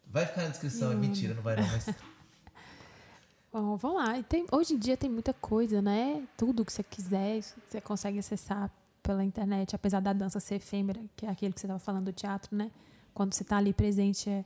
Vai 0.06 0.26
ficar 0.26 0.42
na 0.42 0.48
descrição, 0.48 0.92
é 0.92 0.94
mentira, 0.94 1.34
não 1.34 1.42
vai 1.42 1.56
não, 1.56 1.66
mas. 1.66 1.88
Bom, 3.52 3.76
vamos 3.76 4.04
lá. 4.04 4.20
Tem, 4.22 4.46
hoje 4.50 4.74
em 4.74 4.78
dia 4.78 4.96
tem 4.96 5.08
muita 5.08 5.32
coisa, 5.32 5.80
né? 5.80 6.26
Tudo 6.36 6.64
que 6.64 6.72
você 6.72 6.82
quiser, 6.82 7.40
você 7.40 7.80
consegue 7.80 8.18
acessar 8.18 8.70
pela 9.02 9.22
internet, 9.22 9.76
apesar 9.76 10.00
da 10.00 10.12
dança 10.12 10.40
ser 10.40 10.56
efêmera, 10.56 11.00
que 11.14 11.24
é 11.26 11.30
aquele 11.30 11.52
que 11.52 11.60
você 11.60 11.66
estava 11.66 11.78
falando 11.78 12.06
do 12.06 12.12
teatro, 12.12 12.56
né? 12.56 12.70
Quando 13.12 13.32
você 13.32 13.42
está 13.42 13.58
ali 13.58 13.72
presente, 13.72 14.28
é, 14.28 14.44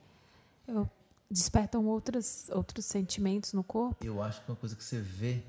eu, 0.66 0.88
despertam 1.30 1.86
outros, 1.86 2.48
outros 2.50 2.84
sentimentos 2.84 3.52
no 3.52 3.62
corpo. 3.62 4.04
Eu 4.04 4.22
acho 4.22 4.42
que 4.42 4.50
uma 4.50 4.56
coisa 4.56 4.76
que 4.76 4.84
você 4.84 5.00
vê, 5.00 5.42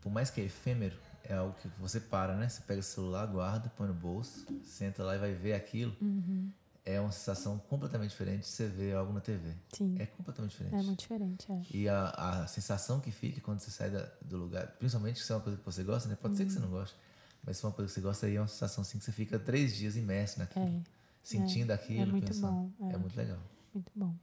por 0.00 0.10
mais 0.10 0.30
que 0.30 0.40
é 0.40 0.44
efêmero, 0.44 0.96
é 1.24 1.34
algo 1.34 1.54
que 1.54 1.68
você 1.80 1.98
para, 1.98 2.36
né? 2.36 2.48
Você 2.48 2.62
pega 2.62 2.80
o 2.80 2.82
celular, 2.82 3.26
guarda, 3.26 3.70
põe 3.76 3.88
no 3.88 3.94
bolso, 3.94 4.46
senta 4.62 5.02
lá 5.02 5.16
e 5.16 5.18
vai 5.18 5.32
ver 5.32 5.54
aquilo. 5.54 5.96
Uhum. 6.00 6.50
É 6.84 7.00
uma 7.00 7.10
sensação 7.12 7.58
completamente 7.70 8.10
diferente 8.10 8.40
de 8.40 8.48
você 8.48 8.66
ver 8.66 8.94
algo 8.94 9.10
na 9.12 9.20
TV. 9.20 9.54
Sim. 9.72 9.96
É 9.98 10.04
completamente 10.04 10.50
diferente. 10.50 10.74
É 10.74 10.82
muito 10.82 11.00
diferente, 11.00 11.50
é. 11.50 11.62
E 11.70 11.88
a, 11.88 12.10
a 12.10 12.46
sensação 12.46 13.00
que 13.00 13.10
fica 13.10 13.40
quando 13.40 13.60
você 13.60 13.70
sai 13.70 13.90
da, 13.90 14.06
do 14.20 14.36
lugar, 14.36 14.66
principalmente 14.78 15.22
se 15.22 15.32
é 15.32 15.34
uma 15.34 15.40
coisa 15.40 15.58
que 15.58 15.64
você 15.64 15.82
gosta, 15.82 16.08
né? 16.10 16.16
Pode 16.20 16.32
uhum. 16.32 16.36
ser 16.36 16.44
que 16.44 16.52
você 16.52 16.58
não 16.58 16.68
uhum. 16.68 16.74
goste, 16.74 16.94
mas 17.42 17.56
se 17.56 17.64
é 17.64 17.68
uma 17.68 17.74
coisa 17.74 17.88
que 17.88 17.94
você 17.94 18.00
gosta, 18.02 18.26
aí 18.26 18.36
é 18.36 18.40
uma 18.40 18.48
sensação 18.48 18.82
assim 18.82 18.98
que 18.98 19.04
você 19.04 19.12
fica 19.12 19.38
três 19.38 19.74
dias 19.74 19.96
imerso 19.96 20.38
naquilo. 20.38 20.66
É. 20.66 20.80
Sentindo 21.22 21.72
é. 21.72 21.74
aquilo, 21.74 22.02
é 22.02 22.06
muito 22.06 22.26
pensando. 22.26 22.70
Bom, 22.78 22.90
é. 22.90 22.94
é 22.94 22.98
muito 22.98 23.16
legal. 23.16 23.38
Muito 23.72 23.90
bom. 23.96 24.14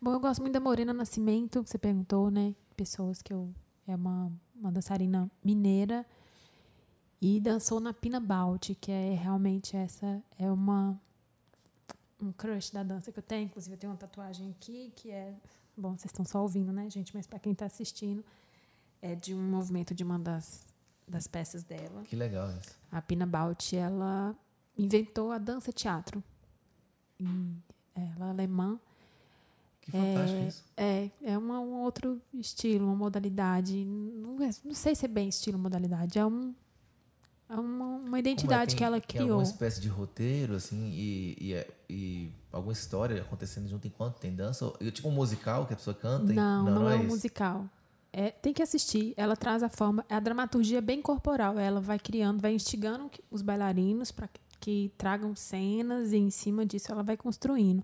Bom, 0.00 0.12
eu 0.12 0.18
gosto 0.18 0.40
muito 0.40 0.54
da 0.54 0.60
Morena 0.60 0.92
Nascimento, 0.92 1.62
que 1.62 1.70
você 1.70 1.78
perguntou, 1.78 2.32
né? 2.32 2.52
Pessoas 2.76 3.22
que 3.22 3.32
eu. 3.32 3.54
É 3.86 3.94
uma, 3.94 4.32
uma 4.56 4.72
dançarina 4.72 5.30
mineira. 5.44 6.04
E 7.24 7.38
dançou 7.38 7.78
na 7.78 7.94
Pina 7.94 8.18
Bauti, 8.18 8.74
que 8.74 8.90
é 8.90 9.14
realmente 9.14 9.76
essa. 9.76 10.20
É 10.36 10.50
uma. 10.50 11.00
Um 12.20 12.32
crush 12.32 12.72
da 12.72 12.82
dança 12.82 13.12
que 13.12 13.18
eu 13.20 13.22
tenho. 13.22 13.44
Inclusive, 13.44 13.76
eu 13.76 13.78
tenho 13.78 13.92
uma 13.92 13.96
tatuagem 13.96 14.50
aqui, 14.50 14.92
que 14.96 15.12
é. 15.12 15.32
Bom, 15.76 15.96
vocês 15.96 16.06
estão 16.06 16.24
só 16.24 16.42
ouvindo, 16.42 16.72
né, 16.72 16.90
gente? 16.90 17.14
Mas 17.14 17.24
para 17.24 17.38
quem 17.38 17.52
está 17.52 17.66
assistindo, 17.66 18.24
é 19.00 19.14
de 19.14 19.36
um 19.36 19.40
movimento 19.40 19.94
de 19.94 20.02
uma 20.02 20.18
das, 20.18 20.74
das 21.06 21.28
peças 21.28 21.62
dela. 21.62 22.02
Que 22.02 22.16
legal 22.16 22.50
isso. 22.50 22.76
A 22.90 23.00
Pina 23.00 23.24
Bauti, 23.24 23.76
ela 23.76 24.36
inventou 24.76 25.30
a 25.30 25.38
dança-teatro. 25.38 26.22
Ela 27.94 28.26
é 28.26 28.30
alemã 28.30 28.80
que 29.80 29.92
fantástico 29.92 30.40
é, 30.40 30.48
isso. 30.48 30.64
É, 30.76 31.10
é 31.22 31.38
uma, 31.38 31.60
um 31.60 31.82
outro 31.82 32.20
estilo, 32.34 32.86
uma 32.86 32.96
modalidade. 32.96 33.84
Não, 33.84 34.42
é, 34.42 34.50
não 34.64 34.74
sei 34.74 34.96
se 34.96 35.04
é 35.04 35.08
bem 35.08 35.28
estilo, 35.28 35.56
modalidade. 35.56 36.18
É, 36.18 36.26
um, 36.26 36.52
uma, 37.60 37.84
uma 37.96 38.18
identidade 38.18 38.74
é? 38.74 38.78
Que 38.78 38.84
ela 38.84 39.00
criou. 39.00 39.24
Tem 39.24 39.30
alguma 39.30 39.42
espécie 39.42 39.80
de 39.80 39.88
roteiro, 39.88 40.54
assim, 40.54 40.90
e, 40.92 41.36
e, 41.40 41.54
é, 41.54 41.68
e, 41.88 42.30
alguma 42.50 42.72
história 42.72 43.20
acontecendo 43.20 43.68
junto 43.68 43.86
enquanto 43.86 44.18
tem 44.18 44.34
dança? 44.34 44.72
Tipo 44.92 45.08
um 45.08 45.12
musical 45.12 45.66
que 45.66 45.72
a 45.72 45.76
pessoa 45.76 45.94
canta? 45.94 46.32
Não, 46.32 46.64
não, 46.64 46.74
não, 46.74 46.90
é, 46.90 46.96
é 46.96 46.98
um 46.98 47.04
musical. 47.04 47.66
É, 48.12 48.30
tem 48.30 48.52
que 48.52 48.62
assistir. 48.62 49.14
Ela 49.16 49.34
traz 49.34 49.62
a 49.62 49.68
forma, 49.68 50.04
a 50.08 50.20
dramaturgia 50.20 50.82
bem 50.82 51.00
corporal. 51.00 51.58
Ela 51.58 51.80
vai 51.80 51.98
criando, 51.98 52.40
vai 52.40 52.54
instigando 52.54 53.10
os 53.30 53.40
bailarinos 53.40 54.10
para 54.10 54.28
que 54.60 54.92
tragam 54.96 55.34
cenas 55.34 56.12
e 56.12 56.18
em 56.18 56.30
cima 56.30 56.64
disso 56.64 56.92
ela 56.92 57.02
vai 57.02 57.16
construindo. 57.16 57.82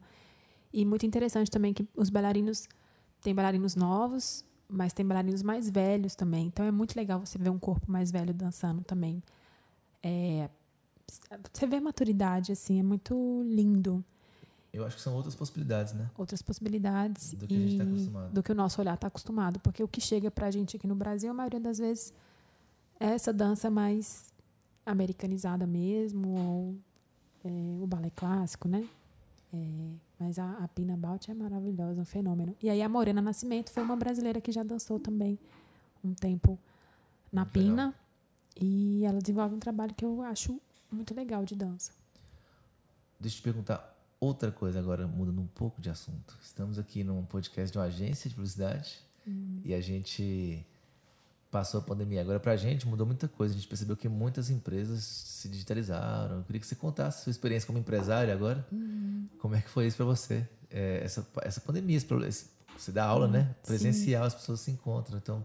E 0.73 0.85
muito 0.85 1.07
interessante 1.07 1.51
também 1.51 1.73
que 1.73 1.87
os 1.97 2.11
bailarinos 2.11 2.69
tem 3.21 3.35
bailarinos 3.35 3.75
novos, 3.75 4.45
mas 4.69 4.93
tem 4.93 5.05
bailarinos 5.05 5.43
mais 5.43 5.69
velhos 5.71 6.15
também. 6.15 6.47
Então 6.47 6.65
é 6.65 6.71
muito 6.71 6.95
legal 6.95 7.19
você 7.19 7.39
ver 7.39 7.51
um 7.51 7.59
corpo 7.59 7.91
mais 7.91 8.11
velho 8.11 8.35
dançando 8.35 8.85
também. 8.85 9.23
É, 10.03 10.49
você 11.53 11.67
vê 11.67 11.77
a 11.77 11.81
maturidade, 11.81 12.53
assim, 12.53 12.79
é 12.79 12.83
muito 12.83 13.43
lindo. 13.45 14.05
Eu 14.73 14.85
acho 14.85 14.97
que 14.97 15.03
são 15.03 15.15
outras 15.15 15.35
possibilidades, 15.35 15.95
né? 15.95 16.11
Outras 16.17 16.43
possibilidades. 16.43 17.33
Do 17.35 17.47
que 17.47 17.55
a 17.55 17.59
gente 17.59 17.73
está 17.73 17.85
acostumado. 17.85 18.33
Do 18.33 18.43
que 18.43 18.53
o 18.53 18.55
nosso 18.55 18.81
olhar 18.81 18.95
está 18.95 19.07
acostumado. 19.07 19.59
Porque 19.61 19.83
o 19.83 19.89
que 19.89 20.01
chega 20.01 20.31
para 20.31 20.47
a 20.47 20.51
gente 20.51 20.77
aqui 20.77 20.87
no 20.87 20.95
Brasil, 20.95 21.31
a 21.31 21.35
maioria 21.35 21.61
das 21.61 21.79
vezes, 21.79 22.13
é 23.01 23.07
essa 23.07 23.33
dança 23.33 23.71
mais 23.71 24.33
americanizada 24.85 25.67
mesmo, 25.67 26.29
ou 26.39 26.77
é, 27.45 27.83
o 27.83 27.87
balé 27.87 28.11
clássico, 28.11 28.69
né? 28.69 28.87
É, 29.53 29.91
mas 30.19 30.39
a, 30.39 30.53
a 30.59 30.69
Pina 30.69 30.97
Balt 30.97 31.29
é 31.29 31.35
maravilhosa, 31.35 32.03
um 32.03 32.05
fenômeno. 32.05 32.55
E 32.63 32.69
aí 32.69 32.83
a 32.83 32.89
Morena 32.89 33.23
Nascimento 33.23 33.71
foi 33.71 33.83
uma 33.83 33.97
brasileira 33.97 34.41
que 34.41 34.53
já 34.53 34.63
dançou 34.63 35.01
também 35.01 35.39
um 36.05 36.13
tempo 36.13 36.59
na 37.33 37.43
muito 37.43 37.53
Pina. 37.53 37.87
Legal. 37.87 37.95
E 38.61 39.05
ela 39.05 39.21
desenvolve 39.21 39.55
um 39.55 39.59
trabalho 39.59 39.95
que 39.95 40.05
eu 40.05 40.23
acho 40.23 40.61
muito 40.91 41.15
legal 41.15 41.45
de 41.45 41.55
dança. 41.55 41.93
Deixa 43.21 43.37
eu 43.37 43.41
te 43.41 43.43
perguntar 43.43 43.97
outra 44.21 44.51
coisa 44.51 44.79
agora, 44.79 45.07
mudando 45.07 45.41
um 45.41 45.47
pouco 45.47 45.81
de 45.81 45.89
assunto. 45.89 46.37
Estamos 46.43 46.79
aqui 46.79 47.05
num 47.05 47.25
podcast 47.25 47.73
de 47.73 47.79
uma 47.79 47.85
agência 47.85 48.29
de 48.29 48.35
publicidade 48.35 48.99
hum. 49.27 49.61
e 49.65 49.75
a 49.75 49.81
gente 49.81 50.65
passou 51.51 51.81
a 51.81 51.83
pandemia. 51.83 52.21
Agora, 52.21 52.41
para 52.41 52.53
a 52.53 52.57
gente, 52.57 52.87
mudou 52.87 53.07
muita 53.07 53.29
coisa. 53.29 53.55
A 53.55 53.57
gente 53.57 53.69
percebeu 53.69 53.97
que 53.97 54.09
muitas 54.09 54.51
empresas 54.51 55.05
se 55.05 55.49
digitalizaram. 55.49 56.39
Eu 56.39 56.45
queria 56.45 56.61
que 56.61 56.67
você 56.67 56.75
contasse 56.75 57.21
a 57.21 57.25
sua 57.25 57.31
experiência 57.31 57.67
como 57.67 57.79
empresário 57.79 58.33
agora. 58.33 58.67
Uhum. 58.73 59.29
Como 59.39 59.55
é 59.55 59.61
que 59.61 59.69
foi 59.69 59.87
isso 59.87 59.97
para 59.97 60.07
você? 60.07 60.47
É, 60.71 61.03
essa, 61.05 61.27
essa 61.43 61.61
pandemia, 61.61 61.99
você 61.99 62.93
dá 62.93 63.05
aula, 63.05 63.27
uhum, 63.27 63.33
né? 63.33 63.55
Presencial, 63.65 64.23
sim. 64.23 64.27
as 64.27 64.35
pessoas 64.35 64.61
se 64.61 64.71
encontram. 64.71 65.17
Então, 65.17 65.45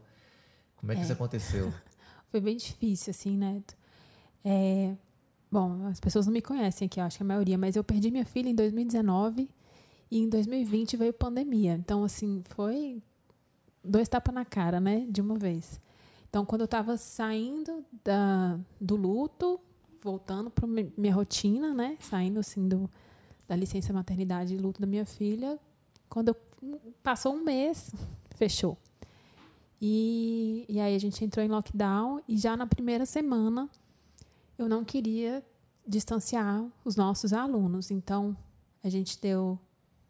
como 0.77 0.91
é 0.91 0.95
que 0.95 1.01
é. 1.01 1.03
isso 1.03 1.13
aconteceu? 1.13 1.73
foi 2.33 2.41
bem 2.41 2.57
difícil, 2.57 3.11
assim, 3.11 3.37
Neto. 3.37 3.77
É, 4.43 4.95
bom, 5.51 5.85
as 5.85 5.99
pessoas 5.99 6.25
não 6.25 6.33
me 6.33 6.41
conhecem 6.41 6.87
aqui, 6.87 6.99
acho 6.99 7.17
que 7.17 7.21
a 7.21 7.25
maioria, 7.27 7.59
mas 7.59 7.75
eu 7.75 7.83
perdi 7.83 8.09
minha 8.09 8.25
filha 8.25 8.49
em 8.49 8.55
2019 8.55 9.47
e 10.09 10.17
em 10.17 10.27
2020 10.27 10.97
veio 10.97 11.13
pandemia. 11.13 11.73
Então, 11.73 12.03
assim, 12.03 12.41
foi 12.45 13.03
dois 13.83 14.09
tapas 14.09 14.33
na 14.33 14.43
cara, 14.43 14.79
né? 14.79 15.05
De 15.07 15.21
uma 15.21 15.37
vez. 15.37 15.79
Então, 16.27 16.43
quando 16.43 16.61
eu 16.61 16.65
estava 16.65 16.97
saindo 16.97 17.85
da, 18.03 18.59
do 18.81 18.95
luto, 18.95 19.59
voltando 20.01 20.49
para 20.49 20.65
minha 20.65 21.13
rotina, 21.13 21.71
né? 21.71 21.97
Saindo 21.99 22.39
assim 22.39 22.67
do, 22.67 22.89
da 23.47 23.55
licença 23.55 23.93
maternidade 23.93 24.55
e 24.55 24.57
luto 24.57 24.81
da 24.81 24.87
minha 24.87 25.05
filha, 25.05 25.59
quando 26.09 26.29
eu, 26.29 26.35
passou 27.03 27.35
um 27.35 27.43
mês, 27.43 27.93
fechou. 28.35 28.75
E, 29.85 30.63
e 30.69 30.79
aí 30.79 30.95
a 30.95 30.97
gente 30.97 31.25
entrou 31.25 31.45
em 31.45 31.49
lockdown 31.49 32.21
e 32.25 32.37
já 32.37 32.55
na 32.55 32.65
primeira 32.65 33.05
semana 33.05 33.69
eu 34.57 34.69
não 34.69 34.85
queria 34.85 35.43
distanciar 35.85 36.65
os 36.85 36.95
nossos 36.95 37.33
alunos. 37.33 37.91
Então, 37.91 38.33
a 38.81 38.87
gente 38.87 39.19
deu, 39.19 39.59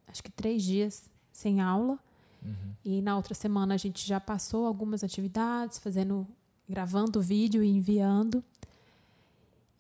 acho 0.08 0.22
que 0.22 0.32
três 0.32 0.62
dias 0.62 1.10
sem 1.32 1.60
aula. 1.60 1.98
Uhum. 2.44 2.76
E 2.86 3.02
na 3.02 3.16
outra 3.16 3.34
semana 3.34 3.74
a 3.74 3.78
gente 3.78 4.08
já 4.08 4.20
passou 4.20 4.68
algumas 4.68 5.04
atividades, 5.04 5.80
fazendo, 5.80 6.28
gravando 6.70 7.20
vídeo 7.20 7.64
e 7.64 7.70
enviando. 7.70 8.44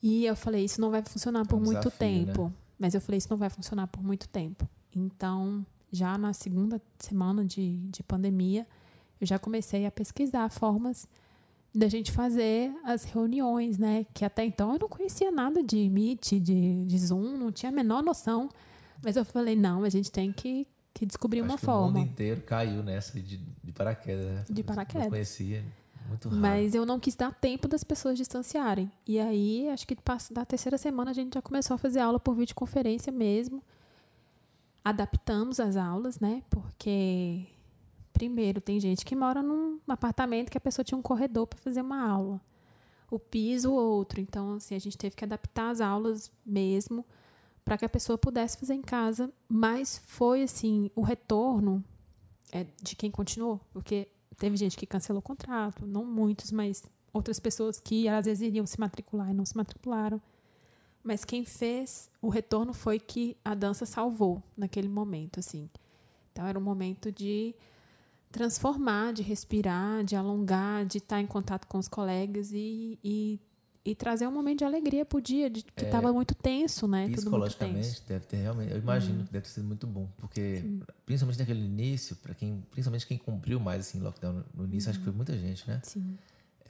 E 0.01 0.25
eu 0.25 0.35
falei, 0.35 0.65
isso 0.65 0.81
não 0.81 0.89
vai 0.89 1.03
funcionar 1.03 1.45
por 1.45 1.57
é 1.57 1.59
um 1.59 1.65
muito 1.65 1.77
desafio, 1.81 1.99
tempo. 1.99 2.45
Né? 2.45 2.53
Mas 2.79 2.95
eu 2.95 3.01
falei, 3.01 3.19
isso 3.19 3.29
não 3.29 3.37
vai 3.37 3.51
funcionar 3.51 3.85
por 3.85 4.03
muito 4.03 4.27
tempo. 4.27 4.67
Então, 4.95 5.63
já 5.91 6.17
na 6.17 6.33
segunda 6.33 6.81
semana 6.97 7.45
de, 7.45 7.77
de 7.91 8.01
pandemia, 8.01 8.65
eu 9.23 9.27
já 9.27 9.39
comecei 9.39 9.85
a 9.85 9.91
pesquisar 9.91 10.49
formas 10.49 11.07
da 11.73 11.87
gente 11.87 12.11
fazer 12.11 12.71
as 12.83 13.03
reuniões, 13.05 13.77
né? 13.77 14.05
Que 14.13 14.23
até 14.25 14.45
então 14.45 14.73
eu 14.73 14.79
não 14.79 14.89
conhecia 14.89 15.31
nada 15.31 15.63
de 15.63 15.89
Meet, 15.89 16.33
de, 16.33 16.85
de 16.85 16.97
Zoom, 16.99 17.37
não 17.37 17.51
tinha 17.51 17.71
a 17.71 17.73
menor 17.73 18.03
noção. 18.03 18.49
Mas 19.01 19.15
eu 19.15 19.25
falei, 19.25 19.55
não, 19.55 19.83
a 19.83 19.89
gente 19.89 20.11
tem 20.11 20.31
que, 20.31 20.67
que 20.93 21.05
descobrir 21.05 21.39
Acho 21.39 21.49
uma 21.49 21.57
que 21.57 21.65
forma. 21.65 21.87
O 21.87 21.91
mundo 21.91 22.11
inteiro 22.11 22.41
caiu 22.41 22.83
nessa 22.83 23.19
de, 23.19 23.37
de 23.37 23.71
paraquedas, 23.71 24.25
né? 24.25 24.45
De 24.49 24.61
paraquedas. 24.61 25.03
Não 25.05 25.09
conhecia. 25.09 25.63
Muito 26.07 26.27
raro. 26.27 26.41
Mas 26.41 26.75
eu 26.75 26.85
não 26.85 26.99
quis 26.99 27.15
dar 27.15 27.33
tempo 27.33 27.67
das 27.67 27.83
pessoas 27.83 28.17
distanciarem. 28.17 28.91
E 29.07 29.17
aí, 29.19 29.69
acho 29.69 29.87
que 29.87 29.97
da 30.31 30.45
terceira 30.45 30.77
semana 30.77 31.11
a 31.11 31.13
gente 31.13 31.33
já 31.33 31.41
começou 31.41 31.75
a 31.75 31.77
fazer 31.77 32.01
aula 32.01 32.19
por 32.19 32.35
videoconferência 32.35 33.11
mesmo. 33.11 33.63
Adaptamos 34.83 35.61
as 35.61 35.77
aulas, 35.77 36.19
né? 36.19 36.43
Porque 36.49 37.47
Primeiro, 38.13 38.61
tem 38.61 38.79
gente 38.79 39.03
que 39.03 39.15
mora 39.15 39.41
num 39.41 39.79
apartamento 39.87 40.51
que 40.51 40.57
a 40.57 40.61
pessoa 40.61 40.85
tinha 40.85 40.97
um 40.97 41.01
corredor 41.01 41.47
para 41.47 41.59
fazer 41.59 41.81
uma 41.81 42.07
aula. 42.07 42.39
O 43.09 43.17
piso, 43.17 43.73
outro. 43.73 44.21
Então, 44.21 44.53
assim, 44.53 44.75
a 44.75 44.79
gente 44.79 44.97
teve 44.97 45.15
que 45.15 45.25
adaptar 45.25 45.71
as 45.71 45.81
aulas 45.81 46.31
mesmo 46.45 47.03
para 47.65 47.77
que 47.77 47.85
a 47.85 47.89
pessoa 47.89 48.17
pudesse 48.17 48.57
fazer 48.57 48.75
em 48.75 48.81
casa. 48.81 49.33
Mas 49.49 50.01
foi, 50.05 50.43
assim, 50.43 50.91
o 50.95 51.01
retorno 51.01 51.83
é 52.51 52.65
de 52.81 52.95
quem 52.95 53.09
continuou. 53.09 53.59
Porque 53.71 54.07
teve 54.37 54.55
gente 54.57 54.77
que 54.77 54.85
cancelou 54.85 55.19
o 55.19 55.23
contrato, 55.23 55.85
não 55.85 56.05
muitos, 56.05 56.51
mas 56.51 56.83
outras 57.11 57.39
pessoas 57.39 57.79
que 57.79 58.07
às 58.07 58.25
vezes 58.25 58.47
iriam 58.47 58.65
se 58.65 58.79
matricular 58.79 59.31
e 59.31 59.33
não 59.33 59.45
se 59.45 59.57
matricularam. 59.57 60.21
Mas 61.03 61.25
quem 61.25 61.43
fez 61.43 62.09
o 62.21 62.29
retorno 62.29 62.73
foi 62.73 62.99
que 62.99 63.35
a 63.43 63.53
dança 63.53 63.85
salvou 63.85 64.41
naquele 64.55 64.87
momento, 64.87 65.39
assim. 65.39 65.67
Então 66.31 66.45
era 66.45 66.57
um 66.57 66.61
momento 66.61 67.11
de 67.11 67.53
transformar, 68.33 69.13
de 69.13 69.21
respirar, 69.21 70.03
de 70.03 70.15
alongar, 70.15 70.85
de 70.85 70.97
estar 70.97 71.21
em 71.21 71.27
contato 71.27 71.67
com 71.67 71.77
os 71.77 71.87
colegas 71.87 72.51
e, 72.51 72.97
e, 73.03 73.39
e 73.85 73.93
trazer 73.93 74.27
um 74.27 74.31
momento 74.31 74.59
de 74.59 74.65
alegria 74.65 75.05
para 75.05 75.19
o 75.19 75.21
dia, 75.21 75.51
de, 75.51 75.63
que 75.63 75.85
estava 75.85 76.09
é, 76.09 76.11
muito 76.11 76.33
tenso, 76.33 76.87
né? 76.87 77.07
Psicologicamente, 77.09 78.01
deve 78.07 78.25
ter 78.25 78.37
realmente. 78.37 78.71
Eu 78.71 78.79
imagino 78.79 79.19
uhum. 79.19 79.25
que 79.25 79.31
deve 79.31 79.45
ter 79.45 79.51
sido 79.51 79.67
muito 79.67 79.85
bom, 79.85 80.09
porque 80.17 80.61
Sim. 80.61 80.81
principalmente 81.05 81.37
naquele 81.37 81.63
início, 81.63 82.15
para 82.15 82.33
quem, 82.33 82.65
principalmente 82.71 83.05
quem 83.05 83.19
cumpriu 83.19 83.59
mais 83.59 83.81
assim 83.81 83.99
lockdown 83.99 84.43
no 84.51 84.65
início, 84.65 84.87
uhum. 84.87 84.91
acho 84.91 84.99
que 84.99 85.05
foi 85.05 85.11
uhum. 85.11 85.17
muita 85.17 85.37
gente, 85.37 85.67
né? 85.67 85.79
Sim. 85.83 86.17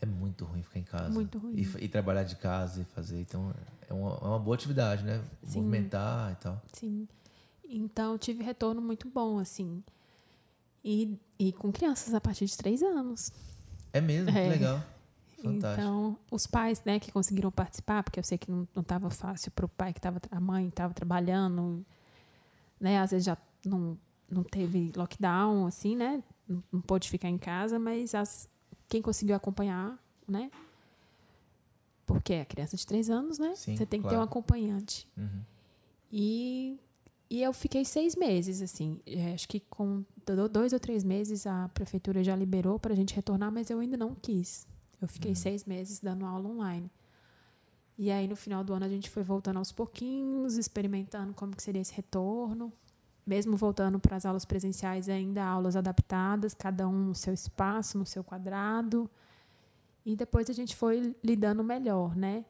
É 0.02 0.06
muito 0.06 0.44
ruim 0.44 0.62
ficar 0.64 0.80
em 0.80 0.84
casa. 0.84 1.10
Muito 1.14 1.38
ruim. 1.38 1.56
E, 1.56 1.86
e 1.86 1.88
trabalhar 1.88 2.24
de 2.24 2.36
casa 2.36 2.82
e 2.82 2.84
fazer. 2.84 3.22
Então, 3.22 3.56
é 3.88 3.94
uma, 3.94 4.20
é 4.22 4.26
uma 4.26 4.40
boa 4.40 4.54
atividade, 4.54 5.02
né? 5.02 5.24
Sim. 5.44 5.60
Movimentar 5.60 6.34
e 6.34 6.36
tal. 6.36 6.62
Sim. 6.74 7.08
Então, 7.64 8.18
tive 8.18 8.44
retorno 8.44 8.82
muito 8.82 9.08
bom, 9.08 9.40
assim. 9.40 9.82
E, 10.84 11.18
e 11.40 11.54
com 11.54 11.72
crianças 11.72 12.14
a 12.14 12.20
partir 12.20 12.46
de 12.46 12.58
três 12.58 12.84
anos. 12.84 13.32
É 13.92 14.02
mesmo? 14.02 14.30
É. 14.30 14.44
Que 14.44 14.50
legal. 14.50 14.84
Fantástico. 15.44 15.82
Então, 15.82 16.18
os 16.32 16.48
pais, 16.48 16.82
né, 16.86 17.00
que 17.00 17.12
conseguiram 17.12 17.52
participar, 17.52 18.02
porque 18.02 18.20
eu 18.20 18.24
sei 18.24 18.38
que 18.38 18.50
não 18.50 18.68
estava 18.78 19.10
fácil 19.10 19.52
para 19.52 19.66
o 19.66 19.70
pai 19.70 19.92
que 19.92 20.00
estava, 20.00 20.22
a 20.32 20.40
mãe 20.40 20.68
estava 20.68 20.94
trabalhando, 20.94 21.86
né, 22.80 23.00
às 23.00 23.12
vezes 23.12 23.26
já 23.26 23.38
não, 23.66 23.98
não 24.30 24.44
teve 24.44 24.92
lockdown, 24.96 25.68
assim, 25.68 25.98
né, 25.98 26.24
não, 26.48 26.64
não 26.72 26.82
pôde 26.82 27.10
ficar 27.10 27.28
em 27.28 27.38
casa, 27.38 27.78
mas 27.78 28.16
as, 28.16 28.50
quem 28.88 29.02
conseguiu 29.02 29.36
acompanhar, 29.36 30.02
né, 30.26 30.50
porque 32.06 32.34
é 32.34 32.46
criança 32.46 32.78
de 32.78 32.88
três 32.88 33.10
anos, 33.10 33.38
né, 33.38 33.54
Sim, 33.56 33.76
você 33.76 33.86
tem 33.86 34.02
que 34.02 34.08
ter 34.08 34.18
um 34.18 34.22
acompanhante. 34.22 35.06
Uhum. 35.18 35.42
E 36.10 36.80
e 37.34 37.42
eu 37.42 37.52
fiquei 37.52 37.84
seis 37.84 38.16
meses, 38.16 38.62
assim. 38.62 39.00
É, 39.08 39.34
acho 39.34 39.48
que 39.48 39.60
com 39.60 40.06
dois 40.52 40.72
ou 40.72 40.80
três 40.80 41.04
meses 41.04 41.48
a 41.48 41.68
prefeitura 41.74 42.24
já 42.24 42.36
liberou 42.36 42.78
para 42.78 42.94
a 42.94 42.96
gente 42.96 43.16
retornar, 43.16 43.52
mas 43.52 43.72
eu 43.72 43.80
ainda 43.80 43.98
não 43.98 44.14
quis. 44.14 44.68
Eu 45.02 45.08
fiquei 45.08 45.32
uhum. 45.32 45.36
seis 45.36 45.66
meses 45.66 46.00
dando 46.00 46.28
aula 46.28 46.48
online. 46.48 46.92
E 47.98 48.12
aí, 48.12 48.28
no 48.28 48.36
final 48.36 48.64
do 48.64 48.72
ano, 48.72 48.86
a 48.86 48.88
gente 48.88 49.10
foi 49.10 49.24
voltando 49.24 49.58
aos 49.58 49.72
pouquinhos, 49.72 50.58
experimentando 50.58 51.34
como 51.34 51.56
que 51.56 51.64
seria 51.64 51.82
esse 51.82 51.96
retorno. 51.96 52.72
Mesmo 53.26 53.58
voltando 53.58 54.00
para 54.00 54.16
as 54.16 54.28
aulas 54.28 54.46
presenciais, 54.46 55.10
ainda 55.10 55.44
aulas 55.44 55.76
adaptadas, 55.76 56.54
cada 56.54 56.88
um 56.88 57.06
no 57.06 57.16
seu 57.16 57.34
espaço, 57.34 57.98
no 57.98 58.06
seu 58.06 58.24
quadrado. 58.24 59.10
E 60.06 60.16
depois 60.16 60.52
a 60.52 60.54
gente 60.54 60.76
foi 60.76 61.16
lidando 61.24 61.64
melhor, 61.64 62.16
né? 62.16 62.46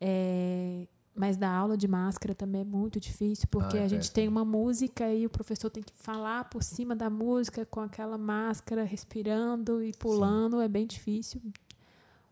É, 0.00 0.86
mas 1.14 1.36
da 1.36 1.50
aula 1.50 1.76
de 1.76 1.86
máscara 1.86 2.34
também 2.34 2.62
é 2.62 2.64
muito 2.64 2.98
difícil, 2.98 3.46
porque 3.50 3.76
ah, 3.76 3.82
é 3.82 3.84
a 3.84 3.88
gente 3.88 4.10
tem 4.10 4.26
uma 4.26 4.44
música 4.44 5.12
e 5.12 5.26
o 5.26 5.30
professor 5.30 5.68
tem 5.68 5.82
que 5.82 5.92
falar 5.94 6.44
por 6.44 6.62
cima 6.62 6.96
da 6.96 7.10
música 7.10 7.66
com 7.66 7.80
aquela 7.80 8.16
máscara, 8.16 8.82
respirando 8.82 9.82
e 9.82 9.92
pulando, 9.92 10.58
Sim. 10.58 10.64
é 10.64 10.68
bem 10.68 10.86
difícil. 10.86 11.40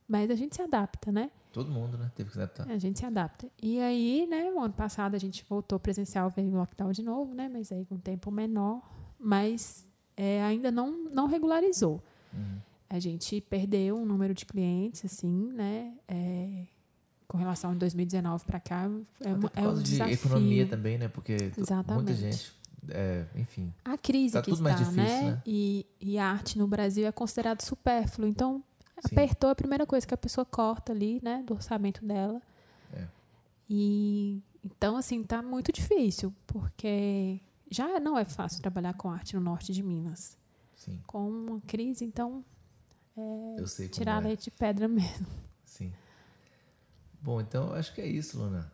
Mas 0.09 0.31
a 0.31 0.35
gente 0.35 0.57
se 0.57 0.63
adapta, 0.63 1.13
né? 1.13 1.31
Todo 1.53 1.71
mundo, 1.71 1.99
né? 1.99 2.11
Teve 2.15 2.31
que 2.31 2.35
se 2.35 2.41
adaptar. 2.41 2.71
A 2.71 2.79
gente 2.79 2.99
se 2.99 3.05
adapta. 3.05 3.49
E 3.63 3.81
aí, 3.81 4.27
né, 4.29 4.51
o 4.53 4.61
ano 4.61 4.75
passado 4.75 5.15
a 5.15 5.19
gente 5.19 5.45
voltou 5.49 5.79
presencial, 5.79 6.31
veio 6.31 6.51
lockdown 6.51 6.91
de 6.93 7.03
novo, 7.03 7.35
né? 7.35 7.49
Mas 7.49 7.71
aí 7.71 7.85
com 7.85 7.99
tempo 7.99 8.31
menor. 8.31 8.81
Mas 9.19 9.85
é, 10.17 10.43
ainda 10.43 10.71
não, 10.71 11.05
não 11.13 11.27
regularizou. 11.27 12.03
Uhum. 12.33 12.59
A 12.89 12.99
gente 12.99 13.41
perdeu 13.43 13.97
um 13.97 14.07
número 14.07 14.35
de 14.35 14.47
clientes, 14.47 15.05
assim, 15.05 15.53
né? 15.53 15.95
É, 16.09 16.67
com 17.31 17.39
relação 17.39 17.71
a 17.71 17.75
2019 17.75 18.45
para 18.45 18.59
cá 18.59 18.91
é, 19.21 19.31
Até 19.31 19.35
por 19.39 19.51
é 19.55 19.69
um 19.69 19.75
de 19.75 19.83
desafio. 19.85 20.15
economia 20.15 20.67
também, 20.67 20.99
né? 20.99 21.07
Porque 21.07 21.53
Exatamente. 21.57 22.05
muita 22.05 22.13
gente, 22.13 22.53
é, 22.89 23.25
enfim. 23.37 23.73
A 23.85 23.97
crise 23.97 24.33
tá 24.33 24.43
que 24.43 24.51
está, 24.51 24.71
difícil, 24.71 24.97
né? 24.97 25.31
né? 25.31 25.43
E, 25.47 25.87
e 26.01 26.19
a 26.19 26.27
arte 26.29 26.59
no 26.59 26.67
Brasil 26.67 27.07
é 27.07 27.13
considerado 27.13 27.63
supérfluo. 27.63 28.27
Então, 28.27 28.65
Sim. 28.99 29.15
apertou 29.15 29.49
a 29.49 29.55
primeira 29.55 29.87
coisa 29.87 30.05
que 30.05 30.13
a 30.13 30.17
pessoa 30.17 30.45
corta 30.45 30.91
ali, 30.91 31.21
né? 31.23 31.45
Do 31.47 31.55
orçamento 31.55 32.05
dela. 32.05 32.43
É. 32.93 33.07
E 33.69 34.43
então, 34.65 34.97
assim, 34.97 35.23
tá 35.23 35.41
muito 35.41 35.71
difícil, 35.71 36.35
porque 36.49 37.41
já 37.71 38.01
não 38.01 38.19
é 38.19 38.25
fácil 38.25 38.61
trabalhar 38.61 38.95
com 38.95 39.09
arte 39.09 39.37
no 39.37 39.41
norte 39.41 39.73
de 39.73 39.85
Minas. 39.85 40.37
Sim. 40.75 41.01
Com 41.07 41.31
uma 41.31 41.61
crise, 41.61 42.05
então, 42.05 42.45
é 43.17 43.89
tirar 43.89 44.21
é. 44.21 44.27
leite 44.27 44.45
de 44.45 44.51
pedra 44.51 44.89
mesmo. 44.91 45.29
Sim. 45.65 45.93
Bom, 47.23 47.41
então 47.41 47.73
acho 47.75 47.95
que 47.95 48.01
é 48.01 48.07
isso, 48.07 48.39
Luna. 48.39 48.73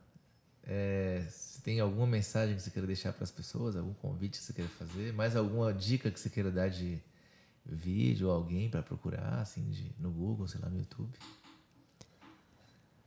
É, 0.62 1.24
se 1.30 1.61
tem 1.62 1.80
alguma 1.80 2.07
mensagem 2.07 2.57
que 2.57 2.62
você 2.62 2.70
queira 2.70 2.86
deixar 2.86 3.12
para 3.12 3.24
as 3.24 3.30
pessoas, 3.30 3.76
algum 3.76 3.94
convite 3.94 4.38
que 4.38 4.44
você 4.44 4.53
queira 4.53 4.70
fazer, 4.70 5.12
mais 5.12 5.34
alguma 5.36 5.72
dica 5.72 6.11
que 6.11 6.18
você 6.18 6.30
queira 6.30 6.51
dar 6.51 6.68
de 6.68 7.01
vídeo 7.64 8.28
ou 8.28 8.34
alguém 8.34 8.70
para 8.70 8.82
procurar, 8.82 9.40
assim, 9.40 9.68
de, 9.70 9.92
no 9.99 10.11
Google, 10.11 10.47
sei 10.47 10.61
lá, 10.61 10.68
no 10.68 10.78
YouTube. 10.78 11.18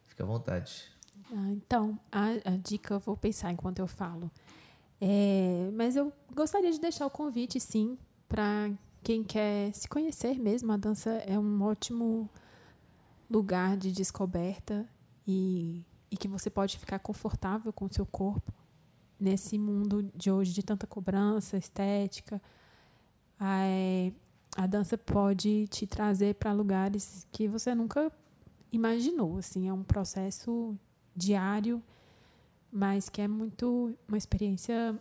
Fica 0.08 0.24
à 0.24 0.26
vontade. 0.26 0.86
Ah, 1.32 1.52
então, 1.52 1.98
a, 2.12 2.28
a, 2.46 2.58
dica 2.58 2.96
eu 2.96 3.00
vou 3.00 3.16
pensar 3.16 3.52
enquanto 3.52 3.80
eu 3.80 3.88
falo. 3.88 4.30
É, 5.00 5.70
mas 5.74 5.96
eu 5.96 6.12
gostaria 6.34 6.72
de 6.72 6.80
deixar 6.80 7.06
o 7.06 7.10
convite, 7.10 7.60
sim, 7.60 7.98
para 8.28 8.72
quem 9.02 9.24
quer 9.24 9.74
se 9.74 9.88
conhecer 9.88 10.38
mesmo. 10.38 10.72
A 10.74 10.78
dança 10.78 11.12
é 11.26 11.40
um 11.40 11.62
ótimo 11.62 12.30
lugar 13.30 13.78
de 13.78 13.92
descoberta 13.92 14.88
e, 15.32 15.86
e 16.10 16.18
que 16.18 16.28
você 16.28 16.50
pode 16.50 16.80
ficar 16.80 16.98
confortável 16.98 17.72
com 17.72 17.86
o 17.86 17.94
seu 17.94 18.04
corpo 18.04 18.52
nesse 19.20 19.60
mundo 19.60 20.10
de 20.16 20.32
hoje 20.32 20.52
de 20.52 20.64
tanta 20.64 20.88
cobrança 20.88 21.56
estética. 21.56 22.42
A, 23.40 23.62
a 24.58 24.66
dança 24.66 24.98
pode 24.98 25.68
te 25.68 25.86
trazer 25.86 26.34
para 26.34 26.52
lugares 26.52 27.28
que 27.32 27.48
você 27.48 27.76
nunca 27.76 28.12
imaginou. 28.72 29.38
Assim, 29.38 29.70
é 29.70 29.74
um 29.74 29.84
processo 29.84 30.76
diário, 31.16 31.84
mas 32.72 33.08
que 33.08 33.22
é 33.22 33.28
muito 33.28 33.96
uma 34.08 34.18
experiência 34.18 35.00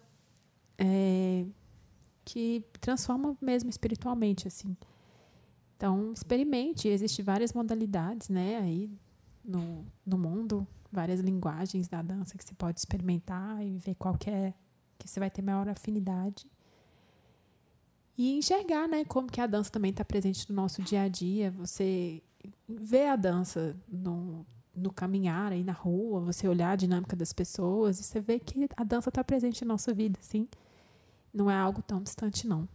é, 0.76 1.46
que 2.22 2.62
transforma 2.82 3.34
mesmo 3.40 3.70
espiritualmente, 3.70 4.46
assim. 4.46 4.76
Então, 5.74 6.12
experimente. 6.12 6.86
Existem 6.86 7.24
várias 7.24 7.54
modalidades, 7.54 8.28
né, 8.28 8.58
aí 8.58 8.90
no, 9.48 9.86
no 10.04 10.18
mundo, 10.18 10.66
várias 10.92 11.20
linguagens 11.20 11.88
da 11.88 12.02
dança 12.02 12.36
que 12.36 12.44
você 12.44 12.54
pode 12.54 12.78
experimentar 12.78 13.64
e 13.64 13.78
ver 13.78 13.94
qual 13.94 14.16
que 14.16 14.28
é 14.28 14.52
que 14.98 15.08
você 15.08 15.18
vai 15.18 15.30
ter 15.30 15.42
maior 15.42 15.68
afinidade. 15.68 16.46
E 18.16 18.36
enxergar, 18.36 18.88
né, 18.88 19.04
como 19.04 19.30
que 19.30 19.40
a 19.40 19.46
dança 19.46 19.70
também 19.70 19.90
está 19.90 20.04
presente 20.04 20.50
no 20.50 20.56
nosso 20.56 20.82
dia 20.82 21.02
a 21.02 21.08
dia. 21.08 21.52
Você 21.52 22.22
vê 22.68 23.06
a 23.06 23.16
dança 23.16 23.76
no, 23.88 24.44
no 24.74 24.92
caminhar 24.92 25.52
aí 25.52 25.62
na 25.62 25.72
rua, 25.72 26.20
você 26.20 26.48
olhar 26.48 26.72
a 26.72 26.76
dinâmica 26.76 27.14
das 27.14 27.32
pessoas 27.32 28.00
e 28.00 28.02
você 28.02 28.20
vê 28.20 28.40
que 28.40 28.68
a 28.76 28.84
dança 28.84 29.08
está 29.08 29.22
presente 29.22 29.64
na 29.64 29.68
nossa 29.68 29.94
vida, 29.94 30.18
assim. 30.20 30.48
Não 31.32 31.50
é 31.50 31.56
algo 31.56 31.80
tão 31.80 32.02
distante, 32.02 32.46
não. 32.46 32.68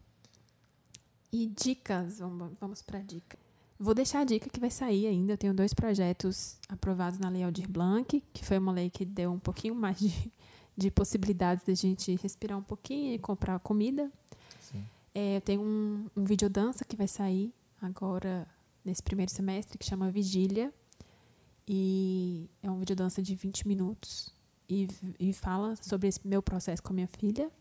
E 1.32 1.48
dicas, 1.48 2.20
vamos, 2.20 2.58
vamos 2.58 2.82
para 2.82 3.00
dica. 3.00 3.38
Vou 3.84 3.94
deixar 3.94 4.22
a 4.22 4.24
dica 4.24 4.50
que 4.50 4.62
vai 4.62 4.72
sair 4.72 5.08
ainda. 5.08 5.34
Eu 5.34 5.38
tenho 5.38 5.54
dois 5.54 5.74
projetos 5.74 6.58
aprovados 6.70 7.20
na 7.20 7.28
Lei 7.28 7.44
Aldir 7.44 7.70
Blanc, 7.70 8.24
que 8.32 8.46
foi 8.46 8.58
uma 8.58 8.72
lei 8.72 8.90
que 8.90 9.04
deu 9.04 9.30
um 9.30 9.40
pouquinho 9.40 9.76
mais 9.76 10.00
de, 10.00 10.32
de 10.78 10.90
possibilidades 10.90 11.66
da 11.66 11.74
gente 11.74 12.16
respirar 12.16 12.58
um 12.58 12.64
pouquinho 12.64 13.14
e 13.14 13.20
comprar 13.20 13.60
comida. 13.60 14.10
É, 15.14 15.36
eu 15.36 15.42
tenho 15.42 15.62
um, 15.62 16.10
um 16.16 16.24
videodança 16.24 16.86
que 16.86 16.96
vai 16.96 17.10
sair 17.10 17.54
agora 17.82 18.48
nesse 18.86 19.04
primeiro 19.04 19.30
semestre, 19.30 19.78
que 19.78 19.86
chama 19.86 20.10
Vigília. 20.10 20.74
E 21.68 22.50
é 22.62 22.72
um 22.72 22.80
videodança 22.80 23.22
de 23.22 23.36
20 23.36 23.68
minutos. 23.68 24.34
E, 24.70 24.88
e 25.20 25.34
fala 25.34 25.76
sobre 25.76 26.08
esse 26.08 26.26
meu 26.26 26.42
processo 26.42 26.82
com 26.82 26.94
a 26.94 26.96
minha 26.96 27.10
filha. 27.20 27.52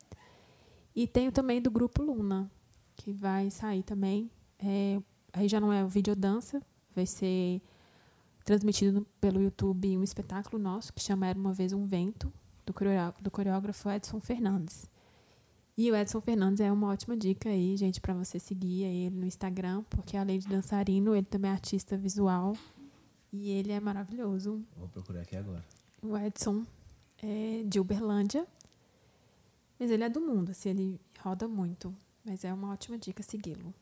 E 0.94 1.08
tenho 1.08 1.32
também 1.32 1.60
do 1.60 1.68
grupo 1.68 2.00
Luna, 2.00 2.48
que 2.94 3.12
vai 3.12 3.50
sair 3.50 3.82
também. 3.82 4.30
É, 4.60 5.02
aí 5.32 5.48
já 5.48 5.60
não 5.60 5.72
é 5.72 5.84
o 5.84 5.88
videodança, 5.88 6.62
vai 6.94 7.06
ser 7.06 7.60
transmitido 8.44 9.00
no, 9.00 9.04
pelo 9.20 9.40
YouTube 9.40 9.96
um 9.96 10.02
espetáculo 10.02 10.62
nosso 10.62 10.92
que 10.92 11.00
chama 11.00 11.26
Era 11.26 11.38
Uma 11.38 11.52
Vez 11.52 11.72
um 11.72 11.86
Vento, 11.86 12.32
do, 12.66 12.72
coreógrafo, 12.72 13.22
do 13.22 13.30
coreógrafo 13.30 13.90
Edson 13.90 14.20
Fernandes. 14.20 14.90
E 15.76 15.90
o 15.90 15.96
Edson 15.96 16.20
Fernandes 16.20 16.60
é 16.60 16.70
uma 16.70 16.88
ótima 16.88 17.16
dica 17.16 17.48
aí, 17.48 17.76
gente, 17.76 18.00
para 18.00 18.12
você 18.12 18.38
seguir 18.38 18.84
ele 18.84 19.16
no 19.16 19.26
Instagram, 19.26 19.82
porque 19.88 20.16
além 20.16 20.38
de 20.38 20.46
dançarino, 20.46 21.16
ele 21.16 21.24
também 21.24 21.50
é 21.50 21.54
artista 21.54 21.96
visual 21.96 22.54
e 23.32 23.50
ele 23.50 23.72
é 23.72 23.80
maravilhoso. 23.80 24.62
Vou 24.76 24.88
procurar 24.88 25.22
aqui 25.22 25.36
agora. 25.36 25.64
O 26.02 26.16
Edson 26.18 26.64
é 27.22 27.62
de 27.64 27.80
Uberlândia, 27.80 28.46
mas 29.78 29.90
ele 29.90 30.04
é 30.04 30.10
do 30.10 30.20
mundo, 30.20 30.50
assim, 30.50 30.70
ele 30.70 31.00
roda 31.20 31.48
muito. 31.48 31.94
Mas 32.24 32.44
é 32.44 32.52
uma 32.52 32.70
ótima 32.70 32.98
dica 32.98 33.22
segui-lo. 33.22 33.74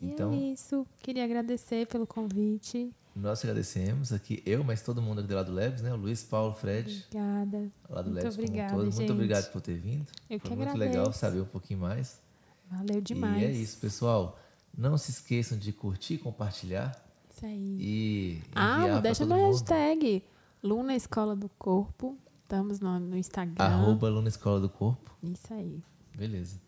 Então, 0.00 0.32
e 0.32 0.50
é 0.50 0.52
isso. 0.52 0.86
Queria 0.98 1.24
agradecer 1.24 1.86
pelo 1.86 2.06
convite. 2.06 2.92
Nós 3.14 3.44
agradecemos 3.44 4.12
aqui, 4.12 4.42
eu, 4.44 4.64
mas 4.64 4.82
todo 4.82 5.00
mundo 5.00 5.20
aqui 5.20 5.28
do 5.28 5.34
lado 5.36 5.52
do 5.52 5.54
Labs, 5.54 5.82
né? 5.82 5.92
O 5.92 5.96
Luiz, 5.96 6.24
Paulo, 6.24 6.52
Fred. 6.52 7.06
Obrigada. 7.06 7.70
Lado 7.88 8.10
do 8.10 8.16
Labs 8.16 8.34
obrigada, 8.34 8.70
como 8.70 8.82
um 8.82 8.84
todo. 8.84 8.90
Gente. 8.90 8.98
Muito 8.98 9.12
obrigado 9.12 9.52
por 9.52 9.60
ter 9.60 9.74
vindo. 9.74 10.06
Eu 10.28 10.40
Foi 10.40 10.50
que 10.50 10.56
muito 10.56 10.70
agradeço. 10.70 10.98
legal 10.98 11.12
saber 11.12 11.40
um 11.40 11.46
pouquinho 11.46 11.80
mais. 11.80 12.20
Valeu 12.68 13.00
demais. 13.00 13.40
E 13.40 13.44
é 13.44 13.50
isso, 13.52 13.78
pessoal. 13.78 14.38
Não 14.76 14.98
se 14.98 15.12
esqueçam 15.12 15.56
de 15.56 15.72
curtir, 15.72 16.18
compartilhar. 16.18 17.00
Isso 17.30 17.46
aí. 17.46 17.76
E 17.78 18.42
ah, 18.54 18.98
deixa 19.00 19.24
no 19.24 19.36
hashtag 19.36 20.24
Luna 20.60 20.96
Escola 20.96 21.36
do 21.36 21.48
Corpo. 21.50 22.18
Estamos 22.42 22.80
no, 22.80 22.98
no 22.98 23.16
Instagram. 23.16 23.64
Arroba 23.64 24.08
Luna 24.08 24.28
Escola 24.28 24.60
do 24.60 24.68
Corpo. 24.68 25.16
Isso 25.22 25.54
aí. 25.54 25.80
Beleza. 26.16 26.60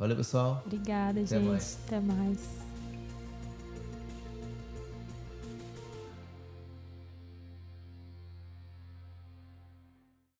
Valeu, 0.00 0.16
pessoal. 0.16 0.62
Obrigada, 0.64 1.20
Até 1.20 1.26
gente. 1.38 1.46
Mais. 1.46 1.78
Até 1.86 2.00
mais. 2.00 2.69